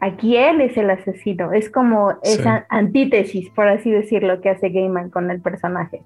aquí 0.00 0.36
él 0.36 0.60
es 0.60 0.76
el 0.76 0.90
asesino, 0.90 1.52
es 1.52 1.70
como 1.70 2.18
esa 2.22 2.66
antítesis, 2.68 3.50
por 3.50 3.68
así 3.68 3.90
decirlo, 3.90 4.40
que 4.40 4.50
hace 4.50 4.70
Gaiman 4.70 5.10
con 5.10 5.30
el 5.30 5.40
personaje. 5.40 6.02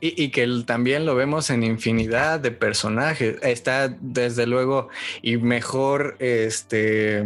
Y, 0.00 0.30
que 0.30 0.46
también 0.64 1.06
lo 1.06 1.16
vemos 1.16 1.50
en 1.50 1.64
infinidad 1.64 2.38
de 2.38 2.52
personajes. 2.52 3.36
Está 3.42 3.88
desde 3.88 4.46
luego 4.46 4.90
y 5.22 5.38
mejor, 5.38 6.14
este, 6.20 7.24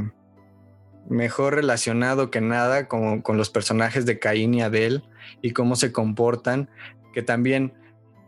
mejor 1.06 1.56
relacionado 1.56 2.30
que 2.30 2.40
nada 2.40 2.88
con, 2.88 3.20
con 3.20 3.36
los 3.36 3.50
personajes 3.50 4.06
de 4.06 4.18
Caín 4.18 4.54
y 4.54 4.62
Adel 4.62 5.02
y 5.42 5.50
cómo 5.50 5.76
se 5.76 5.92
comportan, 5.92 6.70
que 7.12 7.22
también 7.22 7.72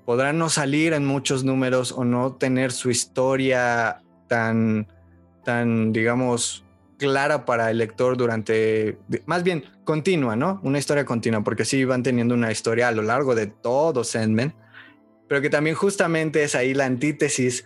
podrán 0.04 0.38
no 0.38 0.48
salir 0.48 0.92
en 0.92 1.04
muchos 1.04 1.44
números 1.44 1.92
o 1.92 2.04
no 2.04 2.34
tener 2.34 2.72
su 2.72 2.90
historia 2.90 4.02
tan, 4.28 4.86
tan, 5.44 5.92
digamos, 5.92 6.64
clara 6.98 7.44
para 7.44 7.70
el 7.70 7.78
lector 7.78 8.16
durante, 8.16 8.98
más 9.26 9.42
bien 9.42 9.64
continua, 9.84 10.36
¿no? 10.36 10.60
Una 10.62 10.78
historia 10.78 11.04
continua, 11.04 11.42
porque 11.42 11.64
sí 11.64 11.84
van 11.84 12.02
teniendo 12.02 12.34
una 12.34 12.52
historia 12.52 12.88
a 12.88 12.92
lo 12.92 13.02
largo 13.02 13.34
de 13.34 13.46
todo 13.46 14.04
Sandman, 14.04 14.54
pero 15.28 15.40
que 15.40 15.50
también 15.50 15.76
justamente 15.76 16.42
es 16.42 16.54
ahí 16.54 16.74
la 16.74 16.84
antítesis 16.84 17.64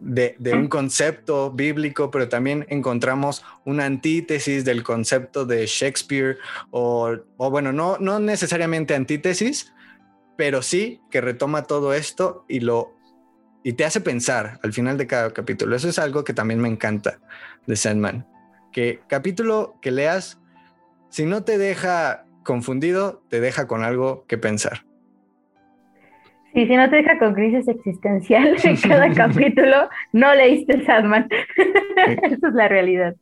de, 0.00 0.36
un 0.52 0.68
concepto 0.68 1.52
bíblico, 1.52 2.10
pero 2.10 2.28
también 2.28 2.66
encontramos 2.68 3.44
una 3.64 3.84
antítesis 3.84 4.64
del 4.64 4.82
concepto 4.82 5.44
de 5.44 5.66
Shakespeare, 5.66 6.38
o, 6.70 7.14
o 7.36 7.50
bueno, 7.50 7.72
no, 7.72 7.98
no 7.98 8.18
necesariamente 8.18 8.94
antítesis, 8.94 9.72
pero 10.42 10.60
sí 10.60 11.00
que 11.08 11.20
retoma 11.20 11.62
todo 11.62 11.94
esto 11.94 12.44
y 12.48 12.58
lo 12.58 12.96
y 13.62 13.74
te 13.74 13.84
hace 13.84 14.00
pensar 14.00 14.58
al 14.64 14.72
final 14.72 14.98
de 14.98 15.06
cada 15.06 15.32
capítulo. 15.32 15.76
Eso 15.76 15.88
es 15.88 16.00
algo 16.00 16.24
que 16.24 16.34
también 16.34 16.60
me 16.60 16.66
encanta 16.66 17.20
de 17.64 17.76
Sandman 17.76 18.26
que 18.72 18.98
capítulo 19.06 19.76
que 19.80 19.92
leas, 19.92 20.40
si 21.10 21.26
no 21.26 21.44
te 21.44 21.58
deja 21.58 22.24
confundido, 22.42 23.22
te 23.28 23.40
deja 23.40 23.68
con 23.68 23.84
algo 23.84 24.26
que 24.26 24.36
pensar. 24.36 24.84
Sí, 26.54 26.66
si 26.66 26.74
no 26.74 26.90
te 26.90 26.96
deja 26.96 27.20
con 27.20 27.34
crisis 27.34 27.68
existencial 27.68 28.56
en 28.64 28.76
cada 28.88 29.12
capítulo, 29.12 29.88
no 30.12 30.34
leíste 30.34 30.84
Sandman. 30.84 31.28
Esa 32.24 32.48
es 32.48 32.54
la 32.54 32.66
realidad. 32.66 33.14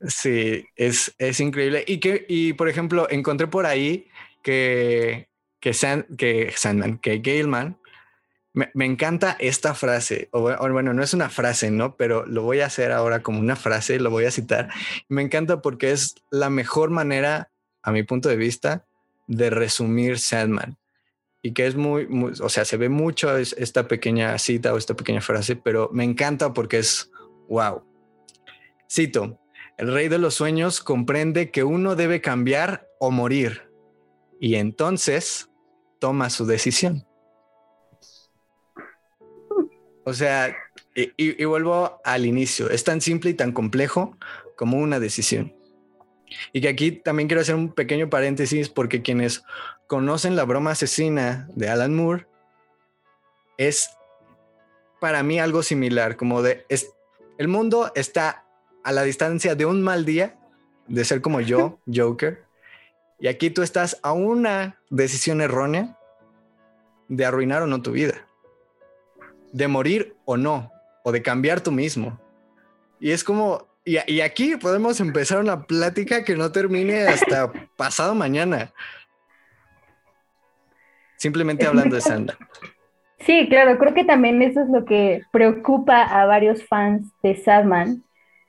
Sí, 0.00 0.64
es, 0.74 1.14
es 1.18 1.38
increíble. 1.40 1.84
Y 1.86 2.00
que, 2.00 2.24
y 2.30 2.54
por 2.54 2.70
ejemplo, 2.70 3.08
encontré 3.10 3.46
por 3.46 3.66
ahí 3.66 4.06
que, 4.42 5.28
que, 5.64 6.04
que 6.18 6.52
Sandman, 6.54 6.98
que 6.98 7.18
Galeman, 7.20 7.78
me, 8.52 8.84
encanta 8.84 9.34
esta 9.40 9.74
frase, 9.74 10.28
o, 10.30 10.42
bueno, 10.70 10.92
no 10.92 11.02
es 11.02 11.14
una 11.14 11.28
frase, 11.28 11.70
¿no? 11.70 11.96
Pero 11.96 12.24
lo 12.26 12.42
voy 12.42 12.60
a 12.60 12.66
hacer 12.66 12.92
ahora 12.92 13.22
como 13.22 13.40
una 13.40 13.56
frase, 13.56 13.98
lo 13.98 14.10
voy 14.10 14.26
a 14.26 14.30
citar. 14.30 14.68
Me 15.08 15.22
encanta 15.22 15.60
porque 15.60 15.90
es 15.90 16.16
la 16.30 16.50
mejor 16.50 16.90
manera, 16.90 17.50
a 17.82 17.90
mi 17.90 18.04
punto 18.04 18.28
de 18.28 18.36
vista, 18.36 18.84
de 19.26 19.50
resumir 19.50 20.18
Sandman. 20.18 20.76
Y 21.42 21.52
que 21.52 21.66
es 21.66 21.74
muy, 21.74 22.06
o 22.40 22.48
sea, 22.48 22.64
se 22.64 22.76
ve 22.76 22.88
mucho 22.88 23.36
esta 23.36 23.88
pequeña 23.88 24.38
cita 24.38 24.72
o 24.72 24.78
esta 24.78 24.94
pequeña 24.94 25.20
frase, 25.20 25.56
pero 25.56 25.90
me 25.92 26.04
encanta 26.04 26.52
porque 26.52 26.78
es 26.78 27.10
wow. 27.48 27.82
Cito, 28.88 29.40
el 29.78 29.92
rey 29.92 30.08
de 30.08 30.18
los 30.18 30.34
sueños 30.34 30.80
comprende 30.80 31.50
que 31.50 31.64
uno 31.64 31.96
debe 31.96 32.20
cambiar 32.20 32.86
o 33.00 33.10
morir 33.10 33.62
y 34.40 34.56
entonces 34.56 35.50
toma 36.04 36.28
su 36.28 36.44
decisión. 36.44 37.06
O 40.04 40.12
sea, 40.12 40.54
y, 40.94 41.42
vuelvo 41.46 41.98
al 42.04 42.26
inicio, 42.26 42.68
es 42.68 42.84
tan 42.84 43.00
simple 43.00 43.30
y 43.30 43.34
tan 43.34 43.52
complejo 43.52 44.18
como 44.54 44.76
una 44.76 45.00
decisión. 45.00 45.54
Y 46.52 46.60
que 46.60 46.68
aquí 46.68 46.92
también 46.92 47.26
quiero 47.26 47.40
hacer 47.40 47.54
un 47.54 47.72
pequeño 47.72 48.10
paréntesis 48.10 48.68
porque 48.68 49.00
quienes 49.00 49.44
conocen 49.86 50.36
la 50.36 50.44
broma 50.44 50.72
asesina 50.72 51.48
de 51.54 51.70
Alan 51.70 51.94
Moore 51.94 52.26
es 53.56 53.88
para 55.00 55.22
mí 55.22 55.38
algo 55.38 55.62
similar, 55.62 56.18
como 56.18 56.42
de 56.42 56.66
es, 56.68 56.92
el 57.38 57.48
mundo 57.48 57.92
está 57.94 58.44
a 58.82 58.92
la 58.92 59.04
distancia 59.04 59.54
de 59.54 59.64
un 59.64 59.82
mal 59.82 60.04
día 60.04 60.36
de 60.86 61.02
ser 61.06 61.22
como 61.22 61.40
yo, 61.40 61.78
Joker, 61.94 62.44
y 63.24 63.26
aquí 63.26 63.48
tú 63.48 63.62
estás 63.62 63.98
a 64.02 64.12
una 64.12 64.76
decisión 64.90 65.40
errónea 65.40 65.96
de 67.08 67.24
arruinar 67.24 67.62
o 67.62 67.66
no 67.66 67.80
tu 67.80 67.92
vida, 67.92 68.16
de 69.50 69.66
morir 69.66 70.14
o 70.26 70.36
no, 70.36 70.70
o 71.04 71.10
de 71.10 71.22
cambiar 71.22 71.62
tú 71.62 71.72
mismo. 71.72 72.20
Y 73.00 73.12
es 73.12 73.24
como, 73.24 73.66
y, 73.82 74.20
aquí 74.20 74.58
podemos 74.58 75.00
empezar 75.00 75.40
una 75.40 75.62
plática 75.62 76.22
que 76.22 76.36
no 76.36 76.52
termine 76.52 77.04
hasta 77.04 77.50
pasado 77.78 78.14
mañana. 78.14 78.74
Simplemente 81.16 81.66
hablando 81.66 81.94
de 81.94 82.02
Sandra. 82.02 82.36
Sí, 83.20 83.48
claro, 83.48 83.78
creo 83.78 83.94
que 83.94 84.04
también 84.04 84.42
eso 84.42 84.60
es 84.60 84.68
lo 84.68 84.84
que 84.84 85.22
preocupa 85.32 86.02
a 86.02 86.26
varios 86.26 86.62
fans 86.66 87.10
de 87.22 87.36
Sandman, 87.36 88.04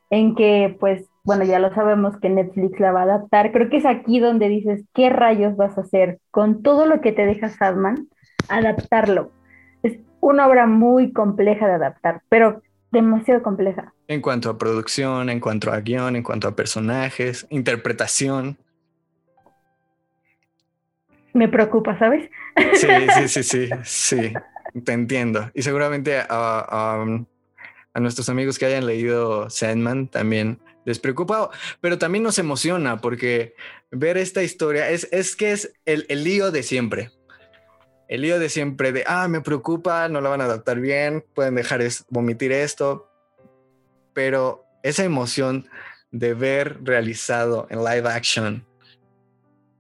en 0.10 0.36
que 0.36 0.76
pues 0.82 1.06
bueno, 1.26 1.44
ya 1.44 1.58
lo 1.58 1.74
sabemos 1.74 2.16
que 2.22 2.30
Netflix 2.30 2.80
la 2.80 2.92
va 2.92 3.02
a 3.02 3.04
adaptar. 3.04 3.52
Creo 3.52 3.68
que 3.70 3.78
es 3.78 3.86
aquí 3.86 4.20
donde 4.20 4.48
dices, 4.48 4.84
¿qué 4.94 5.10
rayos 5.10 5.58
vas 5.58 5.76
a 5.78 5.82
hacer 5.82 6.20
con 6.30 6.62
todo 6.62 6.86
lo 6.86 7.02
que 7.02 7.12
te 7.12 7.26
deja 7.26 7.50
Sadman? 7.50 8.08
Adaptarlo. 8.48 9.32
Es 9.82 9.98
una 10.22 10.48
obra 10.48 10.68
muy 10.68 11.12
compleja 11.12 11.66
de 11.68 11.74
adaptar, 11.74 12.22
pero 12.30 12.62
demasiado 12.92 13.42
compleja. 13.42 13.92
En 14.08 14.22
cuanto 14.22 14.52
a 14.52 14.60
producción, 14.60 15.32
en 15.32 15.40
cuanto 15.40 15.72
a 15.72 15.80
guion, 15.80 16.16
en 16.16 16.22
cuanto 16.22 16.48
a 16.48 16.56
personajes, 16.56 17.48
interpretación. 17.50 18.58
Me 21.34 21.50
preocupa, 21.50 21.98
¿sabes? 21.98 22.30
Sí, 22.76 22.88
sí, 23.10 23.28
sí, 23.28 23.44
sí, 23.44 23.70
sí, 23.84 24.34
te 24.84 24.94
entiendo. 24.94 25.50
Y 25.56 25.64
seguramente 25.64 26.20
a, 26.20 27.04
a 27.96 28.00
nuestros 28.00 28.30
amigos 28.30 28.60
que 28.60 28.68
hayan 28.68 28.86
leído 28.86 29.50
Sandman 29.50 30.08
también 30.08 30.60
les 30.86 31.00
preocupa, 31.00 31.50
pero 31.82 31.98
también 31.98 32.24
nos 32.24 32.40
emociona 32.40 33.02
porque 33.02 33.56
ver 33.92 34.18
esta 34.18 34.44
historia 34.44 34.90
es, 34.90 35.10
es 35.12 35.36
que 35.36 35.52
es 35.52 35.74
el, 35.86 36.06
el 36.10 36.24
lío 36.24 36.52
de 36.52 36.64
siempre. 36.64 37.12
El 38.08 38.22
lío 38.22 38.40
de 38.40 38.50
siempre 38.50 38.92
de, 38.92 39.04
ah, 39.08 39.28
me 39.28 39.42
preocupa, 39.42 40.08
no 40.08 40.22
la 40.22 40.30
van 40.30 40.42
a 40.42 40.46
adaptar 40.46 40.80
bien, 40.80 41.26
pueden 41.34 41.56
dejar 41.56 41.82
es, 41.82 42.06
vomitar 42.10 42.52
esto, 42.52 43.12
pero 44.14 44.64
esa 44.84 45.04
emoción 45.04 45.68
de 46.12 46.34
ver 46.34 46.78
realizado 46.84 47.68
en 47.70 47.84
live 47.84 48.08
action 48.08 48.66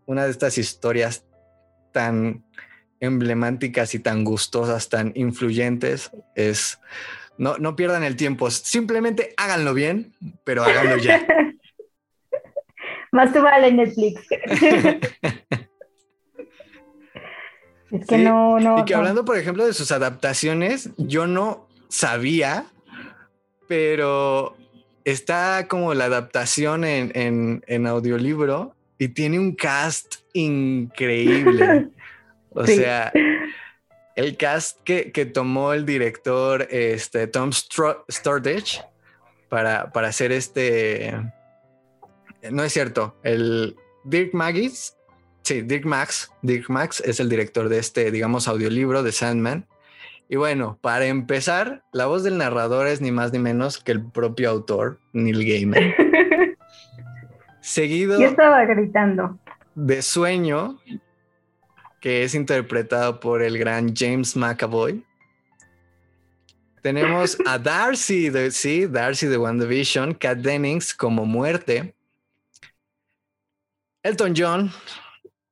una 0.05 0.25
de 0.25 0.31
estas 0.31 0.57
historias 0.57 1.25
tan 1.91 2.45
emblemáticas 2.99 3.93
y 3.95 3.99
tan 3.99 4.23
gustosas, 4.23 4.89
tan 4.89 5.11
influyentes, 5.15 6.11
es 6.35 6.79
no, 7.37 7.57
no 7.57 7.75
pierdan 7.75 8.03
el 8.03 8.15
tiempo. 8.15 8.49
Simplemente 8.51 9.33
háganlo 9.37 9.73
bien, 9.73 10.13
pero 10.43 10.63
háganlo 10.63 10.97
ya. 10.97 11.25
Más 13.11 13.31
te 13.31 13.39
vale 13.39 13.71
Netflix. 13.71 14.21
es 17.91 18.07
que 18.07 18.17
no, 18.17 18.59
no. 18.59 18.79
Y 18.79 18.85
que 18.85 18.93
hablando, 18.93 19.23
por 19.23 19.37
ejemplo, 19.37 19.65
de 19.65 19.73
sus 19.73 19.91
adaptaciones, 19.91 20.89
yo 20.97 21.25
no 21.27 21.67
sabía, 21.87 22.65
pero 23.67 24.57
está 25.05 25.67
como 25.69 25.93
la 25.93 26.05
adaptación 26.05 26.83
en, 26.83 27.63
en, 27.65 27.87
audiolibro 27.87 28.75
y 28.97 29.09
tiene 29.09 29.39
un 29.39 29.55
cast 29.55 30.15
increíble. 30.33 31.89
O 32.57 32.65
sea, 32.65 33.11
el 34.15 34.37
cast 34.37 34.81
que, 34.83 35.31
tomó 35.33 35.73
el 35.73 35.85
director 35.85 36.67
este, 36.71 37.27
Tom 37.27 37.51
Stordich 37.51 38.83
para, 39.49 39.91
para 39.91 40.07
hacer 40.07 40.31
este. 40.31 41.13
No 42.49 42.63
es 42.63 42.73
cierto, 42.73 43.15
el 43.23 43.75
Dirk 44.03 44.33
Maggis, 44.33 44.95
sí, 45.41 45.61
Dirk 45.61 45.85
Max, 45.85 46.31
Dirk 46.41 46.69
Max 46.69 47.01
es 47.05 47.19
el 47.19 47.27
director 47.27 47.69
de 47.69 47.79
este, 47.79 48.11
digamos, 48.11 48.47
audiolibro 48.47 49.03
de 49.03 49.11
Sandman. 49.11 49.65
Y 50.27 50.37
bueno, 50.37 50.79
para 50.81 51.05
empezar, 51.05 51.83
la 51.91 52.07
voz 52.07 52.23
del 52.23 52.37
narrador 52.37 52.87
es 52.87 53.01
ni 53.01 53.11
más 53.11 53.31
ni 53.31 53.39
menos 53.39 53.77
que 53.77 53.91
el 53.91 54.03
propio 54.03 54.49
autor, 54.49 54.99
Neil 55.13 55.45
Gaiman. 55.45 55.93
Seguido. 57.61 58.19
Yo 58.19 58.27
estaba 58.27 58.63
gritando. 58.65 59.37
De 59.75 60.01
sueño 60.01 60.79
que 62.05 62.23
es 62.23 62.35
interpretado 62.35 63.19
por 63.19 63.41
el 63.41 63.57
gran 63.57 63.95
James 63.95 64.35
McAvoy. 64.35 65.03
Tenemos 66.83 67.35
a 67.47 67.57
Darcy, 67.57 68.29
de, 68.29 68.51
sí, 68.51 68.85
Darcy 68.85 69.25
de 69.25 69.39
WandaVision, 69.39 70.13
Kat 70.13 70.37
Dennings 70.37 70.93
como 70.93 71.25
muerte, 71.25 71.95
Elton 74.03 74.35
John 74.37 74.71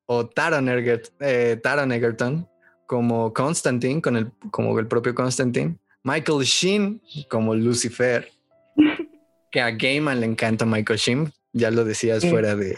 o 0.05 0.27
Taron, 0.27 0.69
eh, 0.69 1.59
Egerton 1.63 2.47
como 2.85 3.33
Constantine, 3.33 3.99
con 3.99 4.15
el, 4.15 4.31
como 4.51 4.77
el 4.77 4.85
propio 4.85 5.15
Constantine, 5.15 5.79
Michael 6.03 6.43
Sheen 6.43 7.01
como 7.29 7.55
Lucifer, 7.55 8.31
que 9.51 9.59
a 9.59 9.71
Gaiman 9.71 10.19
le 10.19 10.27
encanta 10.27 10.67
Michael 10.67 10.99
Sheen, 10.99 11.33
ya 11.51 11.71
lo 11.71 11.83
decías 11.83 12.23
fuera 12.23 12.55
de, 12.55 12.77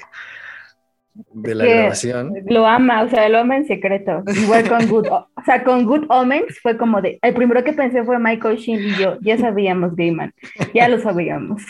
de 1.33 1.55
la 1.55 1.65
grabación. 1.65 2.33
Lo 2.47 2.67
ama, 2.67 3.03
o 3.03 3.09
sea, 3.09 3.27
lo 3.29 3.39
ama 3.39 3.57
en 3.57 3.67
secreto. 3.67 4.23
Igual 4.27 4.67
con 4.67 4.87
Good, 4.87 5.07
o 5.07 5.43
sea, 5.45 5.63
con 5.63 5.85
Good 5.85 6.05
Omens 6.09 6.59
fue 6.61 6.77
como 6.77 7.01
de, 7.01 7.17
el 7.21 7.33
primero 7.33 7.63
que 7.63 7.73
pensé 7.73 8.03
fue 8.03 8.19
Michael 8.19 8.57
Sheen 8.57 8.79
y 8.81 8.95
yo, 8.95 9.17
ya 9.21 9.37
sabíamos 9.37 9.95
Gaiman, 9.95 10.33
ya 10.73 10.87
lo 10.89 10.99
sabíamos. 10.99 11.61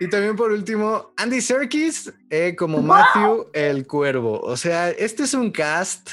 Y 0.00 0.08
también 0.08 0.36
por 0.36 0.50
último, 0.50 1.12
Andy 1.16 1.40
Serkis 1.40 2.12
eh, 2.30 2.54
como 2.56 2.82
Matthew 2.82 3.46
el 3.52 3.86
Cuervo. 3.86 4.40
O 4.40 4.56
sea, 4.56 4.90
este 4.90 5.22
es 5.22 5.34
un 5.34 5.50
cast 5.50 6.12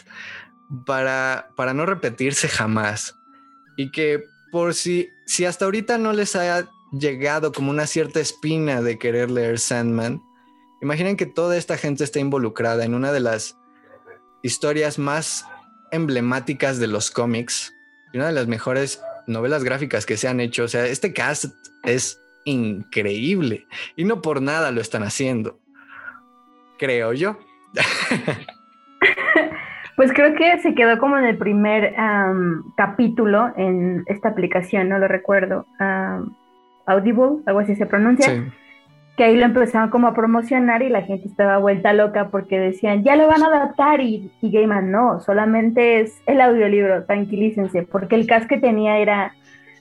para, 0.86 1.50
para 1.56 1.74
no 1.74 1.86
repetirse 1.86 2.48
jamás. 2.48 3.16
Y 3.76 3.92
que 3.92 4.24
por 4.52 4.74
si, 4.74 5.10
si 5.26 5.46
hasta 5.46 5.66
ahorita 5.66 5.98
no 5.98 6.14
les 6.14 6.36
haya 6.36 6.70
llegado 6.92 7.52
como 7.52 7.72
una 7.72 7.88
cierta 7.88 8.20
espina 8.20 8.82
de 8.82 8.98
querer 8.98 9.32
leer 9.32 9.60
Sandman, 9.60 10.22
Imaginen 10.86 11.18
que 11.18 11.26
toda 11.26 11.58
esta 11.58 11.78
gente 11.78 12.04
está 12.04 12.20
involucrada 12.20 12.86
en 12.86 12.94
una 12.94 13.12
de 13.12 13.20
las 13.20 13.60
historias 14.44 15.00
más 15.00 15.50
emblemáticas 15.92 16.78
de 16.78 16.86
los 16.86 17.10
cómics 17.10 17.76
y 18.14 18.18
una 18.18 18.28
de 18.28 18.34
las 18.34 18.46
mejores 18.46 19.04
novelas 19.26 19.64
gráficas 19.64 20.06
que 20.06 20.16
se 20.16 20.28
han 20.28 20.40
hecho. 20.40 20.64
O 20.64 20.68
sea, 20.68 20.86
este 20.86 21.12
cast 21.12 21.46
es 21.86 22.22
increíble 22.44 23.66
y 23.96 24.04
no 24.04 24.22
por 24.22 24.44
nada 24.44 24.70
lo 24.70 24.80
están 24.80 25.02
haciendo, 25.02 25.60
creo 26.78 27.14
yo. 27.14 27.40
Pues 29.98 30.12
creo 30.12 30.36
que 30.36 30.60
se 30.60 30.76
quedó 30.76 31.00
como 31.00 31.18
en 31.18 31.24
el 31.24 31.38
primer 31.38 31.96
capítulo 32.76 33.54
en 33.56 34.04
esta 34.08 34.28
aplicación, 34.28 34.90
no 34.90 35.00
lo 35.00 35.08
recuerdo. 35.08 35.68
Audible, 36.86 37.42
algo 37.46 37.60
así 37.60 37.78
se 37.78 37.86
pronuncia. 37.86 38.44
Que 39.16 39.24
ahí 39.24 39.38
lo 39.38 39.46
empezaron 39.46 39.90
como 39.90 40.08
a 40.08 40.14
promocionar 40.14 40.82
y 40.82 40.90
la 40.90 41.02
gente 41.02 41.28
estaba 41.28 41.58
vuelta 41.58 41.94
loca 41.94 42.30
porque 42.30 42.60
decían, 42.60 43.04
ya 43.04 43.16
lo 43.16 43.28
van 43.28 43.44
a 43.44 43.48
adaptar 43.48 44.02
y, 44.02 44.30
y 44.42 44.52
Gaiman 44.52 44.92
no, 44.92 45.22
solamente 45.22 46.02
es 46.02 46.14
el 46.26 46.42
audiolibro, 46.42 47.06
tranquilícense, 47.06 47.84
porque 47.84 48.16
el 48.16 48.28
cast 48.28 48.48
que 48.48 48.58
tenía 48.58 48.98
era, 48.98 49.34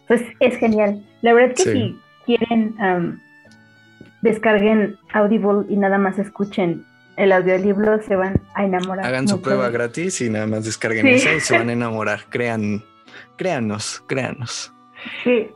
pues 0.07 0.23
es 0.39 0.57
genial. 0.57 1.05
La 1.23 1.33
verdad 1.33 1.55
es 1.57 1.65
que 1.65 1.73
si 1.73 1.99
quieren, 2.27 3.21
descarguen 4.23 4.97
Audible 5.13 5.65
y 5.69 5.77
nada 5.77 5.99
más 5.99 6.19
escuchen 6.19 6.85
el 7.17 7.33
audiolibro, 7.33 8.01
se 8.03 8.15
van 8.15 8.41
a 8.55 8.65
enamorar. 8.65 9.05
Hagan 9.05 9.27
su 9.27 9.43
prueba 9.43 9.69
gratis 9.69 10.21
y 10.21 10.31
nada 10.31 10.47
más 10.47 10.65
descarguen 10.65 11.07
eso 11.09 11.33
y 11.33 11.41
se 11.41 11.59
van 11.59 11.71
a 11.71 11.73
enamorar. 11.75 12.21
Crean, 12.29 12.85
créanos, 13.37 14.03
créanos. 14.07 14.73
Sí 15.25 15.49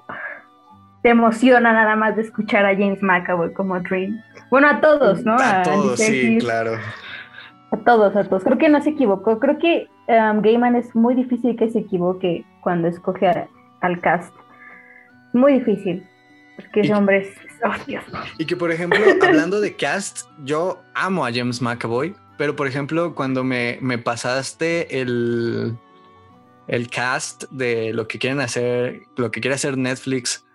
te 1.03 1.11
emociona 1.11 1.73
nada 1.73 1.97
más 1.97 2.17
de 2.17 2.23
escuchar 2.23 2.67
a 2.67 2.73
James 2.73 3.03
McAvoy 3.03 3.53
como 3.53 3.79
Dream. 3.81 4.21
Bueno, 4.51 4.69
a 4.69 4.81
todos, 4.81 5.25
¿no? 5.25 5.37
A, 5.39 5.63
todos, 5.63 5.99
sí, 6.01 6.39
claro. 6.41 6.73
A 7.71 7.77
todos, 7.79 8.17
a 8.17 8.25
todos. 8.25 8.43
Creo 8.43 8.59
que 8.59 8.69
no 8.69 8.83
se 8.83 8.91
equivocó. 8.91 9.39
Creo 9.39 9.59
que 9.59 9.89
um, 10.09 10.41
Gaiman 10.41 10.75
es 10.75 10.95
muy 10.95 11.15
difícil 11.15 11.57
que 11.57 11.71
se 11.71 11.81
equivoque 11.81 12.45
cuando 12.63 12.89
escoge 12.89 13.49
al 13.81 14.01
cast. 14.01 14.35
Muy 15.33 15.55
difícil. 15.55 16.07
Porque 16.57 16.81
ese 16.81 16.95
hombre 16.95 17.19
es... 17.19 17.29
Oh, 17.65 17.75
Dios. 17.87 18.05
Y 18.39 18.47
que, 18.47 18.57
por 18.57 18.73
ejemplo, 18.73 18.99
hablando 19.23 19.61
de 19.61 19.77
cast, 19.77 20.29
yo 20.45 20.81
amo 20.95 21.25
a 21.25 21.33
James 21.33 21.63
McAvoy, 21.63 22.15
pero, 22.37 22.57
por 22.57 22.67
ejemplo, 22.67 23.15
cuando 23.15 23.45
me, 23.45 23.79
me 23.81 23.99
pasaste 23.99 25.01
el, 25.01 25.77
el 26.67 26.89
cast 26.89 27.45
de 27.51 27.93
lo 27.93 28.09
que 28.09 28.19
quieren 28.19 28.41
hacer, 28.41 29.03
lo 29.17 29.31
que 29.31 29.41
quiere 29.41 29.55
hacer 29.55 29.77
Netflix 29.77 30.48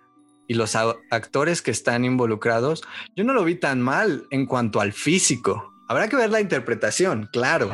y 0.46 0.54
los 0.54 0.76
actores 0.76 1.62
que 1.62 1.70
están 1.70 2.04
involucrados, 2.04 2.82
yo 3.16 3.24
no 3.24 3.32
lo 3.32 3.44
vi 3.44 3.54
tan 3.54 3.80
mal 3.80 4.26
en 4.30 4.46
cuanto 4.46 4.80
al 4.80 4.92
físico. 4.92 5.72
Habrá 5.88 6.08
que 6.08 6.16
ver 6.16 6.30
la 6.30 6.40
interpretación, 6.40 7.28
claro, 7.32 7.70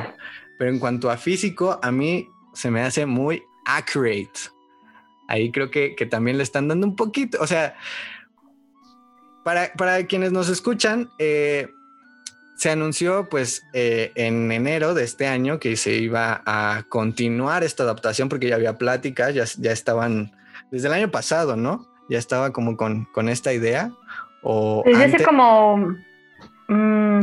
pero 0.58 0.70
en 0.70 0.78
cuanto 0.78 1.10
a 1.10 1.16
físico, 1.16 1.78
a 1.82 1.90
mí 1.90 2.28
se 2.52 2.70
me 2.70 2.82
hace 2.82 3.06
muy 3.06 3.42
accurate. 3.66 4.50
Ahí 5.28 5.52
creo 5.52 5.70
que, 5.70 5.94
también 6.10 6.36
le 6.36 6.42
están 6.42 6.68
dando 6.68 6.86
un 6.86 6.96
poquito, 6.96 7.38
o 7.40 7.46
sea, 7.46 7.76
para, 9.44 9.72
para 9.74 10.06
quienes 10.06 10.32
nos 10.32 10.48
escuchan, 10.48 11.10
eh, 11.18 11.68
se 12.60 12.68
anunció 12.68 13.28
pues 13.30 13.62
eh, 13.72 14.12
en 14.16 14.52
enero 14.52 14.92
de 14.92 15.04
este 15.04 15.26
año 15.26 15.58
que 15.58 15.76
se 15.76 15.94
iba 15.94 16.42
a 16.44 16.84
continuar 16.90 17.64
esta 17.64 17.84
adaptación 17.84 18.28
porque 18.28 18.48
ya 18.48 18.56
había 18.56 18.76
pláticas, 18.76 19.34
ya, 19.34 19.44
ya 19.56 19.72
estaban 19.72 20.32
desde 20.70 20.88
el 20.88 20.92
año 20.92 21.10
pasado, 21.10 21.56
¿no? 21.56 21.89
Ya 22.10 22.18
estaba 22.18 22.52
como 22.52 22.76
con, 22.76 23.06
esta 23.28 23.54
idea? 23.54 23.92
O 24.42 24.82
desde 24.84 25.04
hace 25.04 25.24
como... 25.24 25.96
Mm, 26.68 27.20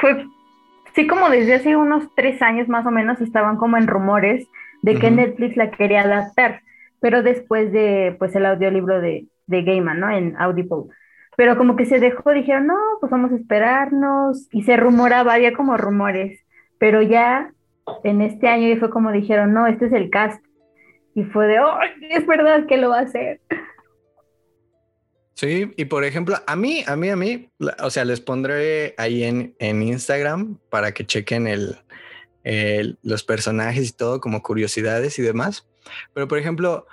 fue... 0.00 0.26
Sí, 0.94 1.06
como 1.06 1.28
desde 1.30 1.54
hace 1.54 1.76
unos 1.76 2.04
tres 2.14 2.40
años 2.42 2.68
más 2.68 2.86
o 2.86 2.90
menos 2.90 3.20
estaban 3.20 3.56
como 3.56 3.76
en 3.76 3.86
rumores 3.86 4.46
de 4.82 4.98
que 4.98 5.10
Netflix 5.10 5.56
la 5.56 5.70
quería 5.70 6.02
adaptar, 6.02 6.62
pero 7.00 7.22
después 7.22 7.72
de 7.72 8.14
pues 8.18 8.34
el 8.34 8.46
audiolibro 8.46 9.00
de, 9.00 9.26
de 9.46 9.62
Gaiman, 9.62 10.00
¿no? 10.00 10.10
En 10.10 10.36
Audible. 10.38 10.84
Pero 11.36 11.58
como 11.58 11.76
que 11.76 11.84
se 11.84 12.00
dejó, 12.00 12.30
dijeron, 12.30 12.66
no, 12.68 12.78
pues 13.00 13.10
vamos 13.10 13.32
a 13.32 13.36
esperarnos, 13.36 14.48
y 14.52 14.62
se 14.62 14.76
rumoraba, 14.76 15.34
había 15.34 15.52
como 15.52 15.76
rumores, 15.76 16.40
pero 16.78 17.02
ya 17.02 17.50
en 18.04 18.22
este 18.22 18.48
año 18.48 18.74
fue 18.78 18.88
como 18.88 19.12
dijeron, 19.12 19.52
no, 19.52 19.66
este 19.66 19.86
es 19.86 19.92
el 19.92 20.08
cast, 20.08 20.42
y 21.14 21.24
fue 21.24 21.46
de, 21.46 21.60
oh, 21.60 21.78
es 22.10 22.26
verdad 22.26 22.66
que 22.66 22.78
lo 22.78 22.90
va 22.90 23.00
a 23.00 23.02
hacer. 23.02 23.40
Sí, 25.36 25.70
y 25.76 25.84
por 25.84 26.02
ejemplo, 26.04 26.38
a 26.46 26.56
mí, 26.56 26.82
a 26.86 26.96
mí, 26.96 27.10
a 27.10 27.16
mí, 27.16 27.50
o 27.82 27.90
sea, 27.90 28.06
les 28.06 28.22
pondré 28.22 28.94
ahí 28.96 29.22
en, 29.22 29.54
en 29.58 29.82
Instagram 29.82 30.58
para 30.70 30.94
que 30.94 31.06
chequen 31.06 31.46
el, 31.46 31.78
los 33.02 33.22
personajes 33.22 33.90
y 33.90 33.92
todo 33.92 34.18
como 34.18 34.42
curiosidades 34.42 35.18
y 35.18 35.22
demás. 35.22 35.68
Pero 36.14 36.26
por 36.26 36.38
ejemplo, 36.38 36.86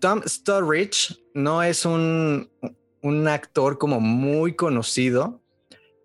Tom 0.00 0.22
Sturridge 0.26 1.22
no 1.34 1.62
es 1.62 1.84
un, 1.84 2.50
un 3.02 3.28
actor 3.28 3.76
como 3.76 4.00
muy 4.00 4.54
conocido, 4.56 5.42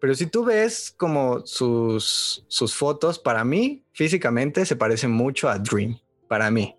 pero 0.02 0.16
si 0.16 0.26
tú 0.26 0.44
ves 0.44 0.92
como 0.92 1.46
sus, 1.46 2.44
sus 2.50 2.76
fotos, 2.76 3.18
para 3.18 3.46
mí 3.46 3.86
físicamente 3.94 4.66
se 4.66 4.76
parece 4.76 5.08
mucho 5.08 5.48
a 5.48 5.58
Dream, 5.58 5.98
para 6.28 6.52
mí 6.52 6.76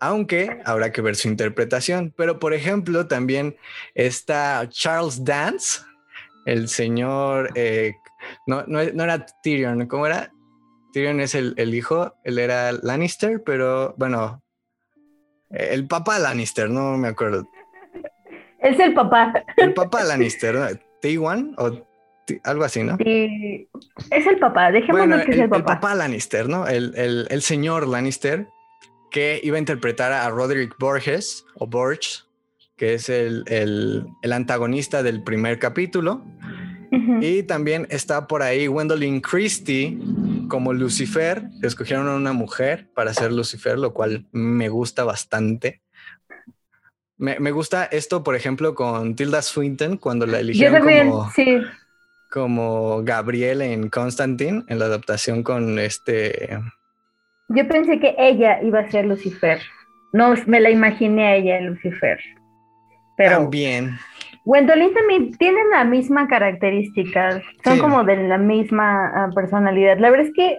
aunque 0.00 0.60
habrá 0.64 0.90
que 0.90 1.02
ver 1.02 1.14
su 1.14 1.28
interpretación. 1.28 2.12
Pero, 2.16 2.38
por 2.38 2.54
ejemplo, 2.54 3.06
también 3.06 3.56
está 3.94 4.66
Charles 4.68 5.24
Dance, 5.24 5.82
el 6.46 6.68
señor, 6.68 7.50
eh, 7.54 7.94
no, 8.46 8.64
no, 8.66 8.80
era 8.80 9.26
Tyrion, 9.42 9.86
¿cómo 9.86 10.06
era? 10.06 10.32
Tyrion 10.92 11.20
es 11.20 11.34
el, 11.34 11.74
hijo, 11.74 12.14
él 12.24 12.38
era 12.38 12.72
Lannister, 12.72 13.42
pero 13.44 13.94
bueno, 13.96 14.42
el 15.50 15.86
papá 15.86 16.18
Lannister, 16.18 16.68
no 16.68 16.96
me 16.96 17.08
acuerdo. 17.08 17.46
Es 18.58 18.78
el 18.80 18.94
papá. 18.94 19.32
El 19.56 19.74
papá 19.74 20.02
Lannister, 20.02 20.54
¿no? 20.54 20.66
T1 21.02 21.54
o 21.58 21.86
algo 22.44 22.64
así, 22.64 22.82
¿no? 22.82 22.96
Sí, 22.96 23.68
es 24.10 24.26
el 24.26 24.38
papá, 24.38 24.70
dejémonos 24.70 25.22
que 25.24 25.32
es 25.32 25.38
el 25.38 25.48
papá. 25.48 25.58
El 25.58 25.64
papá 25.64 25.94
Lannister, 25.94 26.48
¿no? 26.48 26.66
El, 26.66 26.94
el 26.96 27.42
señor 27.42 27.86
Lannister 27.86 28.48
que 29.10 29.40
iba 29.42 29.56
a 29.56 29.58
interpretar 29.58 30.12
a 30.12 30.28
Roderick 30.30 30.76
Borges 30.78 31.44
o 31.54 31.66
Borges, 31.66 32.26
que 32.76 32.94
es 32.94 33.08
el, 33.08 34.06
antagonista 34.30 35.02
del 35.02 35.22
primer 35.22 35.58
capítulo. 35.58 36.24
Y 37.20 37.44
también 37.44 37.86
está 37.90 38.26
por 38.26 38.42
ahí 38.42 38.66
Gwendolyn 38.66 39.20
Christie 39.20 39.96
como 40.48 40.72
Lucifer. 40.72 41.44
Escogieron 41.62 42.08
a 42.08 42.16
una 42.16 42.32
mujer 42.32 42.88
para 42.94 43.14
ser 43.14 43.32
Lucifer, 43.32 43.78
lo 43.78 43.92
cual 43.92 44.26
me 44.32 44.68
gusta 44.68 45.04
bastante. 45.04 45.82
Me, 47.16 47.50
gusta 47.50 47.84
esto, 47.84 48.24
por 48.24 48.34
ejemplo, 48.34 48.74
con 48.74 49.14
Tilda 49.14 49.42
Swinton, 49.42 49.98
cuando 49.98 50.26
la 50.26 50.40
eligieron 50.40 50.80
como, 50.80 51.30
como 52.30 53.04
Gabriel 53.04 53.60
en 53.60 53.90
Constantine, 53.90 54.64
en 54.68 54.78
la 54.78 54.86
adaptación 54.86 55.42
con 55.42 55.78
este 55.78 56.58
yo 57.50 57.66
pensé 57.68 57.98
que 57.98 58.14
ella 58.18 58.62
iba 58.62 58.80
a 58.80 58.90
ser 58.90 59.06
Lucifer. 59.06 59.60
No 60.12 60.34
me 60.46 60.60
la 60.60 60.70
imaginé 60.70 61.26
a 61.26 61.36
ella 61.36 61.60
Lucifer. 61.60 62.18
Pero 63.16 63.38
también. 63.38 63.98
Gwendolyn 64.44 64.94
también 64.94 65.36
tienen 65.36 65.68
la 65.70 65.84
misma 65.84 66.26
característica, 66.26 67.42
son 67.62 67.78
como 67.78 68.04
de 68.04 68.16
la 68.28 68.38
misma 68.38 69.12
ah, 69.14 69.30
personalidad. 69.34 69.98
La 69.98 70.10
verdad 70.10 70.26
es 70.26 70.32
que 70.32 70.58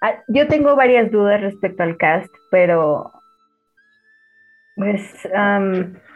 ah, 0.00 0.14
yo 0.28 0.48
tengo 0.48 0.74
varias 0.76 1.10
dudas 1.10 1.40
respecto 1.40 1.82
al 1.82 1.96
cast, 1.96 2.32
pero 2.50 3.12
pues, 4.76 5.28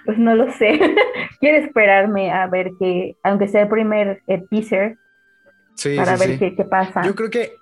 pues 0.07 0.19
no 0.19 0.35
lo 0.35 0.51
sé. 0.53 0.81
Quiero 1.41 1.59
esperarme 1.59 2.33
a 2.33 2.47
ver 2.47 2.71
que, 2.79 3.17
aunque 3.23 3.49
sea 3.49 3.63
el 3.63 3.69
primer 3.69 4.23
teaser, 4.51 4.97
para 5.97 6.17
ver 6.17 6.39
Qué, 6.39 6.65
pasa. 6.69 7.03
Yo 7.05 7.15
creo 7.15 7.31
que 7.31 7.57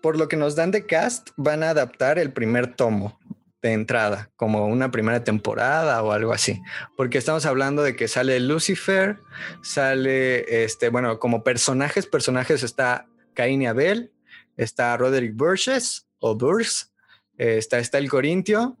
por, 0.00 0.18
lo 0.18 0.28
que 0.28 0.36
nos 0.36 0.56
dan 0.56 0.70
de 0.70 0.86
cast, 0.86 1.30
van 1.36 1.62
a 1.62 1.70
adaptar 1.70 2.18
el 2.18 2.32
primer 2.32 2.74
tomo 2.74 3.18
de 3.62 3.72
entrada, 3.72 4.30
como 4.36 4.66
una 4.66 4.90
primera 4.90 5.22
temporada 5.22 6.02
o 6.02 6.12
algo 6.12 6.32
así. 6.32 6.60
Porque 6.96 7.18
estamos 7.18 7.46
hablando 7.46 7.82
de 7.82 7.94
que 7.94 8.08
sale 8.08 8.40
Lucifer, 8.40 9.18
sale, 9.62 10.64
este, 10.64 10.88
bueno, 10.88 11.18
como 11.18 11.44
personajes, 11.44 12.06
personajes 12.06 12.62
está 12.62 13.06
Caín 13.34 13.62
y 13.62 13.66
Abel, 13.66 14.12
está 14.56 14.96
Roderick 14.96 15.36
Burgess 15.36 16.08
o 16.18 16.36
Burrs, 16.36 16.92
está, 17.38 17.78
está 17.78 17.98
el 17.98 18.10
Corintio, 18.10 18.76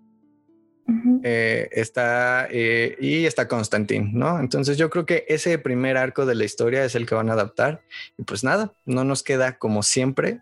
eh, 1.22 1.68
está 1.72 2.46
eh, 2.50 2.96
y 3.00 3.26
está 3.26 3.48
Constantine, 3.48 4.10
¿no? 4.12 4.38
Entonces 4.38 4.76
yo 4.78 4.90
creo 4.90 5.06
que 5.06 5.24
ese 5.28 5.58
primer 5.58 5.96
arco 5.96 6.26
de 6.26 6.34
la 6.34 6.44
historia 6.44 6.84
es 6.84 6.94
el 6.94 7.06
que 7.06 7.14
van 7.14 7.30
a 7.30 7.34
adaptar 7.34 7.80
y 8.18 8.24
pues 8.24 8.44
nada, 8.44 8.72
no 8.84 9.04
nos 9.04 9.22
queda 9.22 9.58
como 9.58 9.82
siempre 9.82 10.40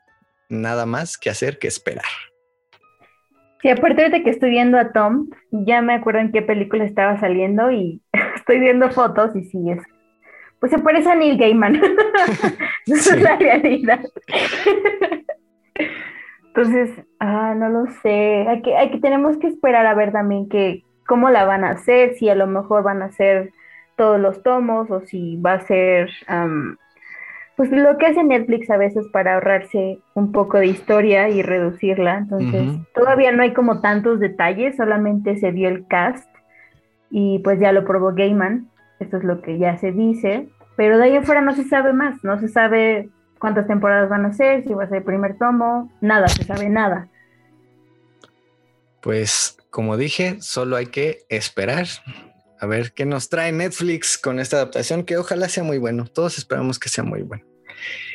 nada 0.48 0.86
más 0.86 1.18
que 1.18 1.30
hacer 1.30 1.58
que 1.58 1.68
esperar. 1.68 2.04
Sí, 3.62 3.68
aparte 3.68 4.08
de 4.08 4.22
que 4.22 4.30
estoy 4.30 4.50
viendo 4.50 4.78
a 4.78 4.92
Tom, 4.92 5.28
ya 5.50 5.82
me 5.82 5.94
acuerdo 5.94 6.20
en 6.20 6.32
qué 6.32 6.40
película 6.40 6.84
estaba 6.84 7.20
saliendo 7.20 7.70
y 7.70 8.00
estoy 8.36 8.58
viendo 8.58 8.90
fotos 8.90 9.36
y 9.36 9.44
sí 9.44 9.58
es, 9.70 9.82
pues 10.60 10.72
se 10.72 10.78
parece 10.78 11.10
a 11.10 11.14
Neil 11.14 11.38
Gaiman. 11.38 11.76
Esa 12.86 13.16
es 13.16 13.22
la 13.22 13.36
realidad. 13.36 14.00
Entonces, 16.54 16.90
ah, 17.20 17.54
no 17.56 17.68
lo 17.68 17.86
sé. 18.02 18.46
Hay 18.48 18.62
que, 18.62 18.76
hay 18.76 18.90
que, 18.90 18.98
tenemos 18.98 19.36
que 19.38 19.46
esperar 19.46 19.86
a 19.86 19.94
ver 19.94 20.12
también 20.12 20.48
que, 20.48 20.82
cómo 21.06 21.30
la 21.30 21.44
van 21.44 21.64
a 21.64 21.70
hacer, 21.70 22.14
si 22.14 22.28
a 22.28 22.34
lo 22.34 22.46
mejor 22.46 22.82
van 22.82 23.02
a 23.02 23.06
hacer 23.06 23.52
todos 23.96 24.20
los 24.20 24.42
tomos 24.42 24.90
o 24.90 25.00
si 25.00 25.36
va 25.36 25.54
a 25.54 25.60
ser 25.60 26.08
pues 27.56 27.70
lo 27.70 27.98
que 27.98 28.06
hace 28.06 28.24
Netflix 28.24 28.70
a 28.70 28.78
veces 28.78 29.06
para 29.12 29.34
ahorrarse 29.34 29.98
un 30.14 30.32
poco 30.32 30.58
de 30.58 30.68
historia 30.68 31.28
y 31.28 31.42
reducirla. 31.42 32.16
Entonces, 32.16 32.78
todavía 32.94 33.32
no 33.32 33.42
hay 33.42 33.52
como 33.52 33.82
tantos 33.82 34.18
detalles, 34.18 34.76
solamente 34.76 35.36
se 35.36 35.50
vio 35.50 35.68
el 35.68 35.86
cast 35.86 36.26
y 37.10 37.40
pues 37.40 37.60
ya 37.60 37.72
lo 37.72 37.84
probó 37.84 38.14
Gaiman. 38.14 38.70
Esto 38.98 39.18
es 39.18 39.24
lo 39.24 39.42
que 39.42 39.58
ya 39.58 39.76
se 39.76 39.92
dice. 39.92 40.48
Pero 40.76 40.96
de 40.96 41.04
ahí 41.04 41.16
afuera 41.16 41.42
no 41.42 41.52
se 41.52 41.64
sabe 41.64 41.92
más, 41.92 42.24
no 42.24 42.38
se 42.38 42.48
sabe 42.48 43.10
cuántas 43.40 43.66
temporadas 43.66 44.08
van 44.08 44.26
a 44.26 44.32
ser, 44.32 44.62
si 44.62 44.72
va 44.72 44.84
a 44.84 44.88
ser 44.88 44.98
el 44.98 45.04
primer 45.04 45.36
tomo, 45.36 45.90
nada, 46.00 46.28
se 46.28 46.44
sabe 46.44 46.68
nada. 46.68 47.08
Pues 49.00 49.56
como 49.70 49.96
dije, 49.96 50.36
solo 50.40 50.76
hay 50.76 50.86
que 50.86 51.24
esperar 51.28 51.86
a 52.60 52.66
ver 52.66 52.92
qué 52.92 53.06
nos 53.06 53.28
trae 53.28 53.50
Netflix 53.50 54.18
con 54.18 54.38
esta 54.38 54.56
adaptación, 54.56 55.04
que 55.04 55.16
ojalá 55.16 55.48
sea 55.48 55.64
muy 55.64 55.78
bueno. 55.78 56.06
Todos 56.06 56.38
esperamos 56.38 56.78
que 56.78 56.90
sea 56.90 57.02
muy 57.02 57.22
bueno. 57.22 57.44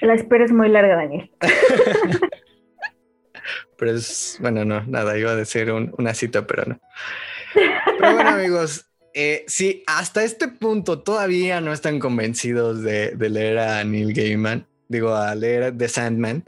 La 0.02 0.14
espera 0.14 0.46
es 0.46 0.52
muy 0.52 0.70
larga, 0.70 0.96
Daniel. 0.96 1.32
pero 3.78 3.92
es, 3.92 4.38
bueno, 4.40 4.64
no, 4.64 4.84
nada, 4.86 5.18
iba 5.18 5.32
a 5.32 5.36
decir 5.36 5.72
una 5.72 6.14
cita, 6.14 6.46
pero 6.46 6.66
no. 6.66 6.80
Pero 7.54 8.14
bueno, 8.14 8.30
amigos, 8.30 8.86
eh, 9.14 9.44
si 9.48 9.84
hasta 9.88 10.24
este 10.24 10.50
punto 10.50 11.02
todavía 11.02 11.62
no 11.62 11.72
están 11.72 12.00
convencidos 12.00 12.84
de, 12.84 13.16
leer 13.18 13.60
a 13.60 13.84
Neil 13.84 14.14
Gaiman, 14.14 14.68
digo, 14.88 15.16
a 15.16 15.34
leer 15.36 15.78
The 15.78 15.88
Sandman, 15.88 16.46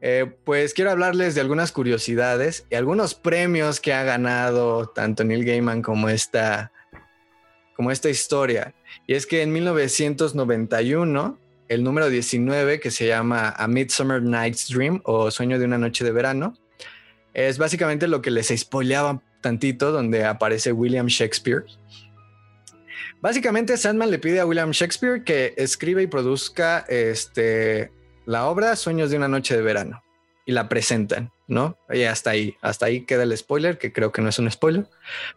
eh, 0.00 0.26
pues 0.44 0.74
quiero 0.74 0.90
hablarles 0.90 1.34
de 1.34 1.40
algunas 1.40 1.72
curiosidades 1.72 2.66
y 2.70 2.76
algunos 2.76 3.14
premios 3.14 3.80
que 3.80 3.92
ha 3.92 4.04
ganado 4.04 4.86
tanto 4.88 5.24
Neil 5.24 5.44
Gaiman 5.44 5.82
como 5.82 6.08
esta, 6.08 6.70
como 7.74 7.90
esta 7.90 8.08
historia. 8.08 8.74
Y 9.06 9.14
es 9.14 9.26
que 9.26 9.42
en 9.42 9.52
1991, 9.52 11.38
el 11.68 11.82
número 11.82 12.08
19, 12.08 12.80
que 12.80 12.90
se 12.90 13.06
llama 13.06 13.50
A 13.56 13.66
Midsummer 13.66 14.22
Night's 14.22 14.68
Dream 14.68 15.00
o 15.04 15.30
Sueño 15.30 15.58
de 15.58 15.64
una 15.64 15.78
Noche 15.78 16.04
de 16.04 16.12
Verano, 16.12 16.54
es 17.34 17.58
básicamente 17.58 18.08
lo 18.08 18.22
que 18.22 18.30
les 18.30 18.48
spoileaba 18.48 19.22
tantito, 19.40 19.92
donde 19.92 20.24
aparece 20.24 20.72
William 20.72 21.06
Shakespeare. 21.06 21.64
Básicamente, 23.20 23.76
Sandman 23.76 24.10
le 24.10 24.18
pide 24.18 24.40
a 24.40 24.46
William 24.46 24.70
Shakespeare 24.70 25.24
que 25.24 25.54
escriba 25.56 26.00
y 26.02 26.06
produzca 26.06 26.84
este, 26.88 27.90
la 28.26 28.46
obra 28.46 28.76
Sueños 28.76 29.10
de 29.10 29.16
una 29.16 29.28
Noche 29.28 29.56
de 29.56 29.62
Verano 29.62 30.02
y 30.46 30.52
la 30.52 30.68
presentan, 30.68 31.30
¿no? 31.46 31.76
Y 31.90 32.04
hasta 32.04 32.30
ahí, 32.30 32.56
hasta 32.62 32.86
ahí 32.86 33.02
queda 33.02 33.24
el 33.24 33.36
spoiler, 33.36 33.76
que 33.76 33.92
creo 33.92 34.12
que 34.12 34.22
no 34.22 34.28
es 34.28 34.38
un 34.38 34.50
spoiler. 34.50 34.86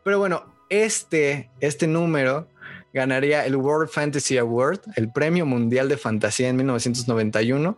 Pero 0.04 0.20
bueno, 0.20 0.46
este, 0.70 1.50
este 1.60 1.88
número 1.88 2.48
ganaría 2.94 3.46
el 3.46 3.56
World 3.56 3.90
Fantasy 3.90 4.38
Award, 4.38 4.80
el 4.96 5.12
Premio 5.12 5.46
Mundial 5.46 5.90
de 5.90 5.98
Fantasía 5.98 6.50
en 6.50 6.56
1991, 6.58 7.78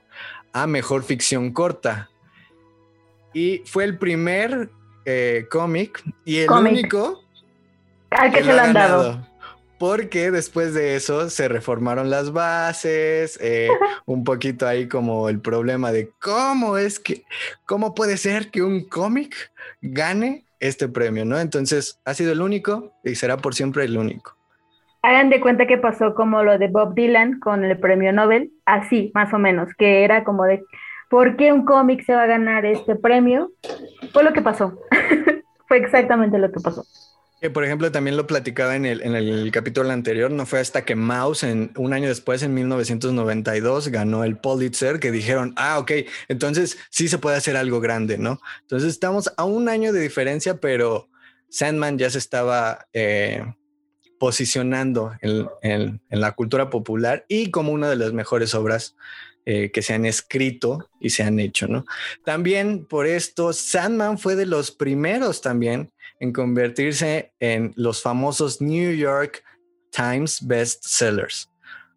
a 0.51 0.67
Mejor 0.67 1.03
Ficción 1.03 1.51
Corta. 1.53 2.09
Y 3.33 3.63
fue 3.65 3.85
el 3.85 3.97
primer 3.97 4.69
eh, 5.05 5.47
cómic 5.49 6.03
y 6.25 6.39
el 6.39 6.51
único 6.51 7.23
al 8.11 8.31
que, 8.31 8.43
se 8.43 8.53
lo 8.53 8.61
han 8.61 8.73
dado. 8.73 9.27
Porque 9.83 10.31
después 10.31 10.73
de 10.73 10.95
eso 10.95 11.29
se 11.29 11.49
reformaron 11.49 12.09
las 12.09 12.31
bases, 12.31 13.37
eh, 13.41 13.67
un 14.05 14.23
poquito 14.23 14.65
ahí 14.65 14.87
como 14.87 15.27
el 15.27 15.41
problema 15.41 15.91
de 15.91 16.09
cómo 16.21 16.77
es 16.77 17.01
que, 17.01 17.25
cómo 17.65 17.93
puede 17.93 18.15
ser 18.15 18.49
que 18.49 18.61
un 18.61 18.87
cómic 18.87 19.35
gane 19.81 20.45
este 20.61 20.87
premio, 20.87 21.25
¿no? 21.25 21.37
Entonces 21.37 21.99
ha 22.05 22.13
sido 22.13 22.31
el 22.31 22.41
único 22.41 22.93
y 23.03 23.15
será 23.15 23.35
por 23.35 23.55
siempre 23.55 23.83
el 23.83 23.97
único. 23.97 24.37
Hagan 25.01 25.29
de 25.29 25.41
cuenta 25.41 25.67
que 25.67 25.77
pasó 25.77 26.15
como 26.15 26.43
lo 26.43 26.57
de 26.57 26.69
Bob 26.69 26.95
Dylan 26.95 27.41
con 27.41 27.65
el 27.65 27.77
premio 27.77 28.13
Nobel, 28.13 28.53
así 28.63 29.11
más 29.13 29.33
o 29.33 29.37
menos, 29.37 29.67
que 29.77 30.05
era 30.05 30.23
como 30.23 30.45
de, 30.45 30.63
¿por 31.09 31.35
qué 31.35 31.51
un 31.51 31.65
cómic 31.65 32.05
se 32.05 32.15
va 32.15 32.23
a 32.23 32.27
ganar 32.27 32.65
este 32.65 32.95
premio? 32.95 33.51
Fue 34.13 34.23
lo 34.23 34.31
que 34.31 34.41
pasó. 34.41 34.79
fue 35.67 35.79
exactamente 35.79 36.37
lo 36.37 36.53
que 36.53 36.61
pasó. 36.61 36.85
Que 37.43 37.49
por 37.49 37.65
ejemplo, 37.65 37.91
también 37.91 38.15
lo 38.15 38.25
platicaba 38.25 38.77
en 38.77 38.85
el, 38.85 39.01
en 39.01 39.15
el 39.15 39.51
capítulo 39.51 39.91
anterior, 39.91 40.31
no 40.31 40.45
fue 40.45 40.61
hasta 40.61 40.85
que 40.85 40.95
Mouse, 40.95 41.43
en, 41.43 41.73
un 41.75 41.91
año 41.91 42.07
después, 42.07 42.41
en 42.41 42.53
1992, 42.53 43.89
ganó 43.89 44.23
el 44.23 44.37
Pulitzer, 44.37 44.97
que 44.97 45.11
dijeron, 45.11 45.53
ah, 45.57 45.77
ok, 45.77 45.91
entonces 46.29 46.77
sí 46.89 47.09
se 47.09 47.17
puede 47.17 47.35
hacer 47.35 47.57
algo 47.57 47.81
grande, 47.81 48.17
¿no? 48.17 48.39
Entonces 48.61 48.87
estamos 48.93 49.29
a 49.35 49.43
un 49.43 49.67
año 49.67 49.91
de 49.91 49.99
diferencia, 49.99 50.61
pero 50.61 51.09
Sandman 51.49 51.97
ya 51.97 52.09
se 52.09 52.19
estaba 52.19 52.87
eh, 52.93 53.43
posicionando 54.17 55.11
en, 55.19 55.49
en, 55.63 55.99
la 56.21 56.31
cultura 56.31 56.69
popular 56.69 57.25
y 57.27 57.51
como 57.51 57.73
una 57.73 57.89
de 57.89 57.97
las 57.97 58.13
mejores 58.13 58.55
obras 58.55 58.95
eh, 59.45 59.69
que 59.73 59.81
se 59.81 59.93
han 59.93 60.05
escrito 60.05 60.89
y 61.01 61.09
se 61.09 61.23
han 61.23 61.41
hecho, 61.41 61.67
¿no? 61.67 61.83
También 62.23 62.85
por 62.85 63.05
esto, 63.05 63.51
Sandman 63.51 64.17
fue 64.17 64.37
de 64.37 64.45
los 64.45 64.71
primeros 64.71 65.41
también 65.41 65.91
en 66.23 66.31
convertirse 66.31 67.33
en 67.41 67.73
los 67.75 68.01
famosos 68.01 68.61
New 68.61 68.93
York 68.93 69.43
Times 69.91 70.39
Best 70.47 70.85
Sellers. 70.85 71.49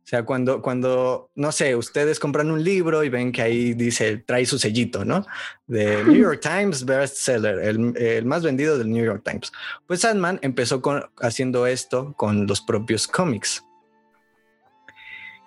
O 0.03 0.09
sea, 0.09 0.25
cuando, 0.25 0.61
cuando, 0.63 1.31
no 1.37 1.53
sé, 1.53 1.77
ustedes 1.77 2.19
compran 2.19 2.51
un 2.51 2.63
libro 2.63 3.05
y 3.05 3.09
ven 3.09 3.31
que 3.31 3.43
ahí 3.43 3.75
dice, 3.75 4.19
trae 4.19 4.45
su 4.45 4.59
sellito, 4.59 5.05
¿no? 5.05 5.25
De 5.69 6.03
New 6.07 6.17
York 6.17 6.41
Times 6.41 6.85
Best 6.85 7.19
Seller, 7.19 7.61
el, 7.61 7.97
el 7.97 8.25
más 8.25 8.43
vendido 8.43 8.77
del 8.79 8.91
New 8.91 9.05
York 9.05 9.23
Times. 9.25 9.53
Pues 9.87 10.01
Sandman 10.01 10.41
empezó 10.43 10.83
con, 10.83 11.05
haciendo 11.21 11.67
esto 11.69 12.13
con 12.17 12.49
los 12.49 12.61
propios 12.61 13.07
cómics. 13.07 13.63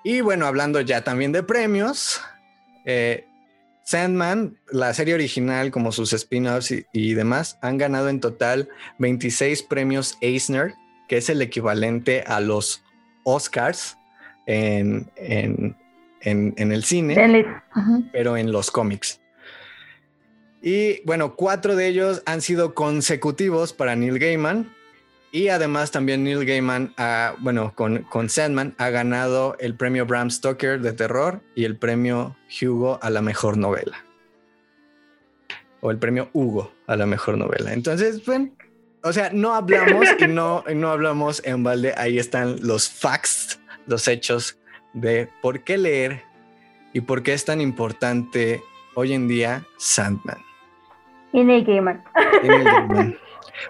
Y 0.05 0.21
bueno, 0.21 0.45
hablando 0.45 0.79
ya 0.79 1.03
también 1.03 1.33
de 1.33 1.43
premios, 1.43 2.21
eh, 2.85 3.28
Sandman, 3.89 4.55
la 4.71 4.93
serie 4.93 5.15
original, 5.15 5.71
como 5.71 5.91
sus 5.91 6.13
spin-offs 6.13 6.71
y, 6.93 7.13
demás, 7.15 7.57
han 7.63 7.79
ganado 7.79 8.09
en 8.09 8.19
total 8.19 8.69
26 8.99 9.63
premios 9.63 10.15
Eisner, 10.21 10.75
que 11.07 11.17
es 11.17 11.27
el 11.27 11.41
equivalente 11.41 12.21
a 12.27 12.39
los 12.39 12.83
Oscars 13.23 13.97
en, 14.45 15.09
en, 15.15 15.75
el 16.21 16.83
cine, 16.83 17.15
pero 18.11 18.37
en 18.37 18.51
los 18.51 18.69
cómics. 18.69 19.21
Y 20.61 21.01
bueno, 21.03 21.35
cuatro 21.35 21.75
de 21.75 21.87
ellos 21.87 22.21
han 22.27 22.41
sido 22.41 22.75
consecutivos 22.75 23.73
para 23.73 23.95
Neil 23.95 24.19
Gaiman, 24.19 24.71
y 25.31 25.49
además 25.49 25.91
también 25.91 26.23
Neil 26.23 26.45
Gaiman, 26.45 26.93
bueno, 27.39 27.73
con, 27.75 28.03
con 28.03 28.29
Sandman 28.29 28.73
ha 28.77 28.89
ganado 28.89 29.55
el 29.59 29.75
premio 29.75 30.05
Bram 30.05 30.31
Stoker 30.31 30.79
de 30.79 30.93
terror 30.93 31.41
y 31.55 31.65
el 31.65 31.77
premio 31.77 32.35
Hugo 32.61 32.99
a 33.01 33.09
la 33.09 33.21
mejor 33.21 33.57
novela. 33.57 34.03
O 35.81 35.91
el 35.91 35.97
premio 35.97 36.29
Hugo 36.33 36.71
a 36.87 36.95
la 36.95 37.05
mejor 37.05 37.37
novela. 37.37 37.73
Entonces, 37.73 38.25
bueno, 38.25 38.51
o 39.03 39.13
sea, 39.13 39.29
no 39.31 39.53
hablamos 39.53 40.07
y 40.19 40.27
no, 40.27 40.63
no 40.73 40.89
hablamos 40.89 41.41
en 41.45 41.63
balde. 41.63 41.93
Ahí 41.95 42.17
están 42.17 42.57
los 42.61 42.89
facts, 42.89 43.59
los 43.85 44.07
hechos 44.07 44.57
de 44.93 45.29
por 45.41 45.63
qué 45.63 45.77
leer 45.77 46.23
y 46.91 47.01
por 47.01 47.23
qué 47.23 47.33
es 47.33 47.45
tan 47.45 47.61
importante 47.61 48.61
hoy 48.95 49.13
en 49.13 49.27
día 49.27 49.63
Sandman. 49.77 50.39
Y 51.31 51.43
Neil 51.43 51.63
Gaiman. 51.63 52.03
Y 52.43 52.47
Neil 52.47 52.63
Gaiman. 52.63 53.17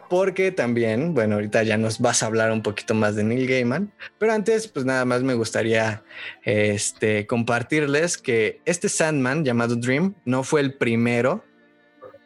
Porque 0.09 0.51
también, 0.51 1.13
bueno, 1.13 1.35
ahorita 1.35 1.63
ya 1.63 1.77
nos 1.77 1.99
vas 1.99 2.23
a 2.23 2.27
hablar 2.27 2.51
un 2.51 2.61
poquito 2.61 2.93
más 2.93 3.15
de 3.15 3.23
Neil 3.23 3.47
Gaiman, 3.47 3.91
pero 4.17 4.33
antes, 4.33 4.67
pues 4.67 4.85
nada 4.85 5.05
más 5.05 5.23
me 5.23 5.33
gustaría 5.33 6.03
este, 6.43 7.27
compartirles 7.27 8.17
que 8.17 8.61
este 8.65 8.89
Sandman 8.89 9.43
llamado 9.43 9.75
Dream 9.75 10.15
no 10.25 10.43
fue 10.43 10.61
el 10.61 10.73
primero 10.73 11.43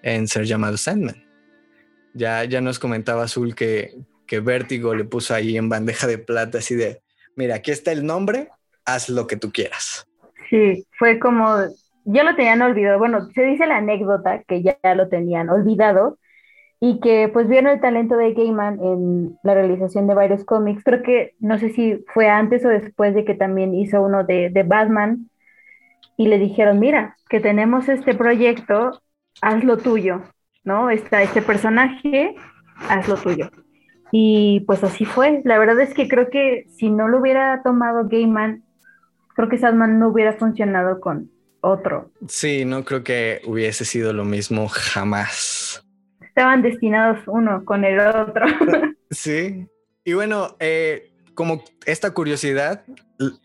en 0.02 0.28
ser 0.28 0.46
llamado 0.46 0.78
Sandman. 0.78 1.24
Ya, 2.14 2.44
ya 2.44 2.62
nos 2.62 2.78
comentaba 2.80 3.24
Azul 3.24 3.56
que, 3.56 3.96
que 4.28 4.40
Vértigo 4.40 4.94
le 4.94 5.06
puso 5.06 5.34
ahí 5.34 5.58
en 5.58 5.70
bandeja 5.70 6.08
de 6.08 6.18
plata 6.18 6.60
así 6.60 6.76
de, 6.76 7.02
mira, 7.36 7.56
aquí 7.56 7.72
está 7.72 7.92
el 7.92 8.06
nombre, 8.06 8.50
haz 8.86 9.10
lo 9.10 9.28
que 9.28 9.38
tú 9.38 9.52
quieras. 9.52 10.08
Sí, 10.50 10.86
fue 10.98 11.20
como, 11.20 11.58
ya 12.06 12.24
lo 12.24 12.36
tenían 12.36 12.62
olvidado, 12.62 13.00
bueno, 13.00 13.30
se 13.34 13.44
dice 13.44 13.66
la 13.66 13.78
anécdota 13.78 14.44
que 14.48 14.62
ya 14.62 14.78
lo 14.96 15.08
tenían 15.08 15.50
olvidado, 15.50 16.20
y 16.86 17.00
que 17.00 17.30
pues 17.32 17.48
vieron 17.48 17.72
el 17.72 17.80
talento 17.80 18.18
de 18.18 18.34
Gaiman 18.34 18.78
en 18.84 19.40
la 19.42 19.54
realización 19.54 20.06
de 20.06 20.16
varios 20.16 20.44
cómics. 20.44 20.84
Creo 20.84 21.02
que 21.02 21.34
no 21.40 21.58
sé 21.58 21.70
si 21.70 22.04
fue 22.14 22.28
antes 22.28 22.66
o 22.66 22.68
después 22.68 23.16
de 23.16 23.24
que 23.24 23.36
también 23.36 23.74
hizo 23.74 24.02
uno 24.02 24.26
de, 24.26 24.50
de 24.50 24.64
Batman 24.64 25.30
y 26.18 26.28
le 26.28 26.38
dijeron, 26.38 26.82
mira, 26.82 27.16
que 27.30 27.40
tenemos 27.40 27.88
este 27.88 28.16
proyecto, 28.16 29.02
haz 29.42 29.64
lo 29.64 29.78
tuyo, 29.78 30.24
¿no? 30.66 30.90
Está 30.90 31.24
este 31.24 31.42
personaje, 31.42 32.36
haz 32.90 33.08
lo 33.08 33.16
tuyo. 33.16 33.50
Y 34.12 34.66
pues 34.68 34.84
así 34.84 35.06
fue. 35.06 35.42
La 35.46 35.58
verdad 35.60 35.80
es 35.80 35.94
que 35.94 36.10
creo 36.10 36.30
que 36.30 36.66
si 36.68 36.90
no 36.90 37.08
lo 37.08 37.22
hubiera 37.22 37.62
tomado 37.64 38.10
Gaiman, 38.10 38.62
creo 39.38 39.48
que 39.48 39.58
Sandman 39.58 40.00
no 40.00 40.10
hubiera 40.10 40.34
funcionado 40.34 41.00
con 41.00 41.32
otro. 41.62 42.12
Sí, 42.28 42.66
no 42.66 42.84
creo 42.84 43.06
que 43.06 43.40
hubiese 43.46 43.86
sido 43.86 44.12
lo 44.12 44.26
mismo 44.26 44.68
jamás 44.68 45.84
estaban 46.34 46.64
destinados 46.64 47.20
uno 47.28 47.64
con 47.64 47.86
el 47.86 48.00
otro. 48.00 48.46
Sí. 49.12 49.68
Y 50.04 50.14
bueno, 50.14 50.56
eh, 50.60 51.12
como 51.36 51.64
esta 51.86 52.16
curiosidad, 52.16 52.84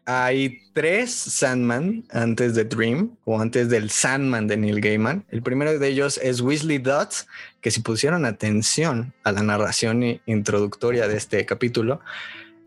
hay 0.07 0.63
tres 0.73 1.13
Sandman 1.13 2.05
antes 2.11 2.55
de 2.55 2.65
Dream 2.65 3.19
o 3.27 3.39
antes 3.39 3.69
del 3.69 3.91
Sandman 3.91 4.47
de 4.47 4.57
Neil 4.57 4.81
Gaiman. 4.81 5.27
El 5.29 5.43
primero 5.43 5.79
de 5.79 5.87
ellos 5.87 6.19
es 6.23 6.41
Weasley 6.41 6.79
Dots, 6.79 7.27
que 7.61 7.71
si 7.71 7.81
pusieron 7.81 8.25
atención 8.25 9.13
a 9.25 9.33
la 9.33 9.43
narración 9.43 10.03
introductoria 10.25 11.07
de 11.07 11.19
este 11.19 11.45
capítulo, 11.45 12.01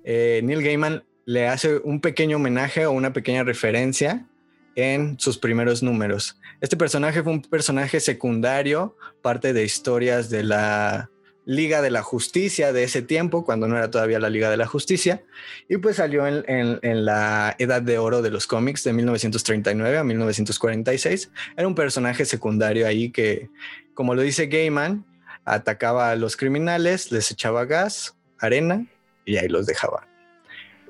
eh, 0.03 0.41
Neil 0.43 0.61
Gaiman 0.61 1.03
le 1.26 1.47
hace 1.47 1.80
un 1.80 2.01
pequeño 2.01 2.36
homenaje 2.38 2.86
o 2.86 2.91
una 2.91 3.13
pequeña 3.13 3.43
referencia 3.43 4.28
en 4.76 5.19
sus 5.19 5.38
primeros 5.38 5.84
números. 5.84 6.38
Este 6.61 6.78
personaje 6.78 7.24
fue 7.24 7.34
un 7.34 7.41
personaje 7.41 7.99
secundario, 7.99 8.95
parte 9.22 9.53
de 9.53 9.63
historias 9.63 10.30
de 10.30 10.43
la 10.43 11.09
Liga 11.45 11.82
de 11.82 11.89
la 11.89 12.03
Justicia 12.03 12.72
de 12.72 12.84
ese 12.84 13.01
tiempo, 13.01 13.43
cuando 13.43 13.67
no 13.67 13.76
era 13.76 13.89
todavía 13.89 14.19
la 14.19 14.30
Liga 14.30 14.49
de 14.49 14.57
la 14.57 14.67
Justicia, 14.67 15.24
y 15.67 15.78
pues 15.78 15.95
salió 15.95 16.28
en, 16.28 17.05
la 17.05 17.55
edad 17.57 17.82
de 17.82 17.97
oro 17.97 18.22
de 18.22 18.30
los 18.30 18.45
cómics 18.45 18.84
de 18.84 18.93
1939 18.93 19.97
a 19.97 20.03
1946. 20.03 21.32
Era 21.57 21.67
un 21.67 21.76
personaje 21.76 22.26
secundario 22.26 22.88
ahí 22.88 23.09
que, 23.09 23.49
como 23.95 24.13
lo 24.13 24.22
dice 24.22 24.47
Gaiman, 24.47 25.05
atacaba 25.43 26.11
a 26.11 26.15
los 26.15 26.38
criminales, 26.38 27.11
les 27.11 27.32
echaba 27.32 27.65
gas, 27.65 28.15
arena 28.39 28.86
y 29.26 29.38
ahí 29.38 29.47
los 29.47 29.65
dejaba. 29.65 30.07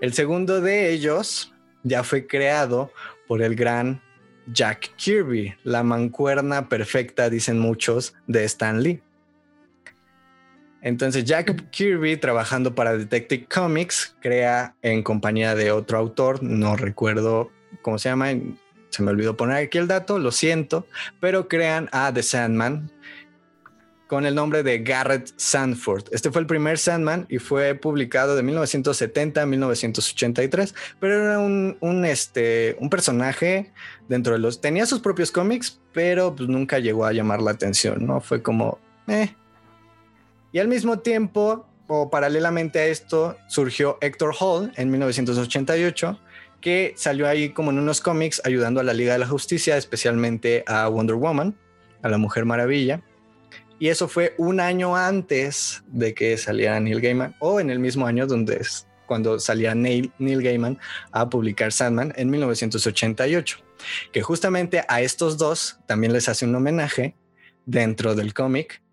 El 0.02 0.14
segundo 0.14 0.62
de 0.62 0.92
ellos 0.92 1.54
ya 1.84 2.04
fue 2.04 2.28
creado 2.28 2.92
por 3.32 3.42
el 3.42 3.56
gran 3.56 4.02
Jack 4.48 4.94
Kirby, 4.98 5.56
la 5.64 5.84
mancuerna 5.84 6.68
perfecta, 6.68 7.30
dicen 7.30 7.60
muchos, 7.60 8.14
de 8.28 8.44
Stan 8.44 8.84
Lee. 8.84 9.00
Entonces 10.82 11.24
Jack 11.24 11.70
Kirby, 11.70 12.18
trabajando 12.18 12.76
para 12.76 12.98
Detective 12.98 13.46
Comics, 13.46 14.18
crea 14.20 14.76
en 14.82 15.02
compañía 15.02 15.56
de 15.56 15.72
otro 15.72 15.98
autor, 15.98 16.44
no 16.44 16.76
recuerdo 16.76 17.52
cómo 17.82 17.98
se 18.00 18.10
llama, 18.10 18.32
se 18.90 19.02
me 19.02 19.12
olvidó 19.12 19.38
poner 19.38 19.66
aquí 19.66 19.78
el 19.78 19.88
dato, 19.88 20.20
lo 20.20 20.34
siento, 20.34 20.86
pero 21.22 21.48
crean 21.48 21.88
a 21.94 22.12
The 22.14 22.24
Sandman 22.24 22.92
con 24.12 24.26
el 24.26 24.36
nombre 24.36 24.62
de 24.62 24.80
Garrett 24.80 25.32
Sandford. 25.38 26.10
Este 26.12 26.32
fue 26.32 26.42
el 26.42 26.46
primer 26.46 26.78
Sandman 26.78 27.26
y 27.30 27.38
fue 27.38 27.76
publicado 27.76 28.36
de 28.36 28.44
1970 28.44 29.42
a 29.42 29.46
1983, 29.46 30.76
pero 31.00 31.16
era 31.16 31.40
un, 31.40 32.04
este, 32.06 32.76
un 32.82 32.90
personaje 32.90 33.72
dentro 34.10 34.34
de 34.34 34.40
los... 34.40 34.60
Tenía 34.60 34.86
sus 34.86 35.00
propios 35.00 35.32
cómics, 35.32 35.80
pero 35.94 36.36
pues 36.36 36.50
nunca 36.50 36.80
llegó 36.80 37.06
a 37.06 37.14
llamar 37.14 37.42
la 37.42 37.52
atención, 37.52 38.06
¿no? 38.06 38.20
Fue 38.20 38.44
como... 38.44 38.80
Eh. 39.08 39.34
Y 40.52 40.60
al 40.60 40.68
mismo 40.68 41.00
tiempo, 41.00 41.66
o 41.88 42.10
paralelamente 42.10 42.80
a 42.80 42.88
esto, 42.88 43.38
surgió 43.48 43.98
Hector 44.02 44.36
Hall 44.38 44.74
en 44.76 44.92
1988, 44.92 46.20
que 46.60 46.94
salió 46.98 47.30
ahí 47.30 47.52
como 47.54 47.72
en 47.72 47.80
unos 47.80 48.02
cómics 48.02 48.42
ayudando 48.44 48.82
a 48.82 48.84
la 48.84 48.94
Liga 48.94 49.14
de 49.14 49.20
la 49.20 49.28
Justicia, 49.28 49.78
especialmente 49.78 50.66
a 50.68 50.90
Wonder 50.90 51.16
Woman, 51.16 51.56
a 52.02 52.10
la 52.10 52.18
Mujer 52.18 52.44
Maravilla 52.44 53.02
y 53.82 53.90
eso 53.90 54.08
fue 54.08 54.36
un 54.38 54.60
año 54.60 54.96
antes 54.96 55.84
de 55.88 56.14
que 56.14 56.38
saliera 56.38 56.80
Neil 56.80 57.02
Gaiman, 57.02 57.36
o 57.40 57.60
en 57.60 57.72
el 57.72 57.80
mismo 57.80 58.06
año 58.06 58.28
donde 58.28 58.58
es 58.58 58.88
cuando 59.08 59.40
salía 59.40 59.74
Neil, 59.74 60.12
Neil 60.20 60.44
Gaiman 60.44 60.78
a 61.12 61.28
publicar 61.32 61.72
Sandman 61.72 62.14
en 62.16 62.30
1988. 62.30 63.58
Que 64.12 64.22
justamente 64.22 64.84
a 64.88 65.02
estos 65.02 65.40
dos 65.40 65.80
también 65.88 66.14
les 66.14 66.30
hace 66.30 66.46
un 66.46 66.54
homenaje 66.54 67.16
dentro 67.66 68.14
del 68.14 68.36
cómic 68.36 68.84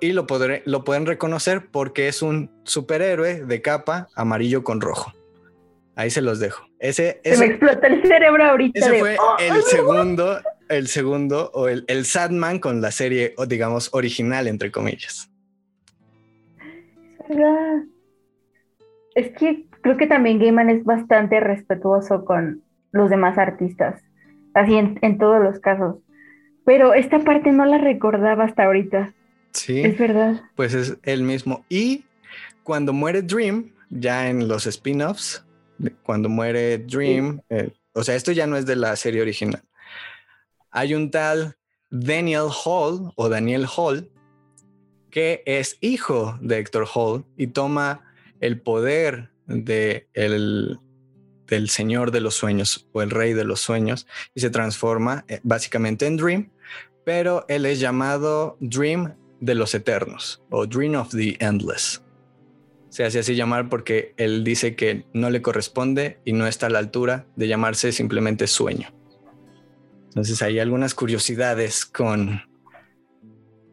y 0.00 0.12
lo, 0.12 0.26
lo 0.64 0.84
pueden 0.84 1.04
reconocer 1.04 1.66
porque 1.70 2.08
es 2.08 2.22
un 2.22 2.50
superhéroe 2.64 3.44
de 3.44 3.60
capa 3.60 4.08
amarillo 4.14 4.64
con 4.64 4.80
rojo. 4.80 5.12
Ahí 5.96 6.08
se 6.08 6.22
los 6.22 6.40
dejo. 6.40 6.64
Ese, 6.78 7.20
se 7.22 7.36
me 7.36 7.44
explota 7.44 7.88
el 7.88 8.00
cerebro 8.00 8.42
ahorita. 8.42 8.80
Ese 8.80 8.98
fue 8.98 9.18
¡Oh! 9.20 9.36
el 9.38 9.62
segundo 9.64 10.40
el 10.70 10.86
segundo 10.86 11.50
o 11.52 11.68
el, 11.68 11.84
el 11.88 12.06
Sadman 12.06 12.60
con 12.60 12.80
la 12.80 12.92
serie, 12.92 13.34
o 13.36 13.44
digamos, 13.44 13.90
original, 13.92 14.46
entre 14.46 14.70
comillas. 14.70 15.30
Es 17.28 17.36
verdad. 17.36 17.82
Es 19.14 19.30
que 19.36 19.66
creo 19.82 19.96
que 19.96 20.06
también 20.06 20.38
Gaiman 20.38 20.70
es 20.70 20.84
bastante 20.84 21.40
respetuoso 21.40 22.24
con 22.24 22.62
los 22.92 23.10
demás 23.10 23.36
artistas, 23.36 24.00
así 24.54 24.76
en, 24.76 25.18
todos 25.18 25.42
los 25.42 25.58
casos. 25.58 25.96
Pero 26.64 26.94
esta 26.94 27.18
parte 27.18 27.50
no 27.50 27.64
la 27.66 27.78
recordaba 27.78 28.44
hasta 28.44 28.64
ahorita. 28.64 29.12
Sí. 29.52 29.82
Es 29.82 29.98
verdad. 29.98 30.40
Pues 30.54 30.74
es 30.74 30.96
el 31.02 31.22
mismo. 31.22 31.64
Y 31.68 32.04
cuando 32.62 32.92
muere 32.92 33.22
Dream, 33.22 33.72
ya 33.90 34.28
en 34.28 34.46
los 34.46 34.66
spin-offs, 34.66 35.44
cuando 36.04 36.28
muere 36.28 36.78
Dream, 36.78 37.40
eh, 37.48 37.72
o 37.92 38.04
sea, 38.04 38.14
esto 38.14 38.30
ya 38.30 38.46
no 38.46 38.56
es 38.56 38.66
de 38.66 38.76
la 38.76 38.94
serie 38.94 39.22
original 39.22 39.62
hay 40.70 40.94
un 40.94 41.10
tal 41.10 41.56
Daniel 41.90 42.48
Hall 42.64 43.12
o 43.16 43.28
Daniel 43.28 43.66
Hall 43.76 44.10
que 45.10 45.42
es 45.44 45.76
hijo 45.80 46.38
de 46.40 46.58
Héctor 46.58 46.86
Hall 46.94 47.24
y 47.36 47.48
toma 47.48 48.02
el 48.40 48.60
poder 48.60 49.30
de 49.46 50.08
del 50.14 51.68
Señor 51.68 52.12
de 52.12 52.20
los 52.20 52.36
Sueños 52.36 52.86
o 52.92 53.02
el 53.02 53.10
Rey 53.10 53.32
de 53.32 53.44
los 53.44 53.60
Sueños 53.60 54.06
y 54.34 54.40
se 54.40 54.50
transforma 54.50 55.24
eh, 55.26 55.40
básicamente 55.42 56.06
en 56.06 56.16
Dream, 56.16 56.50
pero 57.04 57.44
él 57.48 57.66
es 57.66 57.80
llamado 57.80 58.56
Dream 58.60 59.16
de 59.40 59.56
los 59.56 59.74
Eternos 59.74 60.42
o 60.50 60.64
Dream 60.66 60.94
of 60.94 61.10
the 61.10 61.36
Endless. 61.40 62.02
Se 62.88 63.04
hace 63.04 63.18
así 63.18 63.34
llamar 63.34 63.68
porque 63.68 64.14
él 64.16 64.44
dice 64.44 64.76
que 64.76 65.06
no 65.12 65.30
le 65.30 65.42
corresponde 65.42 66.20
y 66.24 66.32
no 66.32 66.46
está 66.46 66.66
a 66.66 66.70
la 66.70 66.78
altura 66.78 67.26
de 67.34 67.48
llamarse 67.48 67.90
simplemente 67.90 68.46
sueño. 68.46 68.99
Entonces 70.10 70.42
hay 70.42 70.58
algunas 70.58 70.94
curiosidades 70.94 71.86
con, 71.86 72.42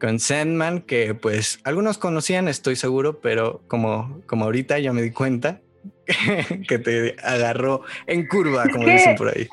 con 0.00 0.20
Sandman 0.20 0.82
que 0.82 1.14
pues 1.14 1.60
algunos 1.64 1.98
conocían, 1.98 2.46
estoy 2.46 2.76
seguro, 2.76 3.18
pero 3.20 3.60
como, 3.66 4.20
como 4.26 4.44
ahorita 4.44 4.78
ya 4.78 4.92
me 4.92 5.02
di 5.02 5.10
cuenta 5.10 5.60
que 6.68 6.78
te 6.78 7.16
agarró 7.24 7.82
en 8.06 8.26
curva, 8.28 8.68
como 8.72 8.86
dicen 8.86 9.16
por 9.16 9.28
ahí. 9.28 9.48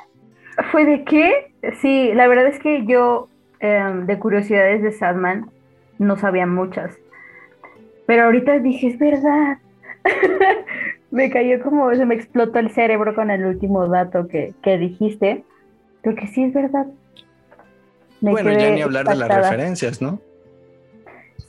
¿Fue 0.71 0.85
de 0.85 1.03
qué? 1.03 1.51
Sí, 1.81 2.11
la 2.13 2.27
verdad 2.27 2.47
es 2.47 2.59
que 2.59 2.85
yo 2.85 3.29
em, 3.59 4.05
de 4.05 4.19
curiosidades 4.19 4.83
de 4.83 4.91
Sandman 4.91 5.49
no 5.97 6.17
sabía 6.17 6.45
muchas. 6.45 6.95
Pero 8.05 8.25
ahorita 8.25 8.59
dije, 8.59 8.89
es 8.89 8.99
verdad. 8.99 9.57
me 11.11 11.31
cayó 11.31 11.61
como, 11.63 11.93
se 11.95 12.05
me 12.05 12.13
explotó 12.13 12.59
el 12.59 12.69
cerebro 12.69 13.15
con 13.15 13.31
el 13.31 13.43
último 13.43 13.87
dato 13.87 14.27
que, 14.27 14.53
que 14.61 14.77
dijiste. 14.77 15.43
Porque 16.05 16.27
sí 16.27 16.43
es 16.43 16.53
verdad. 16.53 16.85
bueno, 18.21 18.51
ya 18.51 18.69
ni 18.69 18.81
hablar 18.83 19.07
de 19.07 19.15
las 19.15 19.27
referencias, 19.27 20.03
¿no? 20.03 20.21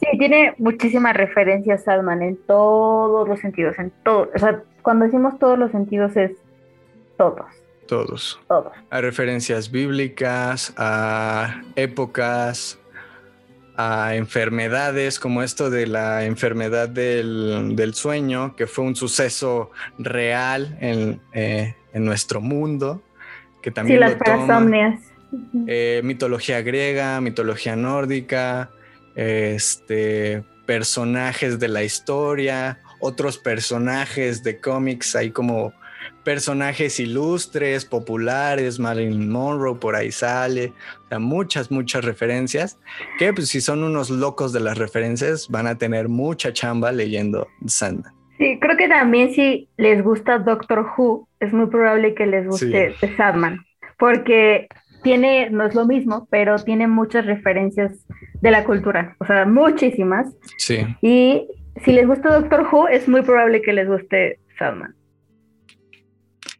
Sí, 0.00 0.18
tiene 0.18 0.54
muchísimas 0.56 1.14
referencias 1.14 1.84
Salman 1.84 2.22
en 2.22 2.38
todos 2.46 3.28
los 3.28 3.38
sentidos, 3.38 3.78
en 3.78 3.92
todo, 4.02 4.30
o 4.34 4.38
sea, 4.38 4.62
cuando 4.80 5.04
decimos 5.04 5.38
todos 5.38 5.58
los 5.58 5.70
sentidos 5.72 6.16
es 6.16 6.32
todos. 7.18 7.46
Todos. 7.86 8.40
Todos. 8.48 8.72
A 8.90 9.00
referencias 9.00 9.70
bíblicas, 9.70 10.72
a 10.76 11.62
épocas, 11.76 12.78
a 13.76 14.16
enfermedades 14.16 15.20
como 15.20 15.42
esto 15.42 15.68
de 15.68 15.86
la 15.86 16.24
enfermedad 16.24 16.88
del, 16.88 17.92
sueño, 17.94 18.56
que 18.56 18.66
fue 18.66 18.84
un 18.86 18.96
suceso 18.96 19.70
real 19.98 20.78
en, 20.80 21.20
eh, 21.32 21.74
en 21.92 22.04
nuestro 22.04 22.40
mundo 22.40 23.02
que 23.66 23.72
también 23.72 23.98
sí, 23.98 24.00
las 24.00 25.02
eh, 25.66 26.00
mitología 26.04 26.62
griega, 26.62 27.20
mitología 27.20 27.74
nórdica, 27.74 28.70
este, 29.16 30.44
personajes 30.66 31.58
de 31.58 31.66
la 31.66 31.82
historia, 31.82 32.78
otros 33.00 33.38
personajes 33.38 34.44
de 34.44 34.60
cómics, 34.60 35.16
hay 35.16 35.32
como 35.32 35.72
personajes 36.22 37.00
ilustres, 37.00 37.84
populares, 37.84 38.78
Marilyn 38.78 39.28
Monroe 39.28 39.74
por 39.80 39.96
ahí 39.96 40.12
sale, 40.12 40.72
o 41.06 41.08
sea, 41.08 41.18
muchas, 41.18 41.72
muchas 41.72 42.04
referencias, 42.04 42.78
que 43.18 43.32
pues 43.32 43.48
si 43.48 43.60
son 43.60 43.82
unos 43.82 44.10
locos 44.10 44.52
de 44.52 44.60
las 44.60 44.78
referencias, 44.78 45.48
van 45.48 45.66
a 45.66 45.76
tener 45.76 46.08
mucha 46.08 46.52
chamba 46.52 46.92
leyendo 46.92 47.48
Sandman. 47.66 48.14
Sí, 48.38 48.58
creo 48.60 48.76
que 48.76 48.86
también 48.86 49.34
si 49.34 49.68
les 49.76 50.04
gusta 50.04 50.38
Doctor 50.38 50.86
Who, 50.96 51.25
es 51.40 51.52
muy 51.52 51.66
probable 51.66 52.14
que 52.14 52.26
les 52.26 52.46
guste 52.46 52.94
The 53.00 53.16
Sadman, 53.16 53.64
porque 53.98 54.68
tiene, 55.02 55.50
no 55.50 55.66
es 55.66 55.74
lo 55.74 55.86
mismo, 55.86 56.26
pero 56.30 56.56
tiene 56.56 56.86
muchas 56.86 57.26
referencias 57.26 57.92
de 58.40 58.50
la 58.50 58.64
cultura, 58.64 59.16
o 59.18 59.26
sea, 59.26 59.44
muchísimas. 59.44 60.28
Sí. 60.58 60.84
Y 61.02 61.46
si 61.84 61.92
les 61.92 62.06
gusta 62.06 62.38
Doctor 62.38 62.66
Who, 62.70 62.88
es 62.88 63.08
muy 63.08 63.22
probable 63.22 63.62
que 63.62 63.72
les 63.72 63.88
guste 63.88 64.40
Sandman. 64.58 64.94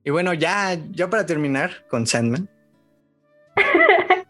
Y 0.05 0.11
bueno, 0.11 0.35
ya, 0.35 0.79
ya 0.93 1.11
para 1.11 1.27
terminar 1.27 1.71
con 1.89 2.07
Sandman. 2.07 2.49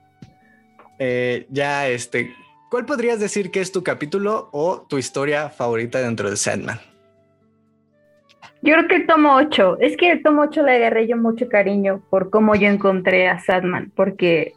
Eh, 0.98 1.46
ya, 1.50 1.88
este, 1.88 2.34
¿cuál 2.70 2.86
podrías 2.86 3.20
decir 3.20 3.50
que 3.50 3.60
es 3.60 3.70
tu 3.70 3.84
capítulo 3.84 4.48
o 4.50 4.80
tu 4.88 4.96
historia 4.96 5.50
favorita 5.50 6.00
dentro 6.00 6.30
de 6.30 6.38
Sandman? 6.38 6.80
Yo 8.66 8.74
creo 8.74 8.88
que 8.88 8.96
el 8.96 9.06
tomo 9.06 9.36
8, 9.36 9.76
es 9.78 9.96
que 9.96 10.10
el 10.10 10.24
tomo 10.24 10.42
8 10.42 10.64
le 10.64 10.74
agarré 10.74 11.06
yo 11.06 11.16
mucho 11.16 11.48
cariño 11.48 12.02
por 12.10 12.30
cómo 12.30 12.56
yo 12.56 12.66
encontré 12.66 13.28
a 13.28 13.38
Sadman, 13.38 13.92
porque 13.94 14.54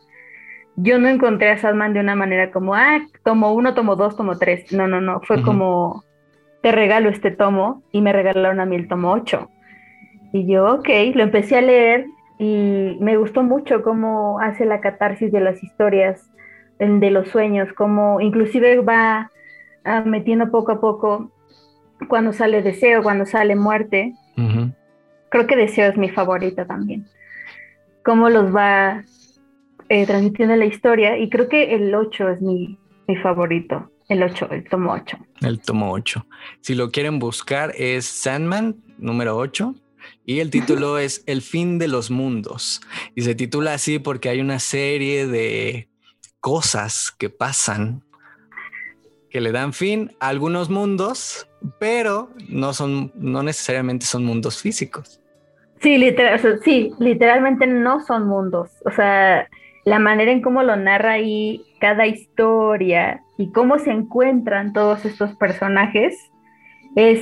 yo 0.76 0.98
no 0.98 1.08
encontré 1.10 1.52
a 1.52 1.60
Sadman 1.60 1.94
de 1.94 2.00
una 2.00 2.16
manera 2.16 2.50
como, 2.50 2.74
ah, 2.74 3.02
tomo 3.24 3.54
1, 3.54 3.76
tomo 3.76 3.96
2, 3.96 4.18
tomo 4.18 4.40
3. 4.40 4.74
No, 4.74 4.88
no, 4.88 5.00
no, 5.00 5.22
fue 5.22 5.44
como, 5.44 6.04
te 6.64 6.72
regalo 6.72 7.10
este 7.10 7.30
tomo 7.30 7.84
y 7.92 8.02
me 8.02 8.12
regalaron 8.12 8.60
a 8.60 8.66
mí 8.66 8.78
el 8.78 8.88
tomo 8.88 9.12
8. 9.12 9.48
Y 10.34 10.52
yo, 10.52 10.74
ok, 10.74 10.90
lo 11.14 11.22
empecé 11.22 11.58
a 11.58 11.62
leer 11.62 12.08
y 12.40 12.98
me 13.00 13.16
gustó 13.16 13.44
mucho 13.44 13.84
cómo 13.84 14.40
hace 14.40 14.66
la 14.66 14.82
catarsis 14.82 15.32
de 15.32 15.42
las 15.42 15.64
historias, 15.64 16.28
de 16.80 17.12
los 17.12 17.28
sueños, 17.28 17.72
cómo 17.74 18.22
inclusive 18.22 18.80
va 18.80 19.30
ah, 19.86 20.02
metiendo 20.04 20.50
poco 20.50 20.72
a 20.72 20.82
poco 20.82 21.32
cuando 22.08 22.34
sale 22.34 22.62
deseo, 22.62 23.04
cuando 23.04 23.26
sale 23.26 23.56
muerte. 23.56 24.14
Creo 25.30 25.48
que 25.48 25.56
deseo 25.56 25.90
es 25.92 25.98
mi 25.98 26.10
favorita 26.10 26.66
también. 26.66 27.08
Cómo 28.04 28.30
los 28.30 28.56
va 28.56 29.04
eh, 29.90 30.06
transmitiendo 30.06 30.56
la 30.56 30.66
historia 30.66 31.18
y 31.18 31.30
creo 31.30 31.50
que 31.50 31.76
el 31.76 31.94
8 31.94 32.30
es 32.30 32.42
mi, 32.42 32.78
mi 33.08 33.16
favorito. 33.18 33.92
El 34.08 34.24
8, 34.24 34.48
el 34.52 34.64
tomo 34.68 34.94
8. 34.94 35.18
El 35.42 35.60
tomo 35.62 35.92
8. 35.92 36.26
Si 36.62 36.74
lo 36.74 36.90
quieren 36.90 37.20
buscar 37.20 37.74
es 37.78 38.06
Sandman 38.06 38.76
número 38.98 39.38
8 39.38 39.76
y 40.26 40.40
el 40.40 40.50
título 40.50 40.98
es 40.98 41.24
El 41.28 41.42
fin 41.42 41.78
de 41.78 41.88
los 41.88 42.10
mundos. 42.10 42.82
Y 43.14 43.22
se 43.22 43.36
titula 43.36 43.74
así 43.74 44.00
porque 44.00 44.30
hay 44.30 44.42
una 44.42 44.60
serie 44.60 45.28
de 45.28 45.90
cosas 46.40 47.14
que 47.18 47.30
pasan 47.30 48.04
que 49.30 49.42
le 49.42 49.52
dan 49.52 49.74
fin 49.74 50.12
a 50.20 50.30
algunos 50.30 50.70
mundos, 50.70 51.48
pero 51.80 52.30
no 52.48 52.74
son, 52.74 53.12
no 53.16 53.44
necesariamente 53.44 54.06
son 54.06 54.26
mundos 54.26 54.62
físicos. 54.62 55.22
Sí, 55.82 55.98
literal, 55.98 56.60
sí, 56.64 56.92
literalmente 57.00 57.66
no 57.68 58.04
son 58.06 58.28
mundos. 58.28 58.70
O 58.86 58.92
sea, 58.92 59.48
la 59.86 60.00
manera 60.00 60.32
en 60.32 60.42
cómo 60.42 60.64
lo 60.64 60.76
narra 60.76 61.14
ahí 61.14 61.64
cada 61.80 62.06
historia 62.06 63.22
y 63.38 63.52
cómo 63.52 63.80
se 63.80 63.92
encuentran 63.92 64.74
todos 64.74 65.06
estos 65.06 65.36
personajes 65.36 66.16
es, 66.96 67.22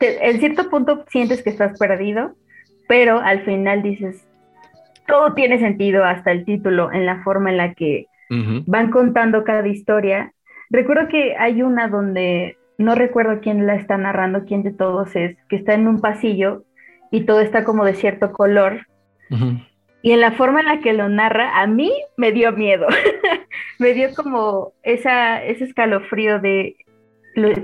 en 0.00 0.40
cierto 0.40 0.70
punto 0.70 1.04
sientes 1.10 1.42
que 1.42 1.50
estás 1.50 1.78
perdido, 1.78 2.34
pero 2.88 3.20
al 3.20 3.44
final 3.44 3.82
dices, 3.82 4.26
todo 5.06 5.34
tiene 5.34 5.58
sentido 5.58 6.04
hasta 6.04 6.32
el 6.32 6.44
título 6.44 6.90
en 6.92 7.04
la 7.04 7.22
forma 7.22 7.50
en 7.50 7.56
la 7.56 7.74
que 7.74 8.06
van 8.66 8.90
contando 8.90 9.44
cada 9.44 9.66
historia. 9.66 10.32
Recuerdo 10.70 11.08
que 11.08 11.36
hay 11.36 11.62
una 11.62 11.88
donde 11.88 12.56
no 12.78 12.94
recuerdo 12.94 13.40
quién 13.40 13.66
la 13.66 13.74
está 13.74 13.98
narrando, 13.98 14.44
quién 14.46 14.62
de 14.62 14.70
todos 14.70 15.14
es, 15.16 15.36
que 15.48 15.56
está 15.56 15.74
en 15.74 15.86
un 15.86 16.00
pasillo 16.00 16.64
y 17.10 17.26
todo 17.26 17.40
está 17.40 17.64
como 17.64 17.84
de 17.84 17.94
cierto 17.94 18.32
color. 18.32 18.86
Y 20.02 20.12
en 20.12 20.20
la 20.20 20.32
forma 20.32 20.60
en 20.60 20.66
la 20.66 20.80
que 20.80 20.92
lo 20.92 21.08
narra, 21.08 21.60
a 21.60 21.66
mí 21.66 21.92
me 22.16 22.32
dio 22.32 22.52
miedo. 22.52 22.86
me 23.78 23.92
dio 23.92 24.14
como 24.14 24.72
esa, 24.82 25.44
ese 25.44 25.64
escalofrío 25.64 26.40
de 26.40 26.76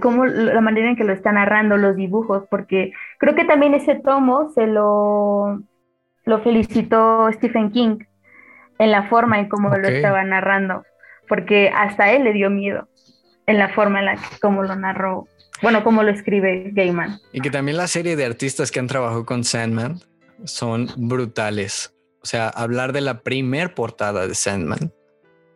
cómo 0.01 0.27
la 0.27 0.61
manera 0.61 0.91
en 0.91 0.97
que 0.97 1.05
lo 1.05 1.13
está 1.13 1.33
narrando, 1.33 1.77
los 1.77 1.97
dibujos, 1.97 2.45
porque 2.51 2.93
creo 3.19 3.35
que 3.35 3.45
también 3.45 3.73
ese 3.75 3.95
tomo 3.95 4.51
se 4.51 4.67
lo, 4.67 5.63
lo 6.25 6.39
felicitó 6.41 7.31
Stephen 7.33 7.71
King 7.71 7.99
en 8.79 8.91
la 8.91 9.05
forma 9.05 9.39
en 9.39 9.49
cómo 9.49 9.71
lo 9.71 9.89
estaba 9.89 10.23
narrando, 10.25 10.85
porque 11.29 11.71
hasta 11.75 12.13
él 12.13 12.25
le 12.25 12.33
dio 12.33 12.51
miedo 12.51 12.89
en 13.47 13.59
la 13.59 13.73
forma 13.75 14.01
en 14.01 14.07
la 14.07 14.17
que 14.17 14.39
cómo 14.41 14.63
lo 14.63 14.77
narró, 14.77 15.29
bueno, 15.63 15.83
cómo 15.83 16.03
lo 16.03 16.11
escribe 16.11 16.71
Gaiman. 16.73 17.21
Y 17.33 17.41
que 17.41 17.51
también 17.51 17.77
la 17.77 17.87
serie 17.87 18.17
de 18.17 18.25
artistas 18.25 18.71
que 18.71 18.81
han 18.81 18.87
trabajado 18.87 19.25
con 19.25 19.45
Sandman 19.45 20.01
son 20.45 20.89
brutales. 20.97 21.95
O 22.23 22.27
sea, 22.27 22.49
hablar 22.49 22.93
de 22.93 23.01
la 23.01 23.23
primer 23.23 23.75
portada 23.75 24.27
de 24.27 24.35
Sandman 24.35 24.93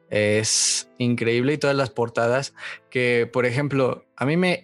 es 0.09 0.91
increíble 0.99 1.53
y 1.53 1.59
todas 1.59 1.77
las 1.77 1.91
portadas 1.91 2.55
que, 2.91 3.29
por 3.33 3.47
ejemplo, 3.47 4.05
a 4.17 4.27
mí 4.27 4.37
me, 4.37 4.61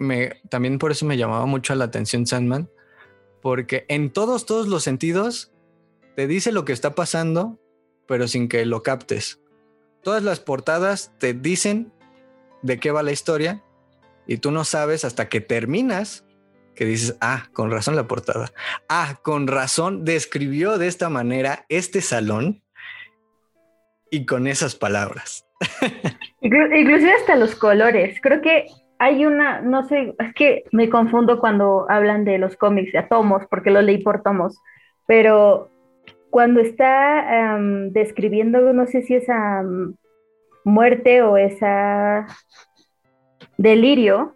también 0.48 0.78
por 0.78 0.90
eso 0.90 1.06
me 1.06 1.16
llamaba 1.16 1.46
mucho 1.46 1.74
la 1.74 1.84
atención 1.84 2.26
Sandman, 2.26 2.68
porque 3.42 3.84
en 3.88 4.10
todos, 4.10 4.44
todos 4.44 4.66
los 4.66 4.82
sentidos 4.82 5.52
te 6.16 6.26
dice 6.26 6.50
lo 6.50 6.64
que 6.64 6.72
está 6.72 6.94
pasando, 6.94 7.60
pero 8.08 8.26
sin 8.26 8.48
que 8.48 8.64
lo 8.66 8.82
captes. 8.82 9.40
Todas 10.02 10.22
las 10.22 10.40
portadas 10.40 11.12
te 11.18 11.34
dicen 11.34 11.92
de 12.62 12.78
qué 12.78 12.90
va 12.90 13.02
la 13.02 13.12
historia 13.12 13.62
y 14.26 14.38
tú 14.38 14.50
no 14.50 14.64
sabes 14.64 15.04
hasta 15.04 15.28
que 15.28 15.40
terminas 15.40 16.24
que 16.74 16.84
dices, 16.84 17.16
ah, 17.20 17.44
con 17.52 17.70
razón 17.70 17.96
la 17.96 18.06
portada. 18.06 18.52
Ah, 18.88 19.18
con 19.22 19.46
razón 19.46 20.04
describió 20.04 20.78
de 20.78 20.88
esta 20.88 21.08
manera 21.08 21.64
este 21.68 22.02
salón 22.02 22.62
y 24.10 24.26
con 24.26 24.46
esas 24.46 24.76
palabras. 24.76 25.48
Inclusive 26.42 27.12
hasta 27.14 27.34
los 27.34 27.54
colores. 27.54 28.20
Creo 28.20 28.42
que 28.42 28.66
hay 28.98 29.26
una, 29.26 29.62
no 29.62 29.88
sé, 29.88 30.14
es 30.18 30.34
que 30.34 30.64
me 30.70 30.88
confundo 30.88 31.40
cuando 31.40 31.86
hablan 31.88 32.24
de 32.24 32.38
los 32.38 32.56
cómics 32.56 32.92
de 32.92 33.02
tomos, 33.02 33.42
porque 33.50 33.70
lo 33.70 33.82
leí 33.82 33.98
por 33.98 34.22
tomos, 34.22 34.58
pero 35.06 35.70
cuando 36.30 36.60
está 36.60 37.58
describiendo, 37.90 38.72
no 38.72 38.86
sé 38.86 39.02
si 39.02 39.14
esa 39.14 39.62
muerte 40.66 41.22
o 41.22 41.36
esa 41.36 42.26
delirio, 43.56 44.34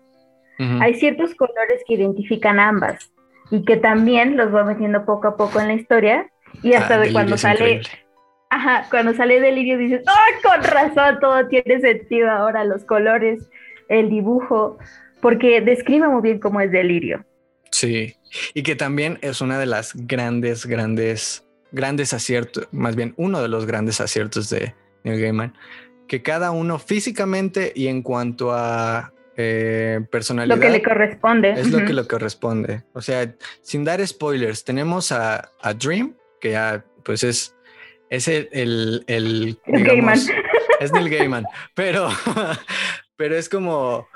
hay 0.81 0.95
ciertos 0.95 1.35
colores 1.35 1.83
que 1.87 1.95
identifican 1.95 2.61
ambas 2.61 3.11
y 3.51 3.65
que 3.65 3.79
también 3.79 4.37
los 4.37 4.55
va 4.55 4.63
metiendo 4.63 5.07
poco 5.07 5.29
a 5.29 5.37
poco 5.37 5.59
en 5.59 5.69
la 5.69 5.75
historia 5.75 6.31
y 6.63 6.75
hasta 6.75 6.97
ah, 6.97 6.99
de 6.99 7.13
cuando 7.13 7.39
sale, 7.39 7.81
ajá, 8.51 8.87
cuando 8.91 9.15
sale 9.15 9.41
Delirio 9.41 9.79
dices, 9.79 10.03
¡oh, 10.07 10.49
con 10.49 10.63
razón! 10.63 11.19
Todo 11.21 11.49
tiene 11.49 11.81
sentido 11.81 12.31
ahora, 12.31 12.65
los 12.65 12.85
colores, 12.85 13.43
el 13.89 14.11
dibujo, 14.11 14.79
porque 15.23 15.63
describe 15.63 16.09
muy 16.09 16.21
bien 16.21 16.41
cómo 16.41 16.61
es 16.61 16.71
Delirio. 16.71 17.25
Sí, 17.71 18.17
y 18.53 18.63
que 18.63 18.77
también 18.77 19.19
es 19.23 19.41
una 19.41 19.59
de 19.59 19.67
las 19.67 19.95
grandes, 19.95 20.67
grandes, 20.67 21.47
grandes 21.73 22.13
aciertos, 22.13 22.69
más 22.71 22.97
bien 22.97 23.15
uno 23.17 23.41
de 23.41 23.49
los 23.49 23.65
grandes 23.65 24.01
aciertos 24.03 24.51
de 24.51 24.75
Neil 25.05 25.21
Gaiman, 25.21 25.55
que 26.11 26.23
cada 26.23 26.51
uno 26.51 26.81
físicamente 26.81 27.73
y 27.73 27.87
en 27.87 28.03
cuanto 28.03 28.51
a 28.53 29.13
eh, 29.37 30.01
personalidad. 30.11 30.57
Lo 30.57 30.61
que 30.61 30.69
le 30.69 30.83
corresponde. 30.83 31.53
Es 31.53 31.71
lo 31.71 31.79
que 31.87 31.93
le 31.93 32.05
corresponde. 32.05 32.83
O 32.95 33.01
sea, 33.01 33.33
sin 33.63 33.85
dar 33.85 34.05
spoilers, 34.05 34.65
tenemos 34.65 35.13
a, 35.13 35.53
Dream, 35.79 36.17
que 36.41 36.51
ya 36.51 36.85
pues 37.05 37.23
es, 37.23 37.55
es 38.09 38.27
el, 38.27 38.49
el, 39.07 39.07
el 39.07 39.85
Gaiman. 39.85 40.19
Es 40.81 40.93
Neil 40.93 41.11
Gaiman, 41.11 41.45
pero, 41.75 42.09
pero 43.17 43.37
es 43.37 43.49
como 43.49 44.09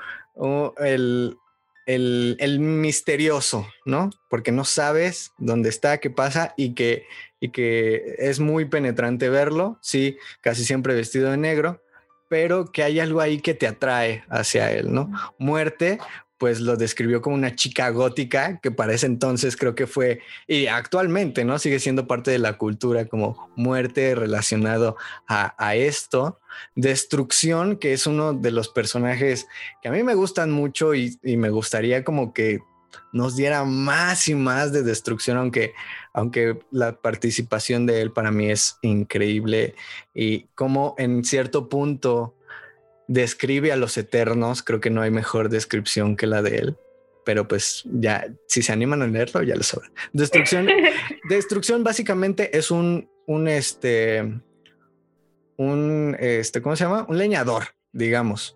el, 0.79 1.37
el, 1.85 2.35
el, 2.39 2.59
misterioso, 2.59 3.67
¿no? 3.85 4.09
Porque 4.29 4.51
no 4.51 4.65
sabes 4.65 5.31
dónde 5.37 5.69
está, 5.69 5.99
qué 5.99 6.09
pasa 6.09 6.55
y 6.57 6.73
que, 6.73 7.05
y 7.39 7.51
que 7.51 8.15
es 8.17 8.39
muy 8.39 8.65
penetrante 8.65 9.29
verlo, 9.29 9.77
sí, 9.81 10.17
casi 10.41 10.65
siempre 10.65 10.95
vestido 10.95 11.29
de 11.29 11.37
negro, 11.37 11.84
pero 12.29 12.71
que 12.71 12.83
hay 12.83 12.99
algo 12.99 13.21
ahí 13.21 13.39
que 13.39 13.53
te 13.53 13.67
atrae 13.67 14.23
hacia 14.29 14.71
él, 14.71 14.93
¿no? 14.93 15.11
Muerte, 15.37 15.99
pues 16.37 16.59
lo 16.59 16.75
describió 16.75 17.21
como 17.21 17.35
una 17.35 17.55
chica 17.55 17.89
gótica, 17.89 18.59
que 18.61 18.71
para 18.71 18.93
ese 18.93 19.05
entonces 19.05 19.55
creo 19.55 19.73
que 19.73 19.87
fue, 19.87 20.19
y 20.47 20.67
actualmente, 20.67 21.45
¿no? 21.45 21.59
Sigue 21.59 21.79
siendo 21.79 22.07
parte 22.07 22.31
de 22.31 22.39
la 22.39 22.57
cultura 22.57 23.05
como 23.05 23.49
muerte 23.55 24.15
relacionado 24.15 24.97
a, 25.27 25.75
esto. 25.75 26.39
Destrucción, 26.75 27.77
que 27.77 27.93
es 27.93 28.07
uno 28.07 28.33
de 28.33 28.51
los 28.51 28.69
personajes 28.69 29.47
que 29.81 29.89
a 29.89 29.91
mí 29.91 30.03
me 30.03 30.13
gustan 30.13 30.51
mucho 30.51 30.93
y, 30.93 31.17
y 31.23 31.37
me 31.37 31.49
gustaría 31.49 32.03
como 32.03 32.33
que 32.33 32.59
nos 33.11 33.35
diera 33.35 33.63
más 33.63 34.27
y 34.27 34.35
más 34.35 34.71
de 34.71 34.83
destrucción, 34.83 35.37
aunque, 35.37 35.73
aunque 36.13 36.59
la 36.71 36.99
participación 36.99 37.85
de 37.85 38.01
él 38.01 38.11
para 38.11 38.31
mí 38.31 38.49
es 38.49 38.77
increíble 38.81 39.75
y 40.13 40.43
como 40.55 40.95
en 40.97 41.23
cierto 41.23 41.69
punto 41.69 42.35
describe 43.07 43.71
a 43.71 43.75
los 43.75 43.97
eternos, 43.97 44.63
creo 44.63 44.79
que 44.79 44.89
no 44.89 45.01
hay 45.01 45.11
mejor 45.11 45.49
descripción 45.49 46.15
que 46.15 46.27
la 46.27 46.41
de 46.41 46.57
él. 46.57 46.77
Pero 47.23 47.47
pues 47.47 47.83
ya, 47.85 48.27
si 48.47 48.61
se 48.61 48.71
animan 48.71 49.01
a 49.01 49.07
leerlo, 49.07 49.41
ya 49.41 49.55
lo 49.55 49.63
sabrán. 49.63 49.91
Destrucción, 50.13 50.67
destrucción 51.29 51.83
básicamente 51.83 52.55
es 52.55 52.69
un, 52.69 53.09
un 53.25 53.47
este, 53.47 54.39
un, 55.57 56.15
este, 56.19 56.61
¿cómo 56.61 56.75
se 56.75 56.83
llama? 56.83 57.05
Un 57.09 57.17
leñador, 57.17 57.63
digamos 57.91 58.55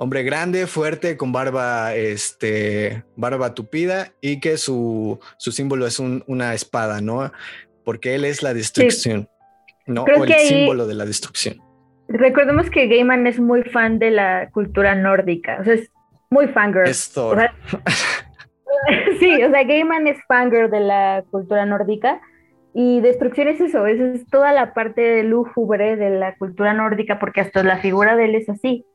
hombre 0.00 0.22
grande, 0.22 0.66
fuerte, 0.66 1.18
con 1.18 1.30
barba, 1.30 1.94
este, 1.94 3.04
barba 3.16 3.54
tupida 3.54 4.12
y 4.22 4.40
que 4.40 4.56
su, 4.56 5.20
su 5.36 5.52
símbolo 5.52 5.86
es 5.86 6.00
una 6.00 6.54
espada, 6.54 7.02
¿no? 7.02 7.30
Porque 7.84 8.14
él 8.14 8.24
es 8.24 8.42
la 8.42 8.54
destrucción, 8.54 9.28
¿no? 9.86 10.04
o 10.04 10.24
el 10.24 10.32
símbolo 10.32 10.86
de 10.86 10.94
la 10.94 11.04
destrucción. 11.04 11.58
Recordemos 12.08 12.70
que 12.70 12.86
Gaiman 12.86 13.26
es 13.26 13.38
muy 13.38 13.62
fan 13.62 13.98
de 13.98 14.10
la 14.10 14.48
cultura 14.52 14.94
nórdica, 14.94 15.58
o 15.60 15.64
sea, 15.64 15.74
es 15.74 15.90
muy 16.30 16.48
fangirl. 16.48 16.88
Es 16.88 17.12
Thor. 17.12 17.38
sí, 19.20 19.42
o 19.42 19.50
sea, 19.50 19.64
Gaiman 19.64 20.06
es 20.06 20.16
fangirl 20.26 20.70
de 20.70 20.80
la 20.80 21.24
cultura 21.30 21.66
nórdica. 21.66 22.22
Y 22.72 23.00
destrucción 23.00 23.48
es 23.48 23.60
eso, 23.60 23.86
es 23.86 24.24
toda 24.30 24.52
la 24.52 24.72
parte 24.72 25.24
lúgubre 25.24 25.96
de 25.96 26.10
la 26.10 26.36
cultura 26.36 26.72
nórdica, 26.72 27.18
porque 27.18 27.40
hasta 27.42 27.64
la 27.64 27.78
figura 27.78 28.16
de 28.16 28.26
él 28.26 28.36
es 28.36 28.48
así. 28.48 28.86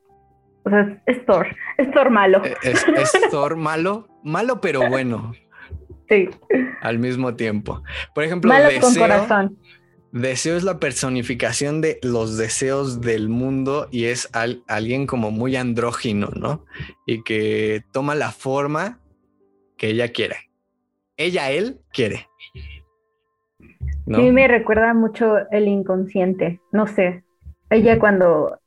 O 0.66 0.70
sea, 0.70 1.02
es 1.06 1.26
Thor, 1.26 1.48
es 1.78 1.92
Thor 1.92 2.10
malo. 2.10 2.44
Eh, 2.44 2.56
es, 2.64 2.86
Thor 3.32 3.56
malo, 3.56 4.08
malo 4.24 4.60
pero 4.62 4.88
bueno. 4.90 5.32
Sí. 6.10 6.30
al 6.82 7.00
mismo 7.00 7.36
tiempo. 7.36 7.82
Por 8.14 8.24
ejemplo, 8.24 8.52
con 8.52 8.62
deseo, 8.94 9.02
corazón. 9.02 9.58
deseo 10.12 10.56
es 10.56 10.64
la 10.64 10.80
personificación 10.80 11.82
de 11.82 12.00
los 12.04 12.38
deseos 12.38 13.02
del 13.02 13.28
mundo 13.30 13.88
y 13.92 14.06
es 14.06 14.30
al- 14.34 14.64
alguien 14.68 15.08
como 15.08 15.32
muy 15.32 15.56
andrógino, 15.56 16.30
¿no? 16.36 16.66
Y 17.08 17.24
que 17.24 17.84
toma 17.92 18.14
la 18.16 18.32
forma 18.32 19.00
que 19.78 19.90
ella 19.90 20.12
quiere. 20.12 20.52
Ella, 21.18 21.50
él 21.52 21.80
quiere. 21.92 22.28
¿No? 24.06 24.18
A 24.20 24.22
mí 24.22 24.32
me 24.32 24.48
recuerda 24.48 24.94
mucho 24.94 25.38
el 25.52 25.68
inconsciente, 25.68 26.60
no 26.72 26.86
sé. 26.86 27.24
Ella 27.72 27.98
cuando, 27.98 28.60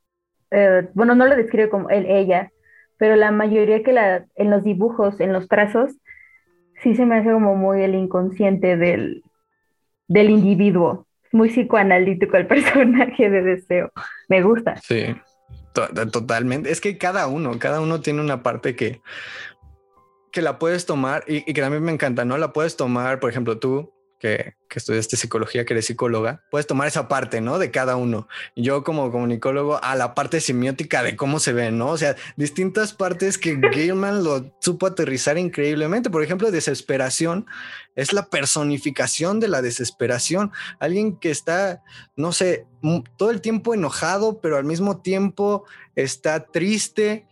eh, 0.50 0.88
bueno, 0.94 1.14
no 1.14 1.26
lo 1.26 1.36
describe 1.36 1.68
como 1.68 1.90
él, 1.90 2.06
ella, 2.08 2.50
pero 2.96 3.16
la 3.16 3.30
mayoría 3.30 3.82
que 3.82 3.92
la, 3.92 4.26
en 4.36 4.50
los 4.50 4.64
dibujos, 4.64 5.20
en 5.20 5.32
los 5.32 5.48
trazos, 5.48 5.92
sí 6.82 6.94
se 6.94 7.06
me 7.06 7.16
hace 7.16 7.30
como 7.32 7.54
muy 7.54 7.82
el 7.82 7.94
inconsciente 7.94 8.76
del, 8.76 9.22
del 10.08 10.30
individuo. 10.30 11.06
Muy 11.32 11.50
psicoanalítico 11.50 12.36
el 12.36 12.46
personaje 12.48 13.28
de 13.30 13.42
Deseo. 13.42 13.90
Me 14.28 14.42
gusta. 14.42 14.76
Sí, 14.76 15.14
to- 15.74 15.88
totalmente. 16.10 16.70
Es 16.70 16.80
que 16.80 16.96
cada 16.98 17.26
uno, 17.26 17.58
cada 17.58 17.80
uno 17.80 18.00
tiene 18.00 18.20
una 18.22 18.42
parte 18.42 18.74
que, 18.74 19.00
que 20.32 20.42
la 20.42 20.58
puedes 20.58 20.86
tomar 20.86 21.24
y, 21.26 21.48
y 21.48 21.52
que 21.54 21.60
también 21.60 21.82
me 21.82 21.92
encanta, 21.92 22.24
¿no? 22.24 22.38
La 22.38 22.52
puedes 22.52 22.76
tomar, 22.76 23.20
por 23.20 23.30
ejemplo, 23.30 23.58
tú 23.58 23.92
que, 24.18 24.54
que 24.68 24.78
estudiaste 24.78 25.16
psicología, 25.16 25.64
que 25.64 25.74
eres 25.74 25.86
psicóloga, 25.86 26.42
puedes 26.50 26.66
tomar 26.66 26.88
esa 26.88 27.08
parte, 27.08 27.40
¿no? 27.40 27.58
De 27.58 27.70
cada 27.70 27.96
uno. 27.96 28.28
Yo 28.56 28.84
como 28.84 29.10
comunicólogo 29.10 29.82
a 29.82 29.94
la 29.94 30.14
parte 30.14 30.40
semiótica 30.40 31.02
de 31.02 31.16
cómo 31.16 31.40
se 31.40 31.52
ve, 31.52 31.70
¿no? 31.70 31.88
O 31.88 31.96
sea, 31.96 32.16
distintas 32.36 32.92
partes 32.92 33.38
que 33.38 33.56
Gaiman 33.60 34.24
lo 34.24 34.52
supo 34.60 34.86
aterrizar 34.86 35.38
increíblemente. 35.38 36.10
Por 36.10 36.22
ejemplo, 36.22 36.50
desesperación 36.50 37.46
es 37.94 38.12
la 38.12 38.26
personificación 38.26 39.40
de 39.40 39.48
la 39.48 39.62
desesperación. 39.62 40.52
Alguien 40.80 41.16
que 41.16 41.30
está, 41.30 41.82
no 42.16 42.32
sé, 42.32 42.66
todo 43.16 43.30
el 43.30 43.40
tiempo 43.40 43.74
enojado, 43.74 44.40
pero 44.40 44.56
al 44.56 44.64
mismo 44.64 45.00
tiempo 45.00 45.64
está 45.94 46.46
triste, 46.46 47.26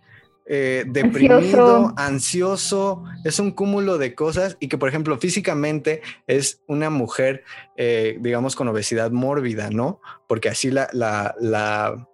eh, 0.47 0.85
deprimido, 0.87 1.93
ansioso. 1.97 3.05
Es 3.25 3.39
un 3.39 3.51
cúmulo 3.51 3.99
de 3.99 4.15
cosas 4.15 4.57
y 4.61 4.69
que, 4.69 4.79
por 4.79 4.89
ejemplo, 4.89 5.19
físicamente 5.19 6.03
es 6.27 6.61
una 6.67 6.91
mujer, 6.91 7.45
eh, 7.77 8.17
digamos, 8.21 8.57
con 8.57 8.69
obesidad 8.69 9.11
mórbida, 9.11 9.71
¿no? 9.71 10.01
Porque 10.29 10.49
así 10.49 10.71
la, 10.71 10.89
la, 10.93 11.35
la, 11.41 12.09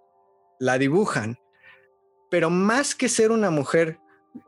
la 0.59 0.79
dibujan. 0.79 1.39
Pero 2.31 2.49
más 2.49 2.95
que 2.95 3.09
ser 3.09 3.31
una 3.31 3.51
mujer 3.51 3.99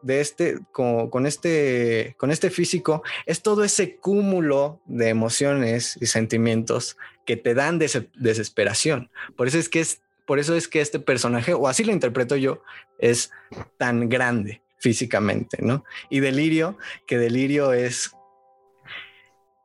de 0.01 0.23
este, 0.23 0.59
con, 0.73 1.11
con 1.11 1.27
este, 1.27 2.17
con 2.19 2.31
este 2.31 2.49
físico, 2.49 3.03
es 3.27 3.43
todo 3.43 3.65
ese 3.65 3.97
cúmulo 3.97 4.81
de 4.87 5.11
emociones 5.11 5.99
y 6.01 6.07
sentimientos 6.07 6.97
que 7.27 7.37
te 7.37 7.53
dan 7.53 7.79
des- 7.79 8.07
desesperación. 8.15 9.11
Por 9.37 9.47
eso 9.49 9.59
es 9.59 9.69
que 9.69 9.81
es, 9.81 10.01
por 10.27 10.39
eso 10.39 10.55
es 10.55 10.69
que 10.69 10.81
este 10.81 10.99
personaje, 10.99 11.55
o 11.55 11.69
así 11.69 11.85
lo 11.85 11.93
interpreto 11.93 12.37
yo, 12.37 12.63
es 12.99 13.31
tan 13.77 14.09
grande 14.09 14.63
físicamente, 14.79 15.59
¿no? 15.61 15.85
Y 16.11 16.21
delirio, 16.21 16.77
que 17.07 17.19
delirio 17.19 17.73
es 17.73 18.13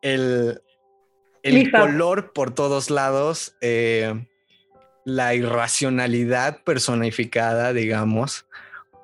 el, 0.01 0.61
el 1.43 1.55
Lisa. 1.55 1.79
color 1.79 2.31
por 2.33 2.51
todos 2.51 2.89
lados, 2.89 3.55
eh, 3.61 4.25
la 5.05 5.33
irracionalidad 5.35 6.63
personificada, 6.63 7.73
digamos, 7.73 8.47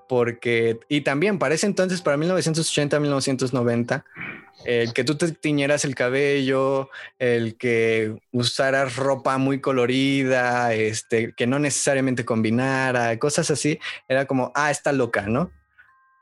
porque, 0.07 0.79
y 0.87 1.01
también 1.01 1.39
para 1.39 1.55
ese 1.55 1.65
entonces, 1.65 2.01
para 2.01 2.17
1980, 2.17 2.99
1990, 2.99 4.05
el 4.63 4.93
que 4.93 5.03
tú 5.03 5.15
te 5.15 5.31
tiñeras 5.31 5.85
el 5.85 5.95
cabello, 5.95 6.89
el 7.19 7.57
que 7.57 8.15
usaras 8.31 8.95
ropa 8.95 9.37
muy 9.37 9.59
colorida, 9.59 10.73
este, 10.73 11.33
que 11.33 11.47
no 11.47 11.59
necesariamente 11.59 12.25
combinara, 12.25 13.17
cosas 13.19 13.51
así, 13.51 13.79
era 14.07 14.25
como, 14.25 14.51
ah, 14.55 14.71
está 14.71 14.91
loca, 14.91 15.23
¿no? 15.27 15.51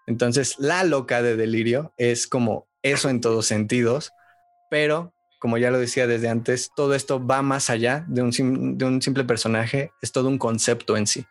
Entonces, 0.07 0.55
la 0.59 0.83
loca 0.83 1.21
de 1.21 1.35
delirio 1.35 1.93
es 1.97 2.27
como 2.27 2.67
eso 2.81 3.09
en 3.09 3.21
todos 3.21 3.45
sentidos, 3.45 4.11
pero 4.69 5.13
como 5.39 5.57
ya 5.57 5.71
lo 5.71 5.79
decía 5.79 6.07
desde 6.07 6.29
antes, 6.29 6.71
todo 6.73 6.95
esto 6.95 7.25
va 7.25 7.41
más 7.41 7.69
allá 7.69 8.05
de 8.07 8.21
un, 8.21 8.77
de 8.77 8.85
un 8.85 9.01
simple 9.01 9.25
personaje, 9.25 9.91
es 10.01 10.11
todo 10.11 10.29
un 10.29 10.37
concepto 10.37 10.95
en 10.95 11.05
sí. 11.05 11.25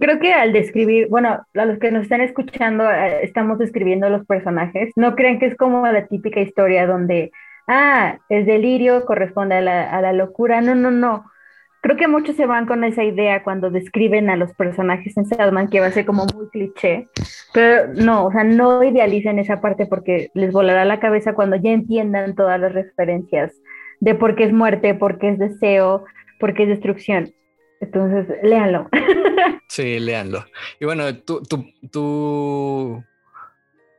Creo 0.00 0.18
que 0.20 0.34
al 0.34 0.52
describir, 0.52 1.08
bueno, 1.08 1.46
a 1.54 1.64
los 1.64 1.78
que 1.78 1.90
nos 1.90 2.02
están 2.02 2.20
escuchando, 2.20 2.90
eh, 2.90 3.20
estamos 3.22 3.58
describiendo 3.58 4.10
los 4.10 4.26
personajes. 4.26 4.92
No 4.96 5.14
crean 5.14 5.38
que 5.38 5.46
es 5.46 5.56
como 5.56 5.86
la 5.86 6.06
típica 6.06 6.40
historia 6.40 6.86
donde, 6.86 7.30
ah, 7.66 8.18
el 8.28 8.44
delirio 8.44 9.06
corresponde 9.06 9.56
a 9.56 9.60
la, 9.62 9.90
a 9.90 10.02
la 10.02 10.12
locura. 10.12 10.60
No, 10.60 10.74
no, 10.74 10.90
no. 10.90 11.24
Creo 11.80 11.96
que 11.96 12.08
muchos 12.08 12.36
se 12.36 12.46
van 12.46 12.66
con 12.66 12.82
esa 12.84 13.04
idea 13.04 13.44
cuando 13.44 13.70
describen 13.70 14.30
a 14.30 14.36
los 14.36 14.52
personajes 14.54 15.16
en 15.16 15.26
Sadman, 15.26 15.68
que 15.68 15.80
va 15.80 15.86
a 15.86 15.92
ser 15.92 16.04
como 16.04 16.26
muy 16.34 16.48
cliché. 16.50 17.08
Pero 17.54 17.92
no, 17.94 18.26
o 18.26 18.32
sea, 18.32 18.44
no 18.44 18.82
idealicen 18.82 19.38
esa 19.38 19.60
parte 19.60 19.86
porque 19.86 20.30
les 20.34 20.52
volará 20.52 20.84
la 20.84 21.00
cabeza 21.00 21.34
cuando 21.34 21.56
ya 21.56 21.70
entiendan 21.70 22.34
todas 22.34 22.60
las 22.60 22.72
referencias 22.72 23.52
de 24.00 24.14
por 24.14 24.34
qué 24.34 24.44
es 24.44 24.52
muerte, 24.52 24.94
por 24.94 25.18
qué 25.18 25.30
es 25.30 25.38
deseo, 25.38 26.04
por 26.40 26.52
qué 26.54 26.64
es 26.64 26.68
destrucción. 26.68 27.30
Entonces, 27.80 28.26
léanlo. 28.42 28.88
Sí, 29.70 30.00
léanlo. 30.00 30.46
Y 30.80 30.86
bueno, 30.86 31.14
tu, 31.18 31.42
tu, 31.42 31.70
tu, 31.92 33.04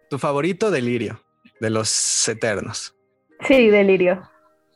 tu 0.10 0.18
favorito 0.18 0.72
delirio 0.72 1.22
de 1.60 1.70
los 1.70 2.28
eternos. 2.28 2.96
Sí, 3.48 3.70
delirio. 3.70 4.28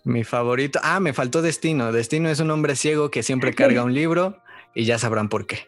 Mi 0.04 0.24
favorito. 0.24 0.80
Ah, 0.84 1.00
me 1.00 1.14
faltó 1.14 1.42
Destino. 1.42 1.92
Destino 1.92 2.30
es 2.30 2.40
un 2.40 2.52
hombre 2.52 2.76
ciego 2.76 3.10
que 3.10 3.24
siempre 3.24 3.54
carga 3.56 3.84
un 3.84 3.94
libro 3.94 4.38
y 4.76 4.86
ya 4.86 4.98
sabrán 4.98 5.30
por 5.30 5.48
qué. 5.48 5.68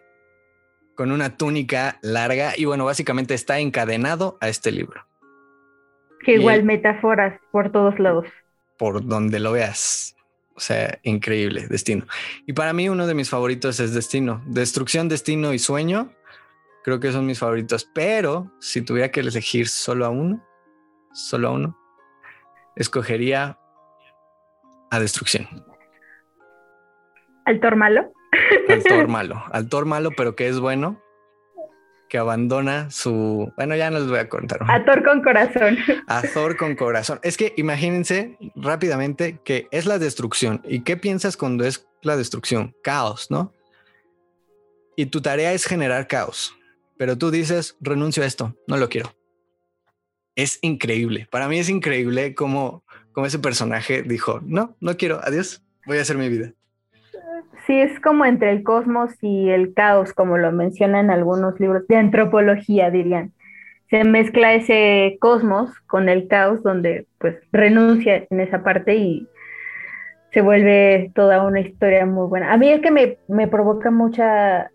Con 0.96 1.12
una 1.12 1.36
túnica 1.38 1.98
larga 2.02 2.54
y 2.56 2.66
bueno, 2.66 2.86
básicamente 2.86 3.34
está 3.34 3.60
encadenado 3.60 4.38
a 4.42 4.48
este 4.48 4.72
libro. 4.72 5.06
Que 6.24 6.36
igual 6.36 6.64
metáforas 6.64 7.40
por 7.52 7.72
todos 7.72 8.00
lados. 8.00 8.28
Por 8.78 9.06
donde 9.06 9.40
lo 9.40 9.52
veas. 9.52 10.15
O 10.56 10.60
sea, 10.60 11.00
increíble, 11.04 11.68
Destino. 11.68 12.06
Y 12.46 12.54
para 12.54 12.72
mí 12.72 12.88
uno 12.88 13.08
de 13.08 13.14
mis 13.14 13.30
favoritos 13.30 13.80
es 13.80 13.94
Destino. 13.94 14.42
Destrucción, 14.46 15.10
Destino 15.10 15.54
y 15.54 15.60
Sueño. 15.60 16.14
Creo 16.84 17.00
que 17.00 17.12
son 17.12 17.26
mis 17.26 17.40
favoritos. 17.40 17.90
Pero 17.94 18.52
si 18.60 18.82
tuviera 18.82 19.12
que 19.12 19.20
elegir 19.20 19.68
solo 19.68 20.06
a 20.06 20.10
uno, 20.10 20.42
solo 21.14 21.50
a 21.50 21.52
uno, 21.52 21.78
escogería 22.76 23.60
a 24.92 25.00
Destrucción. 25.00 25.48
¿Al 27.46 27.60
malo? 27.76 28.14
Al 28.70 28.84
Thor 28.84 29.08
malo. 29.10 29.44
Al 29.52 29.68
Thor 29.70 29.86
malo, 29.86 30.12
pero 30.16 30.36
que 30.36 30.48
es 30.48 30.60
bueno. 30.60 31.02
Que 32.16 32.20
abandona 32.20 32.90
su... 32.92 33.52
Bueno, 33.58 33.76
ya 33.76 33.92
no 33.92 34.00
les 34.00 34.08
voy 34.08 34.20
a 34.20 34.30
contar. 34.30 34.62
A 34.70 34.86
Thor 34.86 35.04
con 35.04 35.22
corazón. 35.22 35.78
A 36.08 36.22
Thor 36.22 36.56
con 36.56 36.74
corazón. 36.78 37.20
Es 37.24 37.36
que 37.36 37.54
imagínense 37.58 38.38
rápidamente 38.56 39.42
que 39.44 39.68
es 39.72 39.86
la 39.86 40.00
destrucción. 40.00 40.62
¿Y 40.64 40.80
qué 40.86 40.96
piensas 40.96 41.36
cuando 41.36 41.66
es 41.66 41.90
la 42.04 42.16
destrucción? 42.16 42.74
Caos, 42.82 43.30
¿no? 43.32 43.52
Y 44.96 45.08
tu 45.08 45.22
tarea 45.22 45.52
es 45.52 45.66
generar 45.66 46.08
caos. 46.08 46.56
Pero 46.98 47.18
tú 47.18 47.32
dices, 47.32 47.76
renuncio 47.82 48.24
a 48.24 48.28
esto, 48.28 48.56
no 48.66 48.78
lo 48.78 48.88
quiero. 48.88 49.14
Es 50.36 50.60
increíble. 50.62 51.28
Para 51.30 51.50
mí 51.50 51.60
es 51.60 51.68
increíble 51.68 52.34
cómo, 52.34 52.86
cómo 53.12 53.28
ese 53.28 53.40
personaje 53.40 54.04
dijo, 54.04 54.40
no, 54.46 54.78
no 54.80 54.96
quiero, 54.96 55.20
adiós, 55.22 55.66
voy 55.86 55.98
a 55.98 56.04
hacer 56.04 56.18
mi 56.18 56.30
vida. 56.30 56.54
Sí, 57.66 57.80
es 57.82 58.00
como 58.00 58.26
entre 58.26 58.52
el 58.52 58.64
cosmos 58.64 59.12
y 59.22 59.50
el 59.50 59.74
caos, 59.74 60.14
como 60.14 60.38
lo 60.38 60.52
mencionan 60.52 61.10
algunos 61.10 61.60
libros 61.60 61.88
de 61.88 61.96
antropología, 61.96 62.92
dirían. 62.92 63.34
Se 63.90 64.04
mezcla 64.04 64.54
ese 64.54 65.18
cosmos 65.20 65.72
con 65.88 66.10
el 66.10 66.28
caos, 66.28 66.62
donde 66.62 67.08
pues 67.18 67.38
renuncia 67.52 68.26
en 68.30 68.40
esa 68.40 68.64
parte 68.64 68.96
y 68.96 69.28
se 70.32 70.42
vuelve 70.42 71.12
toda 71.16 71.44
una 71.44 71.62
historia 71.62 72.06
muy 72.06 72.28
buena. 72.28 72.52
A 72.54 72.58
mí 72.58 72.70
es 72.70 72.82
que 72.82 72.92
me, 72.92 73.18
me 73.28 73.48
provoca 73.48 73.90
mucha, 73.90 74.70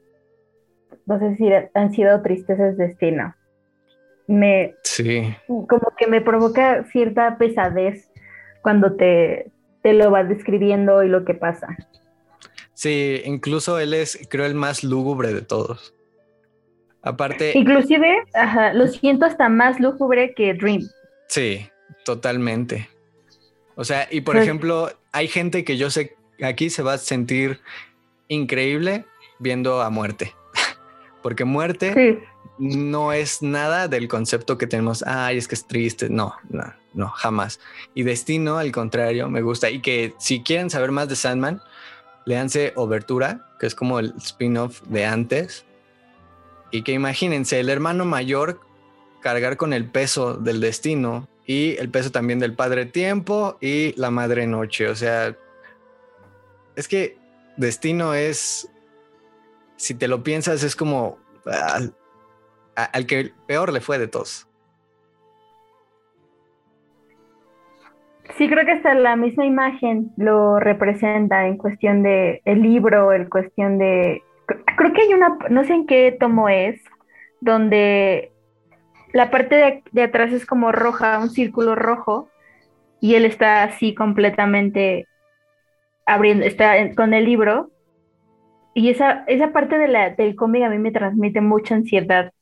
no 1.06 1.18
sé 1.18 1.36
si 1.36 1.48
ansiedad 1.74 2.16
o 2.16 2.22
tristeza 2.22 2.68
es 2.68 2.76
destino. 2.76 3.34
Me, 4.26 4.74
Sí, 4.82 5.34
como 5.46 5.92
que 5.96 6.06
me 6.06 6.20
provoca 6.20 6.84
cierta 6.84 7.36
pesadez 7.36 8.10
cuando 8.62 8.96
te, 8.96 9.50
te 9.82 9.92
lo 9.92 10.10
vas 10.10 10.28
describiendo 10.28 11.02
y 11.02 11.08
lo 11.08 11.24
que 11.24 11.34
pasa. 11.34 11.76
Sí, 12.80 13.20
incluso 13.26 13.78
él 13.78 13.92
es, 13.92 14.18
creo, 14.30 14.46
el 14.46 14.54
más 14.54 14.82
lúgubre 14.82 15.34
de 15.34 15.42
todos. 15.42 15.92
Aparte, 17.02 17.52
Inclusive, 17.54 18.24
ajá, 18.34 18.72
lo 18.72 18.86
siento 18.86 19.26
hasta 19.26 19.48
más 19.50 19.78
lúgubre 19.80 20.32
que 20.34 20.54
Dream. 20.54 20.88
Sí, 21.28 21.66
totalmente. 22.06 22.88
O 23.74 23.84
sea, 23.84 24.08
y 24.10 24.22
por 24.22 24.34
Pues- 24.36 24.44
ejemplo, 24.44 24.90
hay 25.12 25.28
gente 25.28 25.62
que 25.64 25.76
yo 25.76 25.90
sé 25.90 26.16
aquí 26.42 26.70
se 26.70 26.82
va 26.82 26.94
a 26.94 26.98
sentir 26.98 27.60
increíble 28.28 29.04
viendo 29.38 29.80
a 29.82 29.90
muerte. 29.90 30.34
Porque 31.22 31.44
muerte 31.44 31.92
Sí, 31.94 32.24
no 32.58 33.12
es 33.12 33.42
nada 33.42 33.88
del 33.88 34.08
concepto 34.08 34.56
que 34.58 34.66
tenemos, 34.66 35.02
ay, 35.06 35.36
es 35.38 35.48
que 35.48 35.54
es 35.54 35.66
triste, 35.66 36.08
no, 36.10 36.34
no, 36.48 36.64
no, 36.94 37.08
jamás. 37.08 37.60
Y 37.94 38.02
Destino, 38.04 38.58
al 38.58 38.72
contrario, 38.72 39.28
me 39.28 39.40
gusta. 39.42 39.70
Y 39.70 39.80
que 39.80 40.14
si 40.18 40.42
quieren 40.42 40.68
saber 40.70 40.90
más 40.92 41.08
de 41.08 41.16
Sandman, 41.16 41.60
leanse 42.24 42.72
Obertura, 42.76 43.46
que 43.58 43.66
es 43.66 43.74
como 43.74 43.98
el 43.98 44.14
spin-off 44.18 44.82
de 44.82 45.04
antes. 45.06 45.64
Y 46.70 46.82
que 46.82 46.92
imagínense, 46.92 47.60
el 47.60 47.68
hermano 47.68 48.04
mayor 48.04 48.60
cargar 49.20 49.56
con 49.56 49.72
el 49.72 49.90
peso 49.90 50.34
del 50.34 50.60
destino 50.60 51.28
y 51.46 51.76
el 51.78 51.90
peso 51.90 52.10
también 52.10 52.38
del 52.38 52.54
padre 52.54 52.86
tiempo 52.86 53.58
y 53.60 53.92
la 53.98 54.10
madre 54.10 54.46
noche. 54.46 54.88
O 54.88 54.94
sea, 54.94 55.36
es 56.76 56.88
que 56.88 57.18
destino 57.56 58.14
es, 58.14 58.68
si 59.76 59.94
te 59.94 60.08
lo 60.08 60.22
piensas, 60.22 60.62
es 60.62 60.76
como 60.76 61.18
al 62.74 63.06
que 63.06 63.32
peor 63.46 63.72
le 63.72 63.80
fue 63.80 63.98
de 63.98 64.08
todos. 64.08 64.46
Sí, 68.36 68.48
creo 68.48 68.64
que 68.64 68.72
hasta 68.72 68.94
la 68.94 69.16
misma 69.16 69.44
imagen 69.44 70.12
lo 70.16 70.60
representa 70.60 71.46
en 71.46 71.56
cuestión 71.56 72.02
de 72.02 72.40
el 72.44 72.62
libro, 72.62 73.12
en 73.12 73.28
cuestión 73.28 73.78
de... 73.78 74.22
Creo 74.76 74.92
que 74.92 75.02
hay 75.02 75.14
una, 75.14 75.38
no 75.48 75.64
sé 75.64 75.74
en 75.74 75.86
qué 75.86 76.16
tomo 76.18 76.48
es, 76.48 76.80
donde 77.40 78.32
la 79.12 79.30
parte 79.30 79.82
de, 79.92 80.02
atrás 80.02 80.32
es 80.32 80.46
como 80.46 80.72
roja, 80.72 81.18
un 81.18 81.30
círculo 81.30 81.74
rojo, 81.74 82.28
y 83.00 83.14
él 83.14 83.24
está 83.24 83.62
así 83.62 83.94
completamente 83.94 85.06
abriendo, 86.06 86.44
está 86.44 86.74
con 86.94 87.14
el 87.14 87.24
libro, 87.24 87.70
y 88.74 88.90
esa, 88.90 89.24
esa 89.26 89.52
parte 89.52 89.78
de 89.78 89.88
la, 89.88 90.10
del 90.10 90.36
cómic 90.36 90.62
a 90.62 90.68
mí 90.68 90.78
me 90.78 90.92
transmite 90.92 91.40
mucha 91.40 91.74
ansiedad, 91.74 92.32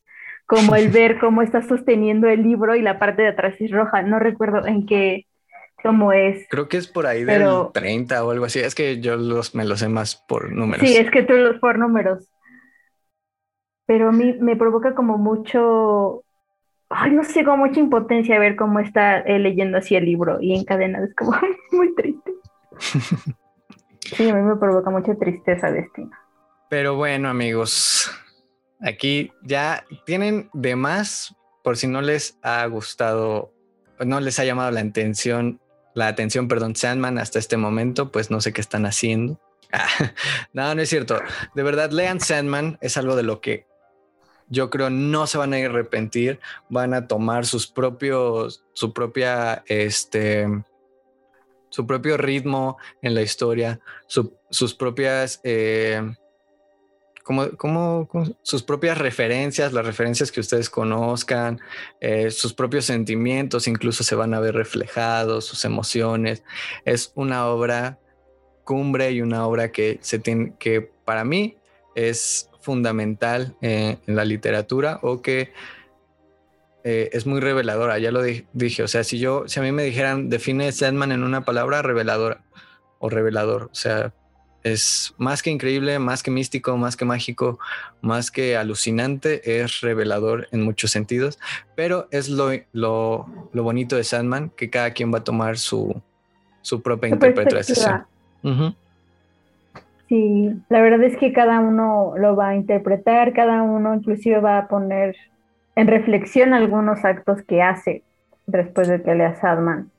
como 0.47 0.76
el 0.76 0.89
ver 0.93 1.18
cómo 1.18 1.43
está 1.43 1.62
sosteniendo 1.62 2.28
el 2.28 2.43
libro 2.43 2.74
y 2.74 2.82
la 2.82 2.99
parte 2.99 3.22
de 3.22 3.28
atrás 3.28 3.55
es 3.61 3.70
roja. 3.70 4.03
No 4.03 4.18
recuerdo 4.18 4.66
en 4.66 4.86
qué, 4.86 5.28
cómo 5.83 6.12
es. 6.12 6.47
Creo 6.51 6.68
que 6.68 6.76
es 6.76 6.87
por 6.87 7.07
ahí 7.07 7.24
del 7.24 7.47
30 7.72 8.24
o 8.24 8.31
algo 8.31 8.45
así. 8.45 8.61
Es 8.61 8.74
que 8.74 9.01
yo 9.01 9.16
los, 9.16 9.55
me 9.55 9.64
lo 9.64 9.76
sé 9.76 9.89
más 9.89 10.16
por 10.16 10.53
números. 10.53 10.89
Sí, 10.89 10.97
es 10.97 11.11
que 11.11 11.22
tú 11.22 11.35
los 11.35 11.59
por 11.59 11.79
números. 11.79 12.29
Pero 13.87 14.09
a 14.09 14.12
mí 14.12 14.35
me 14.41 14.57
provoca 14.57 14.95
como 14.95 15.16
mucho, 15.16 16.24
ay, 16.91 17.11
no 17.12 17.24
sé, 17.24 17.45
como 17.45 17.66
mucha 17.66 17.81
impotencia 17.81 18.39
ver 18.39 18.57
cómo 18.57 18.81
está 18.81 19.22
leyendo 19.24 19.79
así 19.79 19.97
el 19.97 20.05
libro 20.05 20.39
y 20.41 20.55
encadenado. 20.55 21.07
Es 21.07 21.14
como 21.14 21.33
muy 21.72 21.95
triste. 21.95 22.33
Sí, 24.16 24.26
a 24.26 24.35
mí 24.35 24.41
me 24.41 24.57
provoca 24.57 24.89
mucha 24.89 25.14
tristeza, 25.16 25.70
Destino. 25.70 26.11
Pero 26.70 26.97
bueno, 26.97 27.29
amigos, 27.29 28.11
aquí 28.81 29.33
ya 29.43 29.85
tienen 30.07 30.49
de 30.55 30.76
más 30.76 31.37
por 31.62 31.76
si 31.76 31.87
no 31.87 32.01
les 32.01 32.39
ha 32.43 32.64
gustado, 32.66 33.53
no 34.05 34.20
les 34.20 34.39
ha 34.39 34.45
llamado 34.45 34.70
la 34.70 34.81
atención, 34.81 35.61
la 35.99 36.07
atención, 36.07 36.46
perdón, 36.46 36.76
Sandman 36.76 37.18
hasta 37.18 37.40
este 37.40 37.57
momento, 37.57 38.12
pues 38.12 38.30
no 38.30 38.40
sé 38.40 38.53
qué 38.53 38.61
están 38.61 38.86
haciendo. 38.86 39.40
no, 40.53 40.74
no 40.74 40.80
es 40.80 40.88
cierto. 40.88 41.20
De 41.55 41.62
verdad, 41.64 41.90
lean 41.90 42.20
Sandman, 42.20 42.78
es 42.80 42.96
algo 42.96 43.16
de 43.16 43.24
lo 43.24 43.40
que 43.40 43.66
yo 44.49 44.70
creo 44.70 44.90
no 44.90 45.26
se 45.26 45.38
van 45.38 45.53
a 45.53 45.57
arrepentir, 45.57 46.38
van 46.68 46.94
a 46.94 47.07
tomar 47.07 47.44
sus 47.46 47.66
propios, 47.66 48.64
su 48.72 48.94
propia, 48.94 49.64
este, 49.66 50.46
su 51.68 51.86
propio 51.86 52.16
ritmo 52.16 52.78
en 53.03 53.14
la 53.14 53.22
historia, 53.22 53.80
sus 54.07 54.74
propias, 54.74 55.40
eh, 55.42 56.01
como, 57.29 58.09
sus 58.43 58.62
propias 58.62 58.97
referencias, 58.97 59.74
las 59.74 59.85
referencias 59.85 60.33
que 60.33 60.41
ustedes 60.41 60.70
conozcan, 60.70 61.61
eh, 62.01 62.31
sus 62.31 62.55
propios 62.55 62.87
sentimientos 62.87 63.68
incluso 63.68 64.03
se 64.03 64.14
van 64.14 64.33
a 64.33 64.41
ver 64.41 64.55
reflejados, 64.55 65.45
sus 65.45 65.66
emociones. 65.66 66.43
Es 66.87 67.12
una 67.14 67.47
obra 67.49 67.99
cumbre 68.64 69.12
y 69.12 69.20
una 69.20 69.47
obra 69.47 69.70
que 69.72 69.99
se 70.01 70.18
tiene, 70.18 70.55
que 70.59 70.81
para 70.81 71.24
mí 71.24 71.59
es 71.95 72.49
fundamental 72.61 73.57
eh, 73.61 73.99
en 74.07 74.16
la 74.16 74.24
literatura 74.24 74.99
o 75.03 75.20
que 75.20 75.53
eh, 76.85 77.11
es 77.12 77.26
muy 77.26 77.41
reveladora, 77.41 77.99
ya 77.99 78.11
lo 78.11 78.22
dije, 78.22 78.83
o 78.83 78.89
sea, 78.89 79.05
si 79.05 79.18
yo, 79.18 79.47
si 79.49 79.61
a 79.61 79.62
mí 79.62 79.72
me 79.72 79.83
dijeran, 79.83 80.31
define 80.31 80.72
Sandman 80.72 81.12
en 81.12 81.24
una 81.24 81.45
palabra, 81.45 81.83
reveladora 81.83 82.45
o 82.99 83.11
revelador, 83.11 83.64
o 83.64 83.74
sea, 83.74 84.14
es 84.65 85.15
más 85.19 85.43
que 85.43 85.51
increíble, 85.51 85.99
más 85.99 86.23
que 86.23 86.31
místico, 86.31 86.77
más 86.77 86.97
que 86.97 87.05
mágico, 87.05 87.59
más 88.01 88.31
que 88.31 88.57
alucinante, 88.57 89.63
es 89.63 89.81
revelador 89.81 90.49
en 90.53 90.63
muchos 90.63 90.91
sentidos, 90.91 91.39
pero 91.75 92.09
es 92.11 92.29
lo, 92.29 92.51
lo, 92.73 93.27
bonito 93.53 93.97
de 93.97 94.05
Sandman, 94.05 94.51
que 94.51 94.71
cada 94.71 94.93
quien 94.93 95.13
va 95.13 95.19
a 95.19 95.25
tomar 95.25 95.59
su, 95.59 96.01
su 96.63 96.83
propia 96.83 97.11
interpretación. 97.11 98.05
Sí, 100.09 100.55
la 100.71 100.81
verdad 100.81 101.03
es 101.03 101.19
que 101.19 101.35
cada 101.35 101.61
uno 101.61 102.15
lo 102.17 102.35
va 102.35 102.49
a 102.49 102.55
interpretar, 102.57 103.35
cada 103.35 103.63
uno 103.63 103.95
inclusive 103.95 104.41
va 104.41 104.59
a 104.59 104.69
poner 104.69 105.15
en 105.77 105.87
reflexión 105.87 106.55
algunos 106.55 107.05
actos 107.05 107.43
que 107.43 107.61
hace 107.61 108.03
después 108.47 108.89
de 108.89 109.03
que 109.03 109.15
lea 109.15 109.39
Sadman. 109.39 109.91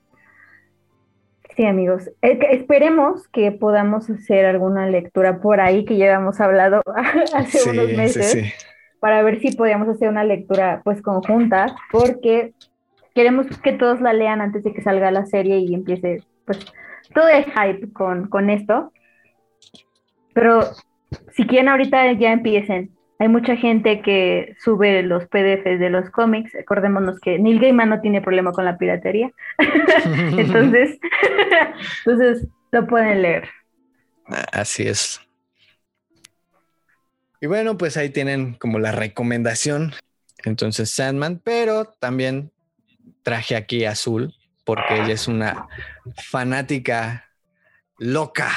Sí, 1.56 1.64
amigos. 1.64 2.10
Esperemos 2.22 3.28
que 3.28 3.52
podamos 3.52 4.08
hacer 4.08 4.46
alguna 4.46 4.86
lectura 4.86 5.40
por 5.40 5.60
ahí 5.60 5.84
que 5.84 5.96
ya 5.96 6.14
hemos 6.14 6.40
hablado 6.40 6.82
hace 7.34 7.68
unos 7.70 7.92
meses 7.92 8.54
para 9.00 9.22
ver 9.22 9.40
si 9.40 9.56
podíamos 9.56 9.88
hacer 9.88 10.08
una 10.08 10.24
lectura 10.24 10.82
pues 10.84 11.02
conjunta, 11.02 11.74
porque 11.90 12.52
queremos 13.14 13.46
que 13.62 13.72
todos 13.72 14.00
la 14.00 14.12
lean 14.12 14.40
antes 14.40 14.62
de 14.62 14.72
que 14.72 14.82
salga 14.82 15.10
la 15.10 15.26
serie 15.26 15.58
y 15.58 15.74
empiece 15.74 16.22
pues 16.44 16.58
todo 17.14 17.28
el 17.28 17.44
hype 17.44 17.92
con, 17.92 18.28
con 18.28 18.50
esto. 18.50 18.92
Pero 20.32 20.60
si 21.32 21.46
quieren 21.46 21.68
ahorita 21.68 22.12
ya 22.12 22.32
empiecen, 22.32 22.90
hay 23.20 23.28
mucha 23.28 23.54
gente 23.54 24.00
que 24.00 24.56
sube 24.58 25.02
los 25.02 25.26
PDFs 25.26 25.78
de 25.78 25.90
los 25.90 26.08
cómics. 26.08 26.54
Acordémonos 26.54 27.20
que 27.20 27.38
Neil 27.38 27.60
Gaiman 27.60 27.90
no 27.90 28.00
tiene 28.00 28.22
problema 28.22 28.50
con 28.52 28.64
la 28.64 28.78
piratería. 28.78 29.30
entonces, 30.38 30.98
entonces 32.06 32.48
lo 32.72 32.86
pueden 32.86 33.20
leer. 33.20 33.46
Así 34.52 34.88
es. 34.88 35.20
Y 37.42 37.46
bueno, 37.46 37.76
pues 37.76 37.98
ahí 37.98 38.08
tienen 38.08 38.54
como 38.54 38.78
la 38.78 38.90
recomendación. 38.90 39.92
Entonces, 40.42 40.90
Sandman, 40.90 41.42
pero 41.44 41.84
también 41.84 42.50
traje 43.22 43.54
aquí 43.54 43.84
azul 43.84 44.34
porque 44.64 44.94
ella 44.94 45.12
es 45.12 45.28
una 45.28 45.68
fanática 46.16 47.28
loca 47.98 48.48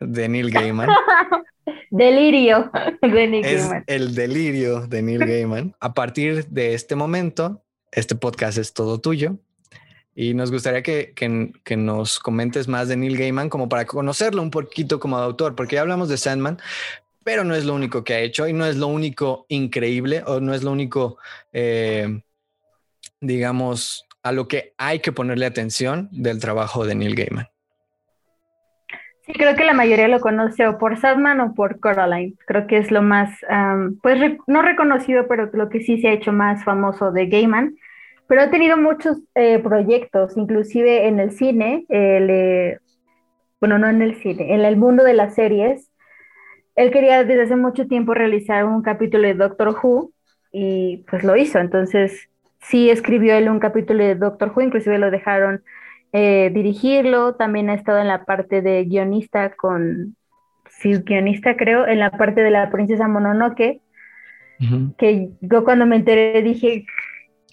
de 0.00 0.28
Neil 0.28 0.50
Gaiman. 0.50 0.88
Delirio 1.90 2.70
de 3.02 3.26
Neil 3.26 3.44
es 3.44 3.70
El 3.86 4.14
delirio 4.14 4.86
de 4.86 5.02
Neil 5.02 5.20
Gaiman. 5.20 5.74
A 5.80 5.94
partir 5.94 6.46
de 6.46 6.74
este 6.74 6.96
momento, 6.96 7.62
este 7.92 8.14
podcast 8.14 8.58
es 8.58 8.72
todo 8.72 9.00
tuyo. 9.00 9.38
Y 10.14 10.34
nos 10.34 10.50
gustaría 10.50 10.82
que, 10.82 11.12
que, 11.14 11.76
nos 11.76 12.18
comentes 12.18 12.68
más 12.68 12.88
de 12.88 12.96
Neil 12.96 13.16
Gaiman 13.16 13.48
como 13.48 13.68
para 13.68 13.86
conocerlo 13.86 14.42
un 14.42 14.50
poquito 14.50 15.00
como 15.00 15.16
autor, 15.16 15.54
porque 15.54 15.76
ya 15.76 15.82
hablamos 15.82 16.08
de 16.08 16.16
Sandman, 16.16 16.58
pero 17.24 17.44
no 17.44 17.54
es 17.54 17.64
lo 17.64 17.74
único 17.74 18.02
que 18.04 18.14
ha 18.14 18.20
hecho 18.20 18.48
y 18.48 18.52
no 18.52 18.66
es 18.66 18.76
lo 18.76 18.88
único 18.88 19.46
increíble 19.48 20.22
o 20.26 20.40
no 20.40 20.52
es 20.52 20.62
lo 20.62 20.72
único, 20.72 21.18
eh, 21.52 22.22
digamos, 23.20 24.06
a 24.22 24.32
lo 24.32 24.48
que 24.48 24.74
hay 24.78 25.00
que 25.00 25.12
ponerle 25.12 25.46
atención 25.46 26.08
del 26.12 26.40
trabajo 26.40 26.84
de 26.84 26.94
Neil 26.94 27.14
Gaiman 27.14 27.49
creo 29.32 29.56
que 29.56 29.64
la 29.64 29.72
mayoría 29.72 30.08
lo 30.08 30.20
conoce 30.20 30.66
o 30.66 30.78
por 30.78 30.98
Sadman 30.98 31.40
o 31.40 31.54
por 31.54 31.80
Coraline. 31.80 32.34
Creo 32.46 32.66
que 32.66 32.78
es 32.78 32.90
lo 32.90 33.02
más, 33.02 33.30
pues 34.02 34.38
no 34.46 34.62
reconocido, 34.62 35.26
pero 35.28 35.50
lo 35.52 35.68
que 35.68 35.80
sí 35.80 36.00
se 36.00 36.08
ha 36.08 36.12
hecho 36.12 36.32
más 36.32 36.64
famoso 36.64 37.12
de 37.12 37.26
Gaiman. 37.26 37.76
Pero 38.26 38.42
ha 38.42 38.50
tenido 38.50 38.76
muchos 38.76 39.18
eh, 39.34 39.58
proyectos, 39.58 40.36
inclusive 40.36 41.08
en 41.08 41.18
el 41.18 41.32
cine, 41.32 41.84
bueno, 43.60 43.78
no 43.78 43.88
en 43.88 44.02
el 44.02 44.14
cine, 44.16 44.54
en 44.54 44.60
el 44.60 44.76
mundo 44.76 45.02
de 45.02 45.14
las 45.14 45.34
series. 45.34 45.90
Él 46.76 46.92
quería 46.92 47.24
desde 47.24 47.42
hace 47.42 47.56
mucho 47.56 47.88
tiempo 47.88 48.14
realizar 48.14 48.64
un 48.64 48.82
capítulo 48.82 49.26
de 49.26 49.34
Doctor 49.34 49.76
Who 49.82 50.12
y 50.52 51.04
pues 51.10 51.24
lo 51.24 51.36
hizo. 51.36 51.58
Entonces, 51.58 52.28
sí 52.60 52.88
escribió 52.88 53.34
él 53.34 53.48
un 53.48 53.58
capítulo 53.58 54.04
de 54.04 54.14
Doctor 54.14 54.52
Who, 54.54 54.62
inclusive 54.62 54.98
lo 54.98 55.10
dejaron 55.10 55.64
eh, 56.12 56.50
dirigirlo, 56.52 57.34
también 57.34 57.70
ha 57.70 57.74
estado 57.74 57.98
en 57.98 58.08
la 58.08 58.24
parte 58.24 58.62
de 58.62 58.84
guionista 58.84 59.50
con, 59.54 60.16
sí, 60.68 60.94
guionista 61.04 61.56
creo, 61.56 61.86
en 61.86 62.00
la 62.00 62.10
parte 62.10 62.42
de 62.42 62.50
la 62.50 62.70
princesa 62.70 63.08
Mononoke, 63.08 63.80
que 64.98 65.30
yo 65.40 65.64
cuando 65.64 65.86
me 65.86 65.96
enteré 65.96 66.42
dije, 66.42 66.84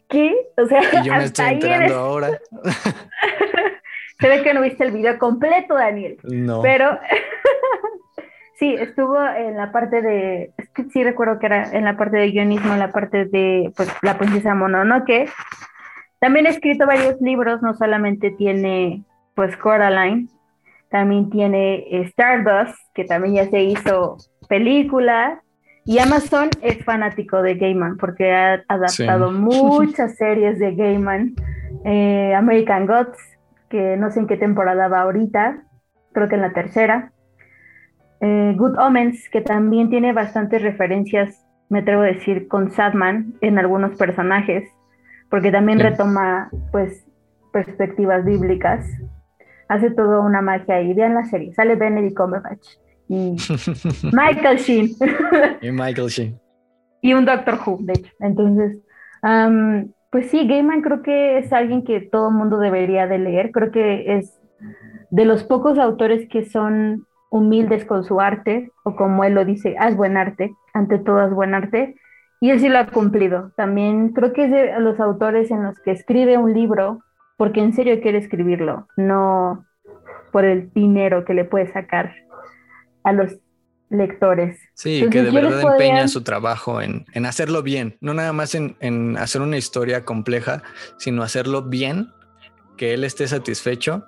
¿qué? 0.09 0.35
O 0.57 0.65
sea, 0.65 0.81
y 0.81 1.05
yo 1.05 1.13
me 1.13 1.23
estoy 1.23 1.53
enterando 1.53 1.95
ahora. 1.99 2.39
Se 4.19 4.27
ve 4.27 4.41
que 4.41 4.53
no 4.53 4.61
viste 4.61 4.83
el 4.83 4.91
video 4.91 5.17
completo, 5.19 5.75
Daniel. 5.75 6.17
No. 6.23 6.61
Pero 6.61 6.99
sí, 8.59 8.73
estuvo 8.73 9.23
en 9.23 9.55
la 9.55 9.71
parte 9.71 10.01
de 10.01 10.51
sí 10.91 11.03
recuerdo 11.03 11.39
que 11.39 11.45
era 11.45 11.71
en 11.71 11.85
la 11.85 11.97
parte 11.97 12.17
de 12.17 12.31
guionismo, 12.31 12.73
en 12.73 12.79
la 12.79 12.91
parte 12.91 13.25
de 13.25 13.71
pues, 13.75 13.89
la 14.01 14.17
princesa 14.17 14.55
Mononoke. 14.55 15.29
También 16.19 16.47
ha 16.47 16.49
escrito 16.49 16.85
varios 16.85 17.19
libros, 17.21 17.61
no 17.61 17.73
solamente 17.75 18.31
tiene 18.31 19.03
pues 19.35 19.55
Coraline, 19.57 20.27
también 20.89 21.29
tiene 21.29 21.85
Stardust, 22.05 22.75
que 22.93 23.03
también 23.03 23.35
ya 23.35 23.49
se 23.49 23.63
hizo 23.63 24.17
película, 24.49 25.41
y 25.87 25.99
Amazon 25.99 26.49
es 26.61 26.83
fanático 26.83 27.41
de 27.41 27.55
Gaiman 27.55 27.95
porque 27.95 28.33
ha 28.33 28.61
adaptado 28.67 29.31
muchas 29.31 30.15
series 30.17 30.59
de 30.59 30.75
Gaiman, 30.75 31.33
eh, 31.85 32.33
American 32.35 32.85
Gods, 32.87 33.17
que 33.69 33.95
no 33.95 34.11
sé 34.11 34.19
en 34.19 34.27
qué 34.27 34.35
temporada 34.35 34.89
va 34.89 35.01
ahorita, 35.01 35.63
creo 36.11 36.27
que 36.27 36.35
en 36.35 36.41
la 36.41 36.51
tercera. 36.51 37.13
Eh, 38.19 38.53
Good 38.57 38.77
Omens, 38.79 39.29
que 39.29 39.39
también 39.39 39.89
tiene 39.89 40.11
bastantes 40.11 40.61
referencias, 40.61 41.45
me 41.69 41.79
atrevo 41.79 42.01
a 42.01 42.07
decir, 42.07 42.49
con 42.49 42.69
Sadman 42.71 43.35
en 43.39 43.57
algunos 43.57 43.97
personajes, 43.97 44.69
porque 45.29 45.51
también 45.51 45.79
retoma 45.79 46.49
pues 46.71 47.05
perspectivas 47.51 48.25
bíblicas. 48.25 48.85
Hace 49.67 49.91
todo 49.91 50.21
una 50.21 50.41
magia 50.41 50.75
ahí. 50.75 50.93
Vean 50.93 51.13
la 51.13 51.25
serie, 51.25 51.53
sale 51.53 51.75
Benedict 51.75 52.15
Cumberbatch 52.15 52.67
y 53.07 53.35
Michael 54.11 54.57
Sheen. 54.57 54.89
y 55.61 55.71
Michael 55.71 56.07
Sheen. 56.07 56.39
Y 57.01 57.13
un 57.13 57.25
Doctor 57.25 57.59
Who, 57.65 57.79
de 57.81 57.93
hecho. 57.93 58.11
Entonces, 58.19 58.77
pues 60.11 60.29
sí, 60.29 60.47
Gaiman 60.47 60.81
creo 60.81 61.01
que 61.01 61.37
es 61.37 61.53
alguien 61.53 61.83
que 61.83 62.01
todo 62.01 62.31
mundo 62.31 62.57
debería 62.57 63.07
de 63.07 63.19
leer. 63.19 63.51
Creo 63.51 63.71
que 63.71 64.17
es 64.17 64.39
de 65.09 65.25
los 65.25 65.43
pocos 65.43 65.77
autores 65.77 66.27
que 66.29 66.45
son 66.45 67.05
humildes 67.29 67.85
con 67.85 68.03
su 68.03 68.19
arte, 68.19 68.71
o 68.83 68.95
como 68.95 69.23
él 69.23 69.33
lo 69.33 69.45
dice, 69.45 69.75
haz 69.77 69.95
buen 69.95 70.17
arte, 70.17 70.53
ante 70.73 70.97
todo 70.97 71.19
haz 71.19 71.33
buen 71.33 71.53
arte, 71.53 71.95
y 72.39 72.51
él 72.51 72.59
sí 72.59 72.69
lo 72.69 72.79
ha 72.79 72.87
cumplido. 72.87 73.51
También 73.55 74.09
creo 74.09 74.33
que 74.33 74.45
es 74.45 74.51
de 74.51 74.79
los 74.79 74.99
autores 74.99 75.51
en 75.51 75.63
los 75.63 75.79
que 75.79 75.91
escribe 75.91 76.37
un 76.37 76.53
libro 76.53 77.03
porque 77.37 77.61
en 77.61 77.73
serio 77.73 78.01
quiere 78.01 78.17
escribirlo, 78.17 78.87
no 78.97 79.65
por 80.31 80.45
el 80.45 80.71
dinero 80.73 81.23
que 81.23 81.33
le 81.33 81.45
puede 81.45 81.71
sacar 81.71 82.15
a 83.03 83.13
los 83.13 83.31
lectores. 83.89 84.59
Sí, 84.73 85.07
que 85.09 85.21
de 85.23 85.31
verdad 85.31 85.61
empeña 85.61 86.07
su 86.07 86.23
trabajo 86.23 86.81
en, 86.81 87.05
hacerlo 87.25 87.63
bien, 87.63 87.97
no 88.01 88.13
nada 88.13 88.33
más 88.33 88.55
en, 88.55 88.75
en 88.79 89.17
hacer 89.17 89.41
una 89.41 89.57
historia 89.57 90.03
compleja, 90.03 90.63
sino 90.97 91.23
hacerlo 91.23 91.63
bien, 91.63 92.09
que 92.77 92.93
él 92.93 93.03
esté 93.03 93.27
satisfecho 93.27 94.05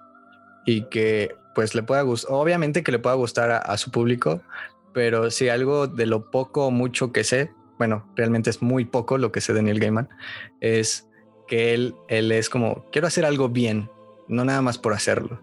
y 0.66 0.84
que 0.90 1.36
pues 1.56 1.76
le 1.76 1.84
pueda 1.84 2.02
gustar, 2.04 2.32
obviamente 2.34 2.84
que 2.84 2.92
le 2.92 3.00
pueda 3.00 3.16
gustar 3.16 3.52
a, 3.52 3.78
su 3.78 3.92
público, 3.92 4.42
pero 4.94 5.30
si 5.32 5.50
algo 5.50 5.88
de 5.88 6.06
lo 6.06 6.32
poco 6.32 6.68
o 6.68 6.72
mucho 6.72 7.12
que 7.12 7.24
sé, 7.24 7.52
bueno, 7.80 8.06
realmente 8.16 8.52
es 8.52 8.62
muy 8.62 8.86
poco 8.86 9.18
lo 9.18 9.32
que 9.32 9.42
sé 9.42 9.54
de 9.54 9.64
Neil 9.64 9.80
Gaiman, 9.80 10.10
es 10.60 11.10
que 11.48 11.74
él, 11.74 11.96
él 12.10 12.32
es 12.32 12.50
como, 12.50 12.86
quiero 12.92 13.08
hacer 13.08 13.26
algo 13.26 13.50
bien, 13.50 13.90
no 14.28 14.46
nada 14.46 14.62
más 14.62 14.78
por 14.78 14.94
hacerlo. 14.94 15.40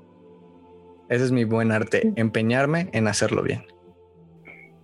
Ese 1.08 1.24
es 1.24 1.32
mi 1.32 1.44
buen 1.44 1.72
arte, 1.72 2.12
empeñarme 2.16 2.90
en 2.92 3.08
hacerlo 3.08 3.42
bien. 3.42 3.64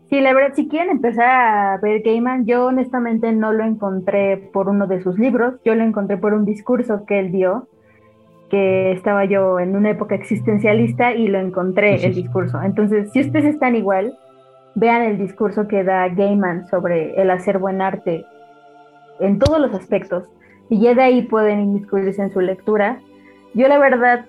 Sí, 0.08 0.20
la 0.20 0.34
verdad, 0.34 0.54
si 0.54 0.68
quieren 0.68 0.90
empezar 0.90 1.28
a 1.28 1.78
ver 1.78 2.02
Gaiman, 2.02 2.46
yo 2.46 2.66
honestamente 2.66 3.32
no 3.32 3.52
lo 3.52 3.64
encontré 3.64 4.36
por 4.36 4.68
uno 4.68 4.86
de 4.86 5.02
sus 5.02 5.18
libros, 5.18 5.54
yo 5.64 5.74
lo 5.74 5.84
encontré 5.84 6.16
por 6.16 6.34
un 6.34 6.44
discurso 6.44 7.04
que 7.06 7.18
él 7.18 7.32
dio 7.32 7.68
que 8.52 8.92
estaba 8.92 9.24
yo 9.24 9.58
en 9.58 9.74
una 9.74 9.88
época 9.88 10.14
existencialista 10.14 11.14
y 11.14 11.28
lo 11.28 11.38
encontré 11.38 12.04
el 12.04 12.14
discurso. 12.14 12.60
Entonces, 12.60 13.10
si 13.10 13.20
ustedes 13.22 13.46
están 13.46 13.74
igual, 13.76 14.18
vean 14.74 15.02
el 15.02 15.18
discurso 15.18 15.68
que 15.68 15.84
da 15.84 16.08
Gaiman 16.08 16.66
sobre 16.68 17.20
el 17.20 17.30
hacer 17.30 17.58
buen 17.58 17.82
arte 17.82 18.24
en 19.20 19.38
todos 19.38 19.60
los 19.60 19.74
aspectos 19.74 20.24
y 20.68 20.80
ya 20.80 20.94
de 20.94 21.02
ahí 21.02 21.22
pueden 21.22 21.60
inmiscuirse 21.60 22.22
en 22.22 22.32
su 22.32 22.40
lectura. 22.40 23.00
Yo 23.54 23.68
la 23.68 23.78
verdad, 23.78 24.24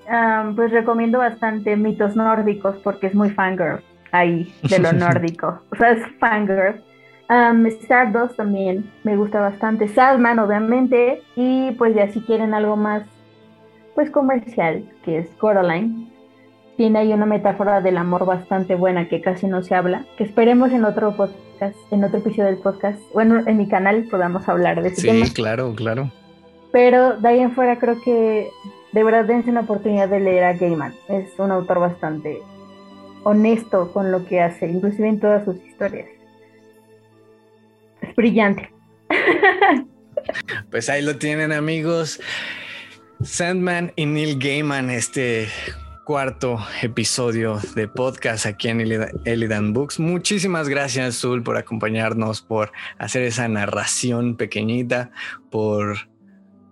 pues 0.56 0.72
recomiendo 0.72 1.20
bastante 1.20 1.78
mitos 1.78 2.16
nórdicos 2.16 2.76
porque 2.84 3.08
es 3.08 3.16
muy 3.16 3.30
fangirl 3.30 3.82
ahí 4.12 4.54
de 4.64 4.80
lo 4.80 4.92
nórdico. 4.94 5.62
o 5.72 5.76
sea, 5.76 5.92
es 5.92 6.06
fangirl. 6.20 6.84
Um, 7.30 7.66
Stardust 7.66 8.36
también 8.36 8.92
me 9.04 9.16
gusta 9.16 9.40
bastante. 9.40 9.88
Sadman, 9.88 10.40
obviamente. 10.40 11.22
Y 11.36 11.72
pues 11.72 11.96
ya 11.96 12.10
si 12.12 12.22
quieren 12.22 12.54
algo 12.54 12.76
más 12.76 13.04
pues 13.96 14.10
comercial, 14.12 14.84
que 15.04 15.20
es 15.20 15.30
Coraline. 15.38 16.13
Tiene 16.78 17.00
ahí 17.00 17.14
una 17.14 17.26
metáfora 17.26 17.82
del 17.82 17.98
amor 17.98 18.26
bastante 18.26 18.76
buena 18.76 19.08
que 19.08 19.22
casi 19.22 19.48
no 19.48 19.64
se 19.64 19.76
habla, 19.76 20.06
que 20.18 20.24
esperemos 20.24 20.72
en 20.72 20.86
otro 20.86 21.16
podcast, 21.16 21.76
en 21.92 22.04
otro 22.04 22.20
episodio 22.20 22.46
del 22.46 22.58
podcast, 22.58 23.00
bueno, 23.14 23.44
en 23.46 23.58
mi 23.58 23.68
canal 23.68 24.08
podamos 24.10 24.50
hablar 24.50 24.82
de 24.82 24.90
ese 24.90 25.04
tema. 25.04 25.26
Sí, 25.26 25.34
claro, 25.34 25.76
claro. 25.76 26.12
Pero 26.72 27.18
de 27.18 27.28
ahí 27.28 27.40
en 27.40 27.54
fuera 27.54 27.78
creo 27.78 28.02
que 28.02 28.50
de 28.92 29.04
verdad 29.04 29.26
dense 29.26 29.52
una 29.52 29.62
oportunidad 29.62 30.10
de 30.10 30.20
leer 30.20 30.44
a 30.44 30.54
Gaiman. 30.54 30.96
Es 31.10 31.38
un 31.38 31.52
autor 31.52 31.80
bastante 31.80 32.42
honesto 33.24 33.92
con 33.92 34.12
lo 34.12 34.26
que 34.26 34.42
hace, 34.42 34.68
inclusive 34.68 35.08
en 35.08 35.20
todas 35.20 35.46
sus 35.46 35.56
historias. 35.66 36.08
Es 38.02 38.16
brillante. 38.16 38.72
Pues 40.72 40.90
ahí 40.90 41.02
lo 41.02 41.18
tienen 41.18 41.52
amigos. 41.52 42.22
Sandman 43.22 43.92
y 43.96 44.06
Neil 44.06 44.40
Gaiman, 44.40 44.90
este 44.90 45.48
cuarto 46.04 46.58
episodio 46.82 47.60
de 47.76 47.88
podcast 47.88 48.46
aquí 48.46 48.68
en 48.68 48.82
Elidan 49.26 49.74
Books. 49.74 50.00
Muchísimas 50.00 50.68
gracias, 50.68 51.20
Zul, 51.20 51.44
por 51.44 51.58
acompañarnos, 51.58 52.42
por 52.42 52.72
hacer 52.98 53.24
esa 53.24 53.48
narración 53.48 54.36
pequeñita, 54.36 55.12
por, 55.50 55.98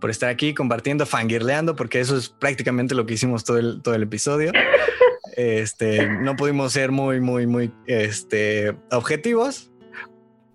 por 0.01 0.09
estar 0.09 0.29
aquí 0.29 0.53
compartiendo, 0.53 1.05
fangirleando, 1.05 1.75
porque 1.75 2.01
eso 2.01 2.17
es 2.17 2.29
prácticamente 2.29 2.93
lo 2.93 3.05
que 3.05 3.13
hicimos 3.13 3.43
todo 3.43 3.57
el, 3.57 3.81
todo 3.81 3.95
el 3.95 4.03
episodio. 4.03 4.51
Este, 5.37 6.09
no 6.09 6.35
pudimos 6.35 6.73
ser 6.73 6.91
muy, 6.91 7.21
muy, 7.21 7.47
muy 7.47 7.71
este, 7.87 8.75
objetivos, 8.91 9.71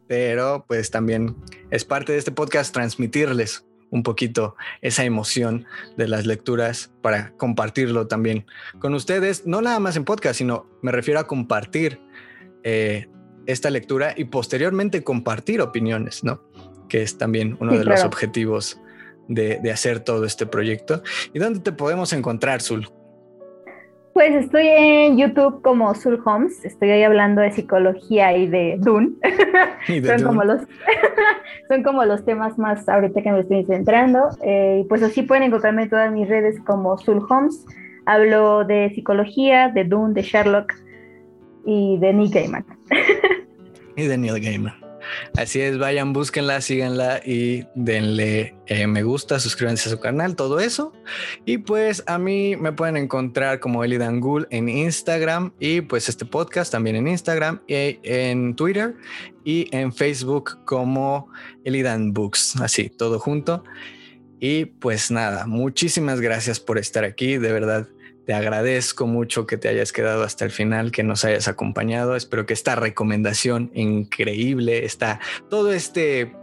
pero 0.07 0.67
pues 0.69 0.91
también 0.91 1.35
es 1.71 1.87
parte 1.87 2.13
de 2.13 2.19
este 2.19 2.31
podcast 2.31 2.75
transmitirles 2.75 3.66
un 3.91 4.03
poquito 4.03 4.57
esa 4.83 5.05
emoción 5.05 5.67
de 5.97 6.09
las 6.09 6.27
lecturas 6.27 6.93
para 7.03 7.33
compartirlo 7.37 8.07
también 8.07 8.47
con 8.79 8.95
ustedes, 8.95 9.47
no 9.47 9.61
nada 9.61 9.79
más 9.79 9.97
en 9.97 10.05
podcast, 10.05 10.39
sino 10.39 10.67
me 10.83 10.93
refiero 10.93 11.21
a 11.21 11.27
compartir 11.27 12.01
eh, 12.65 13.09
esta 13.47 13.71
lectura 13.71 14.15
y 14.17 14.25
posteriormente 14.25 15.05
compartir 15.05 15.61
opiniones, 15.61 16.25
¿no? 16.25 16.43
Que 16.89 17.03
es 17.03 17.17
también 17.19 17.57
uno 17.61 17.79
de 17.79 17.85
los 17.85 18.03
objetivos 18.03 18.81
de, 19.29 19.61
de, 19.63 19.73
hacer 19.73 20.01
todo 20.01 20.25
este 20.25 20.47
proyecto. 20.47 21.03
¿Y 21.33 21.39
dónde 21.39 21.61
te 21.61 21.73
podemos 21.73 22.13
encontrar, 22.13 22.63
Zul? 22.63 22.89
Pues 24.17 24.35
estoy 24.35 24.67
en 24.67 25.19
YouTube 25.19 25.61
como 25.61 25.95
Sul 25.95 26.19
Holmes, 26.25 26.65
estoy 26.65 26.89
ahí 26.89 27.03
hablando 27.03 27.43
de 27.43 27.53
psicología 27.53 28.35
y 28.35 28.47
de 28.47 28.79
Dune. 28.81 29.11
son, 30.07 30.23
Como 30.23 30.43
los, 30.43 30.63
son 31.69 31.83
como 31.83 32.03
los 32.03 32.25
temas 32.25 32.59
más 32.59 32.89
ahorita 32.89 33.21
que 33.21 33.31
me 33.31 33.41
estoy 33.41 33.67
centrando. 33.67 34.31
Eh, 34.43 34.87
pues 34.89 35.03
así 35.03 35.21
pueden 35.21 35.43
encontrarme 35.43 35.83
en 35.83 35.91
todas 35.91 36.11
mis 36.11 36.27
redes 36.31 36.59
como 36.61 36.97
Sul 36.97 37.27
Holmes. 37.29 37.67
Hablo 38.07 38.65
de 38.65 38.91
psicología, 38.95 39.69
de 39.69 39.85
Dune, 39.85 40.15
de 40.15 40.23
Sherlock 40.23 40.73
y 41.67 41.99
de 41.99 42.15
Neil 42.15 42.31
Gaiman. 42.31 42.65
y 43.97 44.07
de 44.07 44.17
Neil 44.17 44.41
Gaiman. 44.41 44.86
Así 45.37 45.61
es, 45.61 45.79
vayan, 45.79 46.13
búsquenla, 46.13 46.61
síganla 46.61 47.21
y 47.25 47.67
denle 47.75 48.55
eh, 48.67 48.87
me 48.87 49.03
gusta, 49.03 49.39
suscríbanse 49.39 49.89
a 49.89 49.93
su 49.93 50.01
canal, 50.01 50.37
todo 50.37 50.61
eso. 50.61 50.93
Y 51.45 51.59
pues 51.59 52.03
a 52.07 52.19
mí 52.19 52.57
me 52.57 52.73
pueden 52.73 52.97
encontrar 52.97 53.61
como 53.61 53.85
Eli 53.85 53.99
Dangul 53.99 54.47
en 54.51 54.69
Instagram 54.69 55.53
y 55.61 55.83
pues 55.83 56.09
este 56.09 56.25
podcast 56.25 56.73
también 56.73 56.97
en 56.97 57.09
Instagram 57.09 57.61
y 57.69 57.99
en 58.03 58.57
Twitter 58.57 58.97
y 59.45 59.69
en 59.71 59.93
Facebook 59.93 60.65
como 60.65 61.29
Elidan 61.65 62.13
Books, 62.13 62.57
así, 62.61 62.89
todo 62.91 63.21
junto. 63.21 63.63
Y 64.41 64.67
pues 64.67 65.11
nada, 65.11 65.47
muchísimas 65.47 66.21
gracias 66.21 66.61
por 66.61 66.79
estar 66.79 67.05
aquí, 67.05 67.39
de 67.39 67.53
verdad 67.53 67.89
te 68.27 68.35
agradezco 68.35 69.07
mucho 69.07 69.47
que 69.47 69.57
te 69.57 69.69
hayas 69.69 69.93
quedado 69.93 70.25
hasta 70.25 70.45
el 70.45 70.51
final, 70.51 70.91
que 70.91 71.05
nos 71.05 71.25
hayas 71.25 71.47
acompañado. 71.47 72.17
Espero 72.17 72.45
que 72.45 72.55
esta 72.55 72.75
recomendación 72.75 73.71
increíble, 73.73 74.85
está 74.85 75.21
todo 75.49 75.73
este 75.73 76.35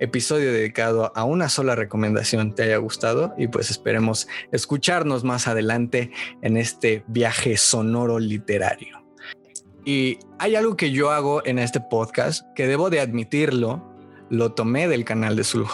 episodio 0.00 0.52
dedicado 0.52 1.12
a 1.14 1.24
una 1.24 1.48
sola 1.48 1.74
recomendación 1.74 2.54
te 2.54 2.62
haya 2.62 2.76
gustado 2.76 3.34
y 3.36 3.48
pues 3.48 3.68
esperemos 3.70 4.28
escucharnos 4.52 5.24
más 5.24 5.48
adelante 5.48 6.12
en 6.40 6.56
este 6.56 7.04
viaje 7.08 7.56
sonoro 7.56 8.18
literario. 8.18 9.04
Y 9.84 10.18
hay 10.38 10.54
algo 10.54 10.76
que 10.76 10.92
yo 10.92 11.10
hago 11.10 11.44
en 11.44 11.58
este 11.58 11.80
podcast 11.80 12.46
que 12.54 12.66
debo 12.66 12.90
de 12.90 13.00
admitirlo, 13.00 13.82
lo 14.30 14.52
tomé 14.52 14.88
del 14.88 15.04
canal 15.04 15.36
de 15.36 15.44
Soul. 15.44 15.66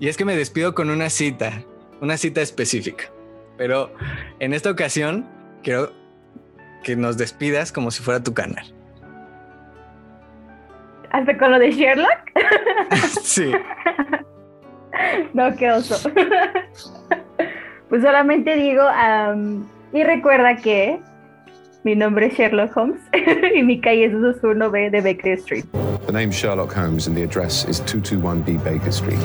Y 0.00 0.08
es 0.08 0.16
que 0.16 0.24
me 0.24 0.36
despido 0.36 0.74
con 0.74 0.90
una 0.90 1.10
cita, 1.10 1.64
una 2.00 2.16
cita 2.16 2.40
específica. 2.40 3.12
Pero 3.58 3.92
en 4.38 4.54
esta 4.54 4.70
ocasión 4.70 5.26
quiero 5.62 5.92
que 6.82 6.96
nos 6.96 7.18
despidas 7.18 7.72
como 7.72 7.90
si 7.90 8.02
fuera 8.02 8.22
tu 8.22 8.32
canal. 8.32 8.64
¿Hasta 11.10 11.36
con 11.36 11.50
lo 11.50 11.58
de 11.58 11.72
Sherlock? 11.72 12.20
sí. 13.22 13.52
No, 15.32 15.54
qué 15.56 15.70
oso. 15.70 16.10
Pues 17.88 18.02
solamente 18.02 18.54
digo, 18.54 18.82
y 19.94 20.04
recuerda 20.04 20.56
que 20.56 21.00
mi 21.84 21.94
nombre 21.96 22.26
es 22.26 22.34
Sherlock 22.34 22.76
Holmes 22.76 23.00
y 23.54 23.62
mi 23.62 23.80
calle 23.80 24.06
es 24.06 24.12
221B 24.12 24.90
de 24.90 25.00
Baker 25.00 25.32
Street. 25.38 25.64
The 26.04 26.12
name 26.12 26.30
Sherlock 26.30 26.76
Holmes 26.76 27.06
and 27.06 27.16
the 27.16 27.22
address 27.22 27.64
is 27.66 27.80
221B 27.80 28.62
Baker 28.62 28.92
Street. 28.92 29.18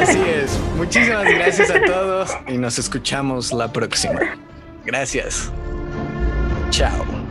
Así 0.00 0.20
es. 0.20 0.58
Muchísimas 0.76 1.24
gracias 1.24 1.70
a 1.70 1.80
todos 1.82 2.30
y 2.48 2.58
nos 2.58 2.78
escuchamos 2.78 3.52
la 3.52 3.72
próxima. 3.72 4.20
Gracias. 4.84 5.50
Chao. 6.70 7.25